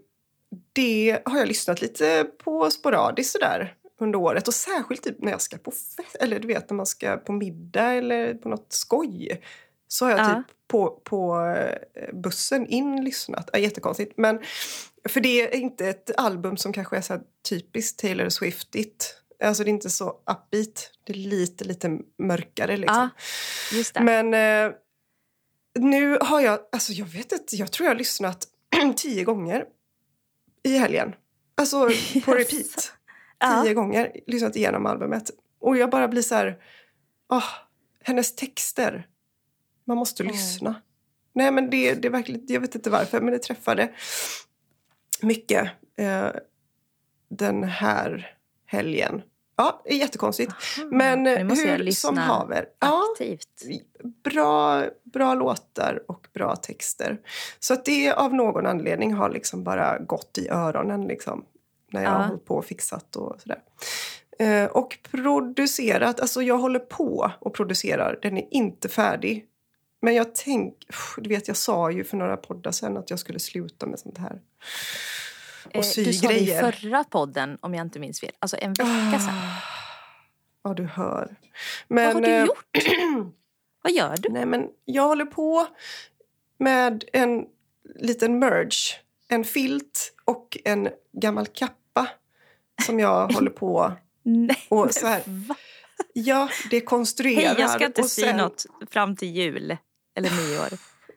det 0.73 1.19
har 1.25 1.37
jag 1.39 1.47
lyssnat 1.47 1.81
lite 1.81 2.23
på 2.43 2.71
sporadiskt 2.71 3.31
sådär 3.31 3.75
under 4.01 4.19
året. 4.19 4.47
Och 4.47 4.53
särskilt 4.53 5.03
typ 5.03 5.21
när 5.21 5.31
jag 5.31 5.41
ska 5.41 5.57
på 5.57 5.71
fest, 5.71 6.15
eller 6.19 6.39
du 6.39 6.47
vet 6.47 6.69
när 6.69 6.77
man 6.77 6.85
ska 6.85 7.17
på 7.17 7.31
middag 7.33 7.93
eller 7.93 8.33
på 8.33 8.49
något 8.49 8.73
skoj. 8.73 9.41
Så 9.87 10.05
har 10.05 10.11
jag 10.11 10.19
Ja. 10.19 10.35
typ 10.35 10.55
på, 10.67 11.01
på 11.03 11.45
eh, 11.95 12.15
bussen 12.15 12.67
in 12.67 13.03
lyssnat. 13.03 13.49
Ja, 13.53 13.59
jättekonstigt. 13.59 14.13
Men, 14.17 14.39
för 15.09 15.21
det 15.21 15.41
är 15.41 15.55
inte 15.55 15.87
ett 15.87 16.11
album 16.17 16.57
som 16.57 16.73
kanske 16.73 16.97
är 16.97 17.01
så 17.01 17.19
typiskt 17.49 17.99
Taylor 17.99 18.29
Swiftigt. 18.29 19.15
Alltså 19.43 19.63
det 19.63 19.69
är 19.69 19.73
inte 19.73 19.89
så 19.89 20.09
upbeat. 20.09 20.91
Det 21.05 21.13
är 21.13 21.17
lite, 21.17 21.63
lite 21.65 21.99
mörkare 22.17 22.77
liksom. 22.77 22.95
Ja, 22.97 23.09
just 23.77 23.93
det. 23.93 24.01
Men 24.03 24.33
eh, 24.33 24.71
nu 25.79 26.17
har 26.21 26.41
jag, 26.41 26.59
alltså 26.71 26.93
jag 26.93 27.05
vet 27.05 27.31
inte, 27.31 27.55
jag 27.55 27.71
tror 27.71 27.85
jag 27.85 27.93
har 27.93 27.97
lyssnat 27.99 28.47
tio 28.97 29.23
gånger 29.23 29.65
i 30.63 30.77
helgen. 30.77 31.15
Alltså 31.57 31.89
på 32.25 32.33
repeat. 32.33 32.93
Ja. 33.39 33.61
Tio 33.63 33.73
gånger 33.73 34.11
lyssnat 34.27 34.55
igenom 34.55 34.85
albumet. 34.85 35.31
Och 35.59 35.77
jag 35.77 35.89
bara 35.89 36.07
blir 36.07 36.21
så 36.21 36.35
här, 36.35 36.57
åh, 37.31 37.43
hennes 38.03 38.35
texter. 38.35 39.07
Man 39.85 39.97
måste 39.97 40.23
Mm. 40.23 40.33
lyssna. 40.33 40.75
Nej 41.33 41.51
men 41.51 41.69
det, 41.69 41.93
det 41.93 42.07
är 42.07 42.11
verkligen, 42.11 42.41
jag 42.47 42.61
vet 42.61 42.75
inte 42.75 42.89
varför, 42.89 43.21
men 43.21 43.33
det 43.33 43.39
träffade 43.39 43.91
mycket 45.21 45.69
eh, 45.97 46.27
den 47.29 47.63
här 47.63 48.35
helgen. 48.65 49.21
Ja, 49.55 49.81
det 49.83 49.93
är 49.93 49.97
jättekonstigt. 49.97 50.51
Men 50.91 51.23
nu 51.23 51.43
måste 51.43 51.67
jag 51.67 51.77
hur 51.77 51.91
som 51.91 52.17
haver. 52.17 52.65
Ja, 52.79 53.03
aktivt. 53.13 53.63
bra, 54.23 54.83
bra 55.03 55.33
låtar 55.33 56.03
och 56.07 56.27
bra 56.33 56.55
texter. 56.55 57.17
Så 57.59 57.73
att 57.73 57.85
det 57.85 58.11
av 58.11 58.33
någon 58.33 58.65
anledning 58.65 59.13
har 59.13 59.29
liksom 59.29 59.63
bara 59.63 59.99
gått 59.99 60.37
i 60.37 60.49
öronen 60.49 61.07
liksom, 61.07 61.45
när 61.93 62.03
jag 62.03 62.11
Ja. 62.13 62.17
har 62.17 62.27
hållit 62.27 62.45
på 62.45 62.55
och 62.55 62.65
fixat 62.65 63.15
och 63.15 63.41
sådär. 63.41 63.59
Eh, 64.39 64.65
och 64.65 64.97
producerat, 65.11 66.19
alltså 66.19 66.41
jag 66.41 66.57
håller 66.57 66.79
på 66.79 67.31
och 67.39 67.53
producerar, 67.53 68.19
den 68.21 68.37
är 68.37 68.47
inte 68.51 68.89
färdig. 68.89 69.45
Men 70.01 70.15
jag 70.15 70.35
tänk, 70.35 70.75
du 71.17 71.29
vet 71.29 71.47
jag 71.47 71.57
sa 71.57 71.91
ju 71.91 72.03
för 72.03 72.17
några 72.17 72.37
poddar 72.37 72.71
sen 72.71 72.97
att 72.97 73.09
jag 73.09 73.19
skulle 73.19 73.39
sluta 73.39 73.85
med 73.85 73.99
sånt 73.99 74.17
här. 74.17 74.41
Och 75.65 75.75
Eh, 75.75 75.81
sy 75.81 76.03
du 76.05 76.13
sa 76.13 76.27
det 76.27 76.33
i 76.39 76.45
grejer. 76.45 76.71
förra 76.71 77.03
podden, 77.03 77.57
om 77.61 77.73
jag 77.73 77.85
inte 77.85 77.99
minns 77.99 78.19
fel. 78.19 78.31
Alltså 78.39 78.57
en 78.59 78.73
vecka 78.73 79.19
sedan. 79.19 79.35
Ah, 79.37 79.61
Ja, 80.63 80.73
du 80.73 80.83
hör. 80.83 81.35
Vad 81.87 82.13
har 82.13 82.21
du 82.21 82.27
eh, 82.27 82.45
gjort? 82.45 82.77
Vad 83.83 83.93
gör 83.93 84.15
du? 84.19 84.29
Nej, 84.29 84.45
men 84.45 84.67
jag 84.85 85.03
håller 85.07 85.25
på 85.25 85.67
med 86.57 87.03
en 87.13 87.45
liten 87.95 88.39
merge. 88.39 88.95
En 89.27 89.43
filt 89.43 90.13
och 90.25 90.57
en 90.65 90.89
gammal 91.11 91.47
kappa 91.47 91.75
som 92.81 92.99
jag 92.99 93.33
håller 93.33 93.51
på 93.51 93.93
Nej, 94.23 94.65
och 94.69 94.93
så 94.93 95.07
här? 95.07 95.21
Ja, 96.13 96.49
det 96.69 96.81
konstruerar. 96.81 97.41
Hej, 97.41 97.55
jag 97.59 97.69
ska 97.69 97.85
inte 97.85 98.03
sen- 98.03 98.37
något 98.37 98.65
fram 98.91 99.15
till 99.15 99.35
jul 99.35 99.77
eller 100.17 100.29
nyår. 100.29 100.67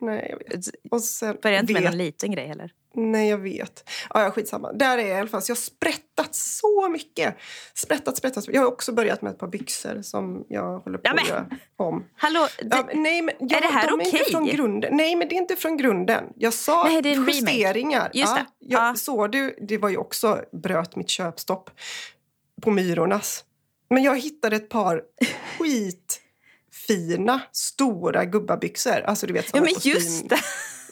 Nej, 0.01 0.27
jag 0.31 0.57
vet. 0.57 0.67
Och 0.91 1.03
sen 1.03 1.37
Börja 1.43 1.61
inte 1.61 1.73
med 1.73 1.83
vet 1.83 1.91
någon 1.91 1.99
liten 1.99 2.31
grej 2.31 2.47
heller. 2.47 2.73
Nej, 2.95 3.29
jag 3.29 3.39
vet. 3.39 3.91
Ja, 4.15 4.23
ja, 4.23 4.31
skitsamma. 4.31 4.73
Där 4.73 4.99
är 4.99 5.03
jag 5.03 5.17
i 5.17 5.21
alla 5.21 5.29
fall. 5.29 5.43
Så 5.43 5.51
jag 5.51 5.57
har 5.57 5.61
sprättat 5.61 6.35
så 6.35 6.89
mycket. 6.89 7.37
Sprättat, 7.75 8.17
sprättat. 8.17 8.49
Jag 8.49 8.61
har 8.63 8.69
också 8.69 8.93
börjat 8.93 9.23
med 9.23 9.33
ett 9.33 9.39
par 9.39 9.47
byxor 9.49 10.03
som 10.03 10.45
jag 10.49 10.79
håller 10.79 10.99
på 10.99 11.03
Ja, 11.05 11.15
men- 11.15 11.23
att 11.25 11.29
göra 11.31 11.47
om. 11.77 12.05
Hallå, 12.17 12.49
det, 12.59 12.69
Ja, 12.71 12.89
nej, 12.95 13.23
men, 13.23 13.35
ja, 13.41 13.61
det 13.61 13.67
här 13.67 13.89
de 13.91 14.01
är 14.01 14.05
inte 14.05 14.17
okej? 14.17 14.31
från 14.33 14.47
grunden. 14.47 14.97
Nej, 14.97 15.17
men 15.17 15.29
det 15.29 15.35
är 15.35 15.37
inte 15.39 15.57
från 15.57 15.77
grunden. 15.77 16.25
Jag 16.37 16.55
sa 16.55 16.85
Nej, 16.85 17.03
det 17.03 17.09
är 17.09 17.13
en 17.17 17.27
remake. 17.27 17.33
justeringar. 17.53 18.11
Just 18.15 18.33
ja, 18.33 18.35
det. 18.39 18.47
Jag, 18.59 18.83
Ja. 18.83 18.95
Såg 18.95 19.31
du? 19.33 19.57
Det 19.69 19.79
var 19.79 19.89
ju 19.89 19.97
också 19.97 20.41
bröt 20.63 20.97
mitt 20.97 21.09
köpstopp 21.11 21.71
på 22.63 22.71
Myrornas. 22.71 23.45
Men 23.91 24.03
jag 24.03 24.19
hittade 24.21 24.57
ett 24.57 24.69
par 24.69 25.03
skitfina, 25.59 27.41
stora 27.53 28.25
gubbabyxor. 28.25 29.01
Alltså, 29.01 29.27
du 29.27 29.33
vet, 29.33 29.51
ja, 29.55 29.61
men 29.61 29.73
just 29.81 30.29
det. 30.29 30.39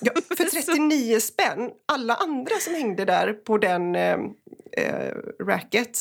Ja, 0.01 0.13
för 0.37 0.45
39 0.51 1.21
spänn. 1.21 1.71
Alla 1.87 2.15
andra 2.15 2.55
som 2.61 2.75
hängde 2.75 3.05
där 3.05 3.33
på 3.33 3.59
den 3.59 3.95
eh, 3.95 4.19
eh, 4.77 5.15
racket 5.47 5.99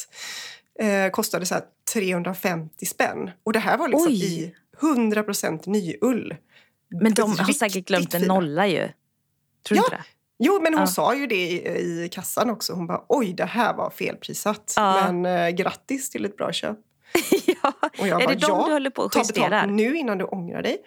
eh, 0.79 1.09
kostade 1.11 1.45
så 1.45 1.53
här 1.53 1.63
350 1.93 2.85
spänn. 2.85 3.31
Och 3.43 3.53
det 3.53 3.59
här 3.59 3.77
var 3.77 3.87
liksom 3.87 4.07
Oj. 4.11 4.23
i 4.43 4.55
100 4.81 5.23
nyull. 5.65 6.35
Men 7.01 7.13
de 7.13 7.31
har 7.37 7.53
säkert 7.53 7.87
glömt 7.87 8.13
en 8.13 8.21
nolla 8.21 8.67
ju. 8.67 8.77
Tror 8.77 8.89
du 9.69 9.75
Ja. 9.75 9.83
inte 9.83 9.95
det? 9.95 10.03
Jo, 10.41 10.59
men 10.61 10.73
hon 10.73 10.81
Ja. 10.81 10.87
sa 10.87 11.15
ju 11.15 11.27
det 11.27 11.35
i, 11.35 11.67
i 12.05 12.09
kassan 12.11 12.49
också. 12.49 12.73
Hon 12.73 12.87
bara 12.87 13.05
oj, 13.09 13.33
det 13.33 13.45
här 13.45 13.73
var 13.73 13.89
felprissatt. 13.89 14.73
Ja. 14.75 15.11
Men 15.11 15.25
eh, 15.25 15.49
grattis 15.49 16.09
till 16.09 16.25
ett 16.25 16.37
bra 16.37 16.51
köp. 16.51 16.77
ja. 17.45 17.73
Och 17.99 18.07
jag 18.07 18.21
Är 18.21 18.25
bara, 18.25 18.35
det 18.35 18.41
de 18.41 18.47
ja, 18.51 18.63
du 18.67 18.71
håller 18.73 18.89
på 18.89 19.03
att 19.03 19.11
ta 19.11 19.19
justera? 19.19 19.49
betalt 19.49 19.71
nu 19.71 19.97
innan 19.97 20.17
du 20.17 20.23
ångrar 20.25 20.61
dig. 20.61 20.77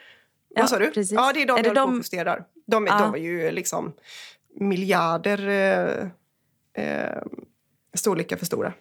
Ja, 0.55 0.63
Vad 0.63 0.71
sa 0.71 0.79
du? 0.79 0.91
precis. 0.91 1.13
Ja, 1.13 1.33
det 1.33 1.43
är 1.43 1.47
de 1.47 1.59
Är 1.59 1.63
det 1.63 1.69
håller 1.69 1.81
på 1.81 1.87
de- 1.87 1.91
och 1.91 1.97
justerar. 1.97 2.45
De, 2.67 2.87
Ja. 2.87 2.99
de 2.99 3.15
är 3.15 3.19
ju 3.19 3.51
liksom 3.51 3.93
miljarder 4.61 5.49
eh, 6.75 6.85
eh, 6.85 7.23
storlekar 7.95 8.37
för 8.37 8.47
stora. 8.47 8.73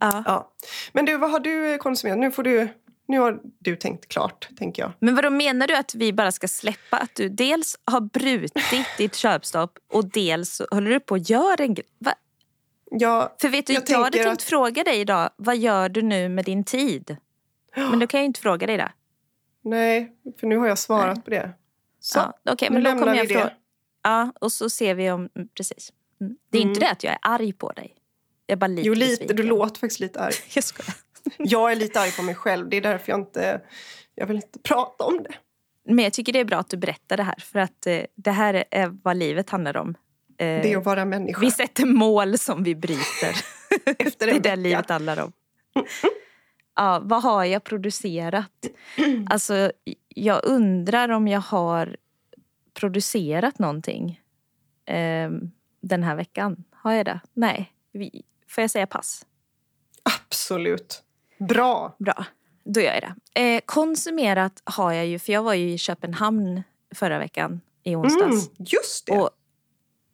Ja. 0.00 0.22
Ja. 0.26 0.52
Men 0.92 1.04
du, 1.04 1.16
vad 1.16 1.30
har 1.30 1.40
du 1.40 1.78
konsumerat? 1.78 2.18
Nu, 2.18 2.30
får 2.30 2.42
du, 2.42 2.68
nu 3.08 3.18
har 3.18 3.40
du 3.58 3.76
tänkt 3.76 4.08
klart, 4.08 4.48
tänker 4.58 4.82
jag. 4.82 4.92
Men 4.98 5.14
vad 5.14 5.32
menar 5.32 5.66
du 5.66 5.76
att 5.76 5.94
vi 5.94 6.12
bara 6.12 6.32
ska 6.32 6.48
släppa 6.48 6.96
att 6.96 7.14
du 7.14 7.28
dels 7.28 7.76
har 7.84 8.00
brutit 8.00 8.86
ditt 8.98 9.14
köpstopp 9.14 9.78
och 9.92 10.04
dels 10.10 10.62
håller 10.70 10.90
du 10.90 11.00
på 11.00 11.14
att 11.14 11.30
göra 11.30 11.62
en 11.64 11.74
grej? 11.74 11.86
Ja, 12.90 13.36
För 13.40 13.48
vet 13.48 13.66
du, 13.66 13.72
Jag 13.72 13.82
jag, 13.86 13.98
hade 13.98 14.18
tänkt 14.18 14.32
att- 14.32 14.42
fråga 14.42 14.84
dig 14.84 15.00
idag, 15.00 15.30
vad 15.36 15.56
gör 15.56 15.88
du 15.88 16.02
nu 16.02 16.28
med 16.28 16.44
din 16.44 16.64
tid? 16.64 17.16
Men 17.76 17.98
då 17.98 18.06
kan 18.06 18.20
jag 18.20 18.24
inte 18.24 18.40
fråga 18.40 18.66
dig 18.66 18.76
det. 18.76 18.92
Nej, 19.66 20.12
för 20.40 20.46
nu 20.46 20.56
har 20.56 20.66
jag 20.68 20.78
svarat 20.78 21.24
på 21.24 21.30
det. 21.30 21.50
Så, 22.00 22.18
Ja, 22.18 22.52
Okej, 22.52 22.68
nu 22.70 22.80
men 22.80 22.84
då 22.96 23.00
kommer 23.00 23.16
jag 23.16 23.28
det. 23.28 23.34
fråga. 23.34 23.50
Ja, 24.02 24.32
och 24.40 24.52
så 24.52 24.70
ser 24.70 24.94
vi 24.94 25.10
om... 25.10 25.28
mm, 25.36 25.48
Precis. 25.56 25.92
Mm. 26.20 26.36
Det 26.50 26.58
är 26.58 26.62
inte 26.62 26.80
det 26.80 26.90
att 26.90 27.04
jag 27.04 27.12
är 27.12 27.18
arg 27.22 27.52
på 27.52 27.72
dig. 27.72 27.94
Jag 28.46 28.56
är 28.56 28.60
bara 28.60 28.66
lite 28.66 28.88
jo, 28.88 28.94
lite, 28.94 29.10
besviken. 29.10 29.36
du 29.36 29.42
låter 29.42 29.80
faktiskt 29.80 30.00
lite 30.00 30.20
arg. 30.20 30.34
Jag 30.54 30.64
skojar. 30.64 30.94
Jag 31.38 31.72
är 31.72 31.76
lite 31.76 32.00
arg 32.00 32.12
på 32.12 32.22
mig 32.22 32.34
själv. 32.34 32.68
Det 32.68 32.76
är 32.76 32.80
därför 32.80 33.12
jag 33.12 33.20
inte... 33.20 33.60
Jag 34.14 34.26
vill 34.26 34.36
inte 34.36 34.58
prata 34.58 35.04
om 35.04 35.22
det. 35.22 35.34
Men 35.88 36.04
jag 36.04 36.12
tycker 36.12 36.32
det 36.32 36.38
är 36.38 36.44
bra 36.44 36.58
att 36.58 36.68
du 36.70 36.76
berättar 36.76 37.16
det 37.16 37.22
här. 37.22 37.34
För 37.38 37.58
att 37.58 37.86
eh, 37.86 38.00
det 38.14 38.30
här 38.30 38.64
är 38.70 38.98
vad 39.02 39.16
livet 39.16 39.50
handlar 39.50 39.76
om. 39.76 39.88
Eh, 39.90 39.94
Det 40.36 40.72
är 40.72 40.76
att 40.78 40.84
vara 40.84 41.04
människa. 41.04 41.40
vi 41.40 41.50
sätter 41.50 41.86
mål 41.86 42.38
som 42.38 42.62
vi 42.62 42.74
bryter. 42.74 43.36
Efter 43.98 44.26
det 44.26 44.32
en 44.32 44.36
är 44.38 44.40
det 44.40 44.56
livet 44.56 44.90
handlar 44.90 45.20
om. 45.24 45.32
Ja, 46.76 47.00
vad 47.04 47.22
har 47.22 47.44
jag 47.44 47.64
producerat? 47.64 48.52
Alltså, 49.30 49.72
jag 50.08 50.40
undrar 50.44 51.08
om 51.08 51.28
jag 51.28 51.40
har 51.40 51.96
producerat 52.74 53.58
någonting 53.58 54.20
eh, 54.84 55.30
den 55.80 56.02
här 56.02 56.16
veckan. 56.16 56.64
Har 56.70 56.92
jag 56.92 57.06
det? 57.06 57.20
Nej. 57.32 57.72
Vi, 57.92 58.22
får 58.48 58.62
jag 58.62 58.70
säga 58.70 58.86
pass? 58.86 59.26
Absolut. 60.02 61.02
Bra. 61.38 61.96
Bra, 61.98 62.24
då 62.64 62.80
gör 62.80 62.92
jag 62.94 63.02
det. 63.34 63.40
Eh, 63.40 63.60
konsumerat 63.66 64.62
har 64.64 64.92
jag 64.92 65.06
ju, 65.06 65.18
för 65.18 65.32
jag 65.32 65.42
var 65.42 65.54
ju 65.54 65.70
i 65.72 65.78
Köpenhamn 65.78 66.62
förra 66.94 67.18
veckan 67.18 67.60
i 67.82 67.92
Mm, 67.92 68.00
onsdags. 68.04 68.50
just 68.58 69.06
det. 69.06 69.12
Och, 69.18 69.30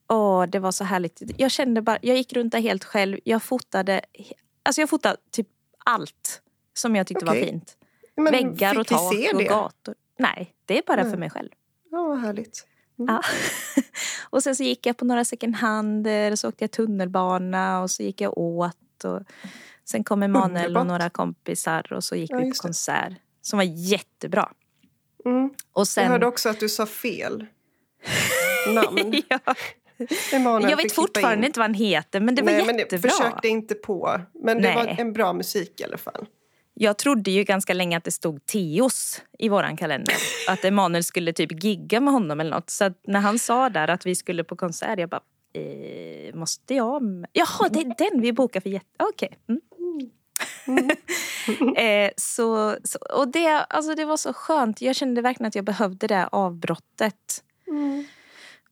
åh, 0.08 0.46
det 0.46 0.58
var 0.58 0.72
så 0.72 0.84
härligt. 0.84 1.22
Jag 1.36 1.50
kände 1.50 1.82
bara, 1.82 1.98
jag 2.02 2.16
gick 2.16 2.32
runt 2.32 2.52
där 2.52 2.60
helt 2.60 2.84
själv. 2.84 3.18
Jag 3.24 3.42
fotade, 3.42 4.00
alltså 4.62 4.80
jag 4.82 4.90
fotade 4.90 5.16
typ 5.30 5.48
allt 5.84 6.42
som 6.74 6.96
jag 6.96 7.06
tyckte 7.06 7.24
Okej. 7.24 7.40
var 7.40 7.46
fint. 7.46 7.76
Men 8.16 8.32
Väggar 8.32 8.78
och 8.78 8.86
tak 8.86 9.12
och 9.32 9.38
det? 9.38 9.44
gator. 9.44 9.94
Nej, 10.18 10.54
det 10.66 10.78
är 10.78 10.82
bara 10.86 11.02
Nej. 11.02 11.10
för 11.10 11.18
mig 11.18 11.30
själv. 11.30 11.48
Ja, 11.90 12.02
vad 12.04 12.18
härligt. 12.18 12.66
Ja. 12.96 13.22
och 14.30 14.42
sen 14.42 14.56
så 14.56 14.62
gick 14.62 14.86
jag 14.86 14.96
på 14.96 15.04
några 15.04 15.24
second 15.24 15.54
hand, 15.56 16.06
så 16.34 16.48
åkte 16.48 16.64
jag 16.64 16.70
tunnelbana 16.70 17.82
och 17.82 17.90
så 17.90 18.02
gick 18.02 18.20
jag 18.20 18.38
åt. 18.38 19.04
Och 19.04 19.20
sen 19.84 20.04
kom 20.04 20.22
Emanuel 20.22 20.76
och 20.76 20.86
några 20.86 21.10
kompisar 21.10 21.92
och 21.92 22.04
så 22.04 22.16
gick 22.16 22.30
Ja, 22.30 22.36
vi 22.36 22.42
på 22.42 22.48
just 22.48 22.62
det. 22.62 22.66
konsert. 22.66 23.12
Som 23.42 23.56
var 23.56 23.64
jättebra. 23.64 24.48
Mm. 25.24 25.46
Och 25.46 25.80
Jag 25.80 25.86
sen... 25.86 26.10
hörde 26.10 26.26
också 26.26 26.48
att 26.48 26.60
du 26.60 26.68
sa 26.68 26.86
fel 26.86 27.46
namn. 28.74 29.14
ja, 29.28 29.38
Emanuel 30.32 30.70
jag 30.70 30.76
vet 30.76 30.92
fortfarande 30.92 31.36
in. 31.38 31.44
inte 31.44 31.60
vad 31.60 31.68
han 31.68 31.74
heter 31.74 32.20
men 32.20 32.34
det 32.34 32.42
var 32.42 32.52
Nej, 32.52 32.66
men 32.66 32.78
jättebra. 32.78 33.10
det 33.10 33.16
försökte 33.16 33.48
inte 33.48 33.74
på. 33.74 34.20
Men 34.34 34.56
det 34.56 34.62
Nej. 34.62 34.74
var 34.76 34.86
en 34.98 35.12
bra 35.12 35.32
musik 35.32 35.80
i 35.80 35.84
alla 35.84 35.98
fall. 35.98 36.26
Jag 36.82 36.98
trodde 36.98 37.30
ju 37.30 37.44
ganska 37.44 37.74
länge 37.74 37.96
att 37.96 38.04
det 38.04 38.10
stod 38.10 38.46
Teos 38.46 39.22
i 39.38 39.48
våran 39.48 39.76
kalender. 39.76 40.14
Att 40.48 40.64
Emanuel 40.64 41.04
skulle 41.04 41.32
typ 41.32 41.64
gigga 41.64 42.00
med 42.00 42.12
honom 42.12 42.40
eller 42.40 42.50
något. 42.50 42.70
Så 42.70 42.84
att 42.84 43.00
när 43.06 43.20
han 43.20 43.38
sa 43.38 43.68
där 43.68 43.88
att 43.88 44.06
vi 44.06 44.14
skulle 44.14 44.44
på 44.44 44.56
konsert, 44.56 44.98
jag 44.98 45.08
bara, 45.08 45.20
eh, 45.52 46.34
måste 46.34 46.74
jag? 46.74 47.26
Jaha, 47.32 47.68
det 47.70 47.80
är 47.80 48.10
den 48.10 48.20
vi 48.20 48.32
bokar 48.32 48.60
för 48.60 48.70
jätte... 48.70 48.86
Okej. 48.98 49.38
Mm. 50.66 51.76
eh, 51.76 52.10
så, 52.16 52.76
så, 52.84 52.98
och 52.98 53.28
det, 53.28 53.48
alltså 53.48 53.94
det 53.94 54.04
var 54.04 54.16
så 54.16 54.32
skönt. 54.32 54.82
Jag 54.82 54.96
kände 54.96 55.22
verkligen 55.22 55.48
att 55.48 55.54
jag 55.54 55.64
behövde 55.64 56.06
det 56.06 56.28
avbrottet. 56.32 57.44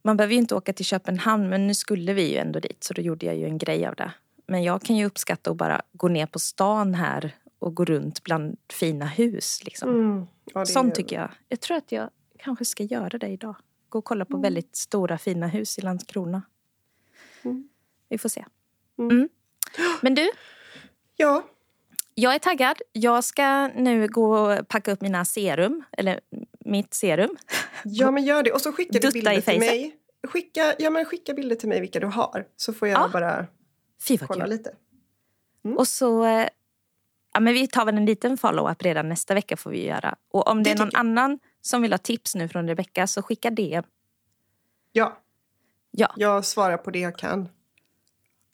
Man 0.04 0.16
behöver 0.16 0.34
ju 0.34 0.40
inte 0.40 0.54
åka 0.54 0.72
till 0.72 0.84
Köpenhamn 0.84 1.48
men 1.48 1.66
nu 1.66 1.74
skulle 1.74 2.12
vi 2.12 2.30
ju 2.30 2.36
ändå 2.36 2.61
dit 2.61 2.84
så 2.84 2.94
då 2.94 3.02
gjorde 3.02 3.26
jag 3.26 3.36
ju 3.36 3.44
en 3.44 3.58
grej 3.58 3.86
av 3.86 3.94
det. 3.94 4.12
Men 4.46 4.62
jag 4.62 4.82
kan 4.82 4.96
ju 4.96 5.04
uppskatta 5.04 5.50
att 5.50 5.56
bara 5.56 5.82
gå 5.92 6.08
ner 6.08 6.26
på 6.26 6.38
stan 6.38 6.94
här 6.94 7.34
och 7.61 7.74
gå 7.74 7.84
runt 7.84 8.22
bland 8.24 8.56
fina 8.72 9.06
hus. 9.06 9.64
Liksom. 9.64 9.88
Mm. 9.90 10.26
Ja, 10.54 10.66
Sånt 10.66 10.94
tycker 10.94 11.16
jag. 11.16 11.30
Jag 11.48 11.61
tror 11.61 11.76
att 11.76 11.92
jag 11.92 12.11
kanske 12.38 12.64
ska 12.64 12.82
göra 12.82 13.18
det 13.18 13.28
idag. 13.28 13.56
Gå 13.88 13.98
och 13.98 14.04
kolla 14.04 14.24
på 14.24 14.32
Mm. 14.36 14.42
väldigt 14.42 14.76
stora 14.76 15.18
fina 15.18 15.46
hus 15.46 15.78
i 15.78 15.80
Landskrona. 15.80 16.42
Mm. 17.42 17.68
Vi 18.08 18.18
får 18.18 18.28
se. 18.28 18.44
Mm. 18.98 19.11
Mm. 19.16 19.28
Men 20.02 20.14
du, 20.14 20.30
Ja, 21.16 21.42
jag 22.14 22.34
är 22.34 22.38
taggad. 22.38 22.76
Jag 22.92 23.24
ska 23.24 23.68
nu 23.68 24.08
gå 24.08 24.38
och 24.38 24.68
packa 24.68 24.92
upp 24.92 25.00
mina 25.00 25.24
serum. 25.24 25.84
Eller 25.92 26.20
mitt 26.61 26.94
serum. 26.94 27.36
ja, 27.84 28.11
men 28.11 28.24
gör 28.24 28.42
det. 28.42 28.52
Och 28.52 28.61
så 28.61 28.72
skickar 28.72 28.92
du 28.92 28.98
Dutta 28.98 29.12
bilder 29.12 29.40
till 29.40 29.58
mig. 29.61 29.96
Skicka, 30.28 30.74
ja, 30.78 30.90
men 30.90 31.04
skicka 31.04 31.34
bilder 31.34 31.56
till 31.56 31.68
mig 31.68 31.80
vilka 31.80 32.00
du 32.00 32.06
har. 32.06 32.46
Så 32.56 32.72
får 32.72 32.88
jag 32.88 32.98
Ja. 33.00 33.08
bara 33.12 33.46
Fy 34.08 34.18
kolla 34.18 34.44
kul. 34.44 34.50
lite. 34.50 34.74
Och 35.76 35.88
så... 35.88 36.24
Ja, 37.35 37.41
men 37.41 37.55
vi 37.55 37.66
tar 37.66 37.85
väl 37.85 37.97
en 37.97 38.07
liten 38.07 38.37
follow-up 38.37 38.83
redan 38.83 39.09
nästa 39.09 39.35
vecka. 39.35 39.57
får 39.57 39.70
vi 39.70 39.87
göra. 39.87 40.16
Och 40.31 40.49
om 40.49 40.62
det, 40.62 40.70
Det 40.70 40.74
är 40.74 40.78
någon 40.78 40.91
jag. 40.93 41.01
annan 41.01 41.39
som 41.61 41.83
vill 41.83 41.93
ha 41.93 41.99
tips 41.99 42.35
nu 42.35 42.49
från 42.49 42.68
Rebecka 42.68 43.07
så 43.07 43.22
skicka 43.22 43.51
det. 43.51 43.83
Ja, 44.93 45.18
Ja, 45.93 46.12
jag 46.16 46.45
svarar 46.45 46.76
på 46.76 46.91
det 46.91 46.99
jag 46.99 47.18
kan. 47.18 47.49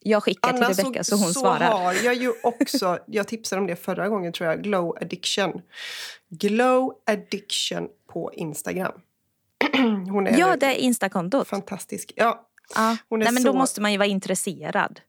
jag 0.01 0.23
skickar 0.23 0.53
till 0.53 0.63
Annars 0.65 0.79
Rebecka 0.79 1.05
så, 1.05 1.17
hon 1.17 1.25
så 1.35 1.41
svarar. 1.41 1.71
har 1.73 1.95
jag 2.05 2.15
ju 2.15 2.33
också, 2.43 2.99
jag 3.07 3.29
tipsade 3.29 3.61
om 3.61 3.67
det 3.67 3.77
förra 3.77 4.09
gången 4.09 4.33
tror 4.33 4.49
jag, 4.51 4.63
Glow 4.63 4.97
Addiction. 5.01 5.63
Glow 6.29 6.95
Addiction 7.07 7.89
på 8.13 8.33
Instagram. 8.35 8.93
Hon 10.11 10.27
är 10.27 10.39
Ja, 10.39 10.57
det 10.57 10.67
är 10.67 10.75
Instakontot. 10.75 11.49
fantastisk. 11.49 12.13
Ja, 12.17 12.49
Ja. 12.75 12.97
Hon 13.09 13.21
är 13.23 13.25
Nej, 13.25 13.35
men 13.35 13.43
så- 13.43 13.53
Då 13.53 13.59
måste 13.59 13.81
man 13.81 13.93
ju 13.93 13.99
vara 13.99 14.09
intresserad. 14.09 15.01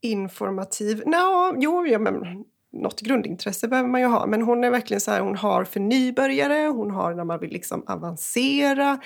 informativ. 0.00 1.02
Nå, 1.06 1.54
jo, 1.58 1.86
ja, 1.86 1.98
men 1.98 2.44
något 2.72 3.00
grundintresse 3.00 3.68
behöver 3.68 3.88
man 3.88 4.00
ju 4.00 4.06
ha. 4.06 4.26
Men 4.26 4.42
hon 4.42 4.64
är 4.64 4.70
verkligen 4.70 5.00
så 5.00 5.10
här, 5.10 5.20
hon 5.20 5.36
har 5.36 5.64
för 5.64 5.80
nybörjare, 5.80 6.68
hon 6.68 6.90
har 6.90 7.14
när 7.14 7.24
man 7.24 7.40
vill 7.40 7.50
liksom 7.50 7.84
avancera. 7.86 9.00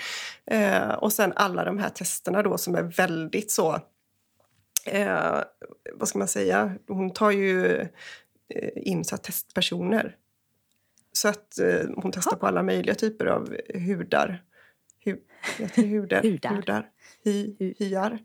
Eh, 0.47 0.89
och 0.89 1.13
sen 1.13 1.33
alla 1.37 1.65
de 1.65 1.79
här 1.79 1.89
testerna 1.89 2.43
då 2.43 2.59
som 2.59 2.75
är 2.75 2.83
väldigt 2.83 3.51
så... 3.51 3.79
Eh, 4.87 5.41
vad 5.93 6.09
ska 6.09 6.19
man 6.19 6.29
säga? 6.29 6.75
Hon 6.89 7.11
tar 7.11 7.31
ju 7.31 7.81
eh, 8.49 8.71
in 8.75 9.05
så 9.05 9.17
testpersoner. 9.17 10.17
Så 11.13 11.29
att 11.29 11.59
eh, 11.59 11.89
hon 11.97 12.13
testar 12.13 12.37
på 12.37 12.47
alla 12.47 12.63
möjliga 12.63 12.95
typer 12.95 13.27
av 13.27 13.57
hudar. 13.75 14.43
Hu, 15.05 15.17
heter 15.59 15.83
det 15.83 15.89
hudar? 15.89 16.23
Hudar. 16.23 16.55
hudar. 16.55 16.91
Hy, 17.25 17.57
hyar. 17.79 18.19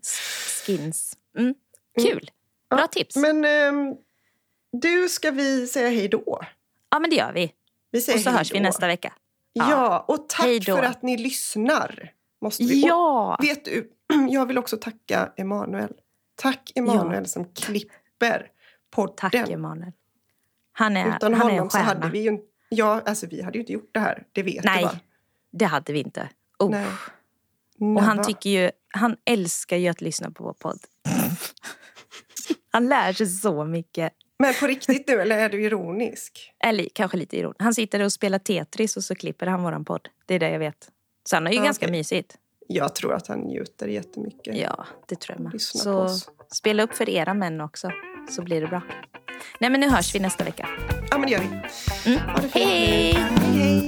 Skins. 0.66 1.16
Mm. 1.38 1.54
Kul. 2.02 2.30
Bra 2.70 2.86
tips. 2.86 3.16
Men 3.16 3.44
ehm, 3.44 3.96
du, 4.72 5.08
ska 5.08 5.30
vi 5.30 5.66
säga 5.66 5.88
hej 5.88 6.08
då? 6.08 6.40
Ja, 6.90 6.98
men 6.98 7.10
det 7.10 7.16
gör 7.16 7.32
vi. 7.32 7.52
Vi 7.90 8.00
säger 8.00 8.18
Och 8.18 8.22
så 8.22 8.30
hörs 8.30 8.52
vi 8.54 8.60
nästa 8.60 8.86
vecka. 8.86 9.12
Ja, 9.52 10.04
och 10.08 10.26
Hej 10.38 10.58
tack 10.58 10.66
då. 10.66 10.76
för 10.76 10.82
att 10.82 11.02
ni 11.02 11.16
lyssnar. 11.16 12.12
Måste 12.40 12.64
vi. 12.64 12.86
Ja! 12.86 13.36
Och 13.38 13.44
vet 13.44 13.64
du, 13.64 13.90
jag 14.30 14.46
vill 14.46 14.58
också 14.58 14.76
tacka 14.76 15.32
Emanuel. 15.36 15.92
Tack 16.34 16.72
Emanuel 16.74 17.26
som 17.26 17.44
klipper 17.44 18.46
podden. 18.90 19.30
Tack, 19.30 19.50
Emanuel. 19.50 19.92
Han 20.72 20.96
är, 20.96 21.16
Utan 21.16 21.34
han 21.34 21.46
är 21.46 21.50
en 21.50 21.56
honom 21.56 21.70
så 21.70 21.78
stjärna. 21.78 21.88
hade 21.88 22.10
vi 22.10 22.22
ju 22.22 22.38
ja, 22.68 23.02
alltså 23.06 23.26
vi 23.26 23.42
hade 23.42 23.58
ju 23.58 23.60
inte 23.60 23.72
gjort 23.72 23.90
det 23.92 24.00
här. 24.00 24.26
Det 24.32 24.42
vet 24.42 24.64
Nej, 24.64 24.78
du 24.78 24.84
va? 24.84 24.98
det 25.52 25.64
hade 25.64 25.92
vi 25.92 25.98
inte. 25.98 26.28
Oh. 26.58 26.70
Nej. 26.70 26.86
Och 27.96 28.02
han 28.02 28.22
tycker 28.22 28.50
ju, 28.50 28.70
han 28.88 29.16
älskar 29.24 29.76
ju 29.76 29.88
att 29.88 30.00
lyssna 30.00 30.30
på 30.30 30.44
vår 30.44 30.52
podd. 30.52 30.78
han 32.70 32.88
lär 32.88 33.12
sig 33.12 33.26
så 33.26 33.64
mycket. 33.64 34.12
Men 34.38 34.54
på 34.60 34.66
riktigt 34.66 35.08
nu, 35.08 35.20
eller 35.20 35.38
är 35.38 35.48
du 35.48 35.62
ironisk? 35.62 36.52
Eller 36.64 36.88
kanske 36.92 37.16
lite 37.16 37.36
ironiskt. 37.36 37.62
Han 37.62 37.74
sitter 37.74 38.02
och 38.04 38.12
spelar 38.12 38.38
Tetris 38.38 38.96
och 38.96 39.04
så 39.04 39.14
klipper 39.14 39.46
han 39.46 39.62
våran 39.62 39.84
podd. 39.84 40.08
Det 40.26 40.34
är 40.34 40.38
det 40.38 40.50
jag 40.50 40.58
vet. 40.58 40.88
Så 41.28 41.36
han 41.36 41.46
är 41.46 41.50
ju 41.50 41.56
Ja, 41.56 41.64
ganska 41.64 41.88
mysigt. 41.88 42.36
Jag 42.68 42.94
tror 42.94 43.14
att 43.14 43.26
han 43.26 43.38
njuter 43.40 43.88
jättemycket. 43.88 44.56
Ja, 44.56 44.86
det 45.08 45.20
tror 45.20 45.36
jag 45.38 45.42
med. 45.52 45.60
Så 45.60 46.08
spela 46.54 46.82
upp 46.82 46.94
för 46.94 47.08
era 47.10 47.34
män 47.34 47.60
också, 47.60 47.90
så 48.30 48.42
blir 48.42 48.60
det 48.60 48.66
bra. 48.66 48.82
Nej, 49.60 49.70
men 49.70 49.80
nu 49.80 49.88
hörs 49.88 50.14
vi 50.14 50.20
nästa 50.20 50.44
vecka. 50.44 50.68
Ja, 51.10 51.18
men 51.18 51.28
det 51.28 51.32
gör 51.32 51.40
vi. 51.40 52.10
Mm. 52.12 52.28
Ha 52.28 52.36
det 52.36 52.48
fint 52.48 52.54
hej, 52.54 53.12
hej. 53.54 53.86